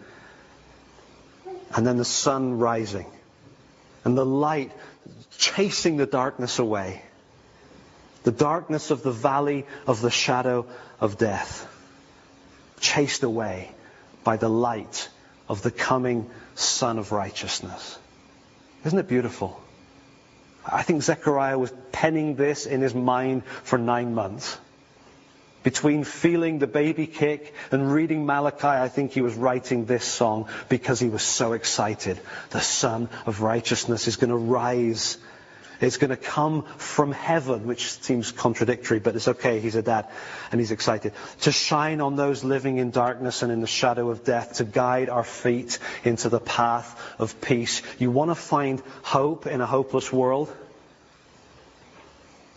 And 1.73 1.87
then 1.87 1.97
the 1.97 2.05
sun 2.05 2.59
rising 2.59 3.07
and 4.05 4.17
the 4.17 4.25
light 4.25 4.71
chasing 5.37 5.97
the 5.97 6.05
darkness 6.05 6.59
away. 6.59 7.01
The 8.23 8.31
darkness 8.31 8.91
of 8.91 9.03
the 9.03 9.11
valley 9.11 9.65
of 9.85 10.01
the 10.01 10.11
shadow 10.11 10.67
of 11.01 11.17
death. 11.17 11.67
Chased 12.79 13.23
away 13.23 13.71
by 14.23 14.37
the 14.37 14.49
light 14.49 15.09
of 15.49 15.61
the 15.61 15.71
coming 15.71 16.29
Sun 16.55 16.99
of 16.99 17.11
Righteousness. 17.11 17.99
Isn't 18.85 18.99
it 18.99 19.07
beautiful? 19.07 19.61
I 20.65 20.83
think 20.83 21.03
Zechariah 21.03 21.59
was 21.59 21.73
penning 21.91 22.35
this 22.35 22.65
in 22.65 22.81
his 22.81 22.95
mind 22.95 23.43
for 23.63 23.77
nine 23.77 24.15
months. 24.15 24.57
Between 25.65 26.03
feeling 26.03 26.59
the 26.59 26.67
baby 26.67 27.07
kick 27.07 27.55
and 27.71 27.91
reading 27.91 28.27
Malachi, 28.27 28.67
I 28.67 28.87
think 28.87 29.13
he 29.13 29.21
was 29.21 29.33
writing 29.33 29.85
this 29.85 30.05
song 30.05 30.47
because 30.69 30.99
he 30.99 31.09
was 31.09 31.23
so 31.23 31.53
excited. 31.53 32.19
The 32.51 32.61
Sun 32.61 33.09
of 33.25 33.41
Righteousness 33.41 34.07
is 34.07 34.15
going 34.15 34.29
to 34.29 34.35
rise. 34.35 35.17
It's 35.81 35.97
going 35.97 36.11
to 36.11 36.17
come 36.17 36.65
from 36.77 37.11
heaven, 37.11 37.65
which 37.65 37.93
seems 37.93 38.31
contradictory, 38.31 38.99
but 38.99 39.15
it's 39.15 39.27
okay. 39.27 39.59
He's 39.59 39.75
a 39.75 39.81
dad 39.81 40.05
and 40.51 40.61
he's 40.61 40.69
excited. 40.69 41.13
To 41.41 41.51
shine 41.51 41.99
on 41.99 42.15
those 42.15 42.43
living 42.43 42.77
in 42.77 42.91
darkness 42.91 43.41
and 43.41 43.51
in 43.51 43.61
the 43.61 43.67
shadow 43.67 44.11
of 44.11 44.23
death, 44.23 44.57
to 44.57 44.65
guide 44.65 45.09
our 45.09 45.23
feet 45.23 45.79
into 46.03 46.29
the 46.29 46.39
path 46.39 47.15
of 47.17 47.41
peace. 47.41 47.81
You 47.97 48.11
want 48.11 48.29
to 48.29 48.35
find 48.35 48.83
hope 49.01 49.47
in 49.47 49.61
a 49.61 49.65
hopeless 49.65 50.13
world? 50.13 50.55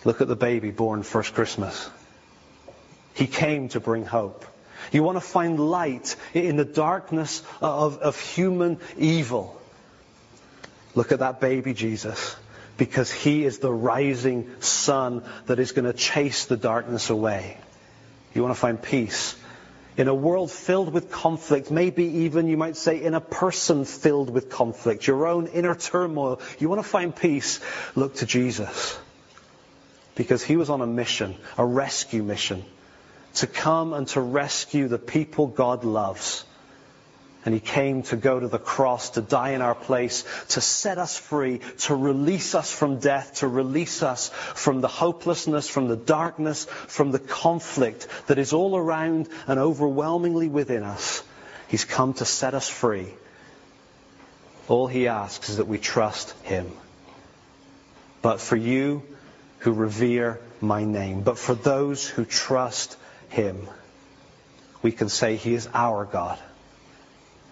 Look 0.04 0.20
at 0.20 0.28
the 0.28 0.36
baby 0.36 0.70
born 0.72 1.02
first 1.04 1.32
Christmas. 1.32 1.88
He 3.18 3.26
came 3.26 3.68
to 3.70 3.80
bring 3.80 4.04
hope. 4.04 4.44
You 4.92 5.02
want 5.02 5.16
to 5.16 5.20
find 5.20 5.58
light 5.58 6.14
in 6.34 6.54
the 6.54 6.64
darkness 6.64 7.42
of, 7.60 7.98
of 7.98 8.16
human 8.16 8.78
evil. 8.96 9.60
Look 10.94 11.10
at 11.10 11.18
that 11.18 11.40
baby 11.40 11.74
Jesus. 11.74 12.36
Because 12.76 13.10
he 13.10 13.44
is 13.44 13.58
the 13.58 13.72
rising 13.72 14.48
sun 14.60 15.24
that 15.46 15.58
is 15.58 15.72
going 15.72 15.86
to 15.86 15.92
chase 15.92 16.44
the 16.44 16.56
darkness 16.56 17.10
away. 17.10 17.58
You 18.34 18.42
want 18.42 18.54
to 18.54 18.60
find 18.60 18.80
peace 18.80 19.34
in 19.96 20.06
a 20.06 20.14
world 20.14 20.52
filled 20.52 20.92
with 20.92 21.10
conflict, 21.10 21.72
maybe 21.72 22.04
even 22.04 22.46
you 22.46 22.56
might 22.56 22.76
say 22.76 23.02
in 23.02 23.14
a 23.14 23.20
person 23.20 23.84
filled 23.84 24.30
with 24.30 24.48
conflict, 24.48 25.08
your 25.08 25.26
own 25.26 25.48
inner 25.48 25.74
turmoil. 25.74 26.40
You 26.60 26.68
want 26.68 26.80
to 26.80 26.88
find 26.88 27.14
peace? 27.14 27.58
Look 27.96 28.14
to 28.18 28.26
Jesus. 28.26 28.96
Because 30.14 30.44
he 30.44 30.56
was 30.56 30.70
on 30.70 30.82
a 30.82 30.86
mission, 30.86 31.34
a 31.56 31.66
rescue 31.66 32.22
mission 32.22 32.64
to 33.38 33.46
come 33.46 33.92
and 33.92 34.08
to 34.08 34.20
rescue 34.20 34.88
the 34.88 34.98
people 34.98 35.46
God 35.46 35.84
loves. 35.84 36.44
And 37.44 37.54
he 37.54 37.60
came 37.60 38.02
to 38.04 38.16
go 38.16 38.38
to 38.38 38.48
the 38.48 38.58
cross, 38.58 39.10
to 39.10 39.20
die 39.20 39.50
in 39.50 39.62
our 39.62 39.74
place, 39.74 40.24
to 40.50 40.60
set 40.60 40.98
us 40.98 41.16
free, 41.16 41.60
to 41.78 41.94
release 41.94 42.54
us 42.54 42.70
from 42.72 42.98
death, 42.98 43.36
to 43.36 43.48
release 43.48 44.02
us 44.02 44.28
from 44.54 44.80
the 44.80 44.88
hopelessness, 44.88 45.68
from 45.68 45.88
the 45.88 45.96
darkness, 45.96 46.64
from 46.64 47.12
the 47.12 47.18
conflict 47.18 48.08
that 48.26 48.38
is 48.38 48.52
all 48.52 48.76
around 48.76 49.28
and 49.46 49.58
overwhelmingly 49.58 50.48
within 50.48 50.82
us. 50.82 51.22
He's 51.68 51.84
come 51.84 52.14
to 52.14 52.24
set 52.24 52.54
us 52.54 52.68
free. 52.68 53.06
All 54.66 54.88
he 54.88 55.08
asks 55.08 55.48
is 55.48 55.56
that 55.58 55.68
we 55.68 55.78
trust 55.78 56.32
him. 56.42 56.70
But 58.20 58.40
for 58.40 58.56
you 58.56 59.02
who 59.60 59.72
revere 59.72 60.40
my 60.60 60.84
name, 60.84 61.22
but 61.22 61.38
for 61.38 61.54
those 61.54 62.06
who 62.06 62.24
trust 62.24 62.96
him, 63.28 63.68
we 64.82 64.92
can 64.92 65.08
say 65.08 65.36
he 65.36 65.54
is 65.54 65.68
our 65.74 66.04
God. 66.04 66.38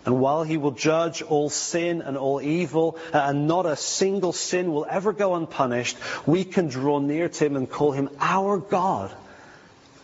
And 0.05 0.21
while 0.21 0.45
he 0.45 0.57
will 0.57 0.71
judge 0.71 1.21
all 1.23 1.51
sin 1.51 2.01
and 2.01 2.17
all 2.17 2.41
evil, 2.41 2.97
uh, 3.13 3.19
and 3.19 3.49
not 3.49 3.67
a 3.67 3.75
single 3.75 4.33
sin 4.33 4.73
will 4.73 4.87
ever 4.89 5.13
go 5.13 5.35
unpunished, 5.35 5.97
we 6.25 6.45
can 6.45 6.69
draw 6.69 7.01
near 7.01 7.29
to 7.29 7.45
him 7.45 7.57
and 7.57 7.69
call 7.69 7.91
him 7.91 8.09
our 8.21 8.59
God 8.59 9.13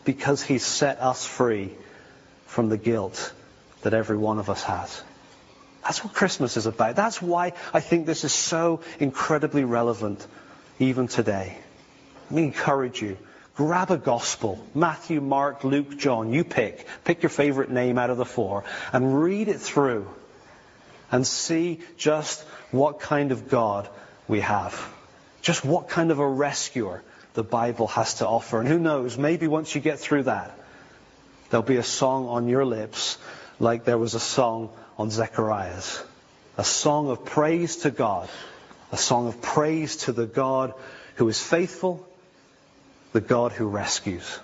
because 0.04 0.42
he's 0.42 0.64
set 0.64 1.00
us 1.00 1.24
free 1.24 1.72
from 2.46 2.68
the 2.68 2.76
guilt 2.76 3.32
that 3.82 3.94
every 3.94 4.16
one 4.16 4.40
of 4.40 4.50
us 4.50 4.64
has. 4.64 5.02
That's 5.84 6.02
what 6.02 6.14
Christmas 6.14 6.56
is 6.56 6.66
about. 6.66 6.96
That's 6.96 7.22
why 7.22 7.52
I 7.72 7.78
think 7.78 8.06
this 8.06 8.24
is 8.24 8.32
so 8.32 8.80
incredibly 8.98 9.64
relevant 9.64 10.26
even 10.80 11.06
today. 11.06 11.56
Let 12.24 12.32
me 12.32 12.42
encourage 12.44 13.00
you 13.00 13.16
Grab 13.62 13.92
a 13.92 13.96
gospel. 13.96 14.58
Matthew, 14.74 15.20
Mark, 15.20 15.62
Luke, 15.62 15.96
John. 15.96 16.32
You 16.32 16.42
pick. 16.42 16.84
Pick 17.04 17.22
your 17.22 17.30
favorite 17.30 17.70
name 17.70 17.96
out 17.96 18.10
of 18.10 18.16
the 18.16 18.24
four 18.24 18.64
and 18.92 19.22
read 19.22 19.46
it 19.46 19.60
through 19.60 20.12
and 21.12 21.24
see 21.24 21.78
just 21.96 22.42
what 22.72 22.98
kind 22.98 23.30
of 23.30 23.48
God 23.48 23.88
we 24.26 24.40
have. 24.40 24.74
Just 25.42 25.64
what 25.64 25.88
kind 25.88 26.10
of 26.10 26.18
a 26.18 26.26
rescuer 26.26 27.04
the 27.34 27.44
Bible 27.44 27.86
has 27.86 28.14
to 28.14 28.26
offer. 28.26 28.58
And 28.58 28.68
who 28.68 28.80
knows, 28.80 29.16
maybe 29.16 29.46
once 29.46 29.76
you 29.76 29.80
get 29.80 30.00
through 30.00 30.24
that, 30.24 30.58
there'll 31.50 31.62
be 31.62 31.76
a 31.76 31.84
song 31.84 32.26
on 32.26 32.48
your 32.48 32.64
lips 32.64 33.16
like 33.60 33.84
there 33.84 33.96
was 33.96 34.14
a 34.14 34.20
song 34.20 34.70
on 34.98 35.12
Zechariah's. 35.12 36.02
A 36.58 36.64
song 36.64 37.10
of 37.10 37.24
praise 37.24 37.76
to 37.76 37.92
God. 37.92 38.28
A 38.90 38.96
song 38.96 39.28
of 39.28 39.40
praise 39.40 39.98
to 39.98 40.12
the 40.12 40.26
God 40.26 40.74
who 41.14 41.28
is 41.28 41.40
faithful, 41.40 42.08
the 43.12 43.20
God 43.20 43.52
who 43.52 43.66
rescues. 43.66 44.38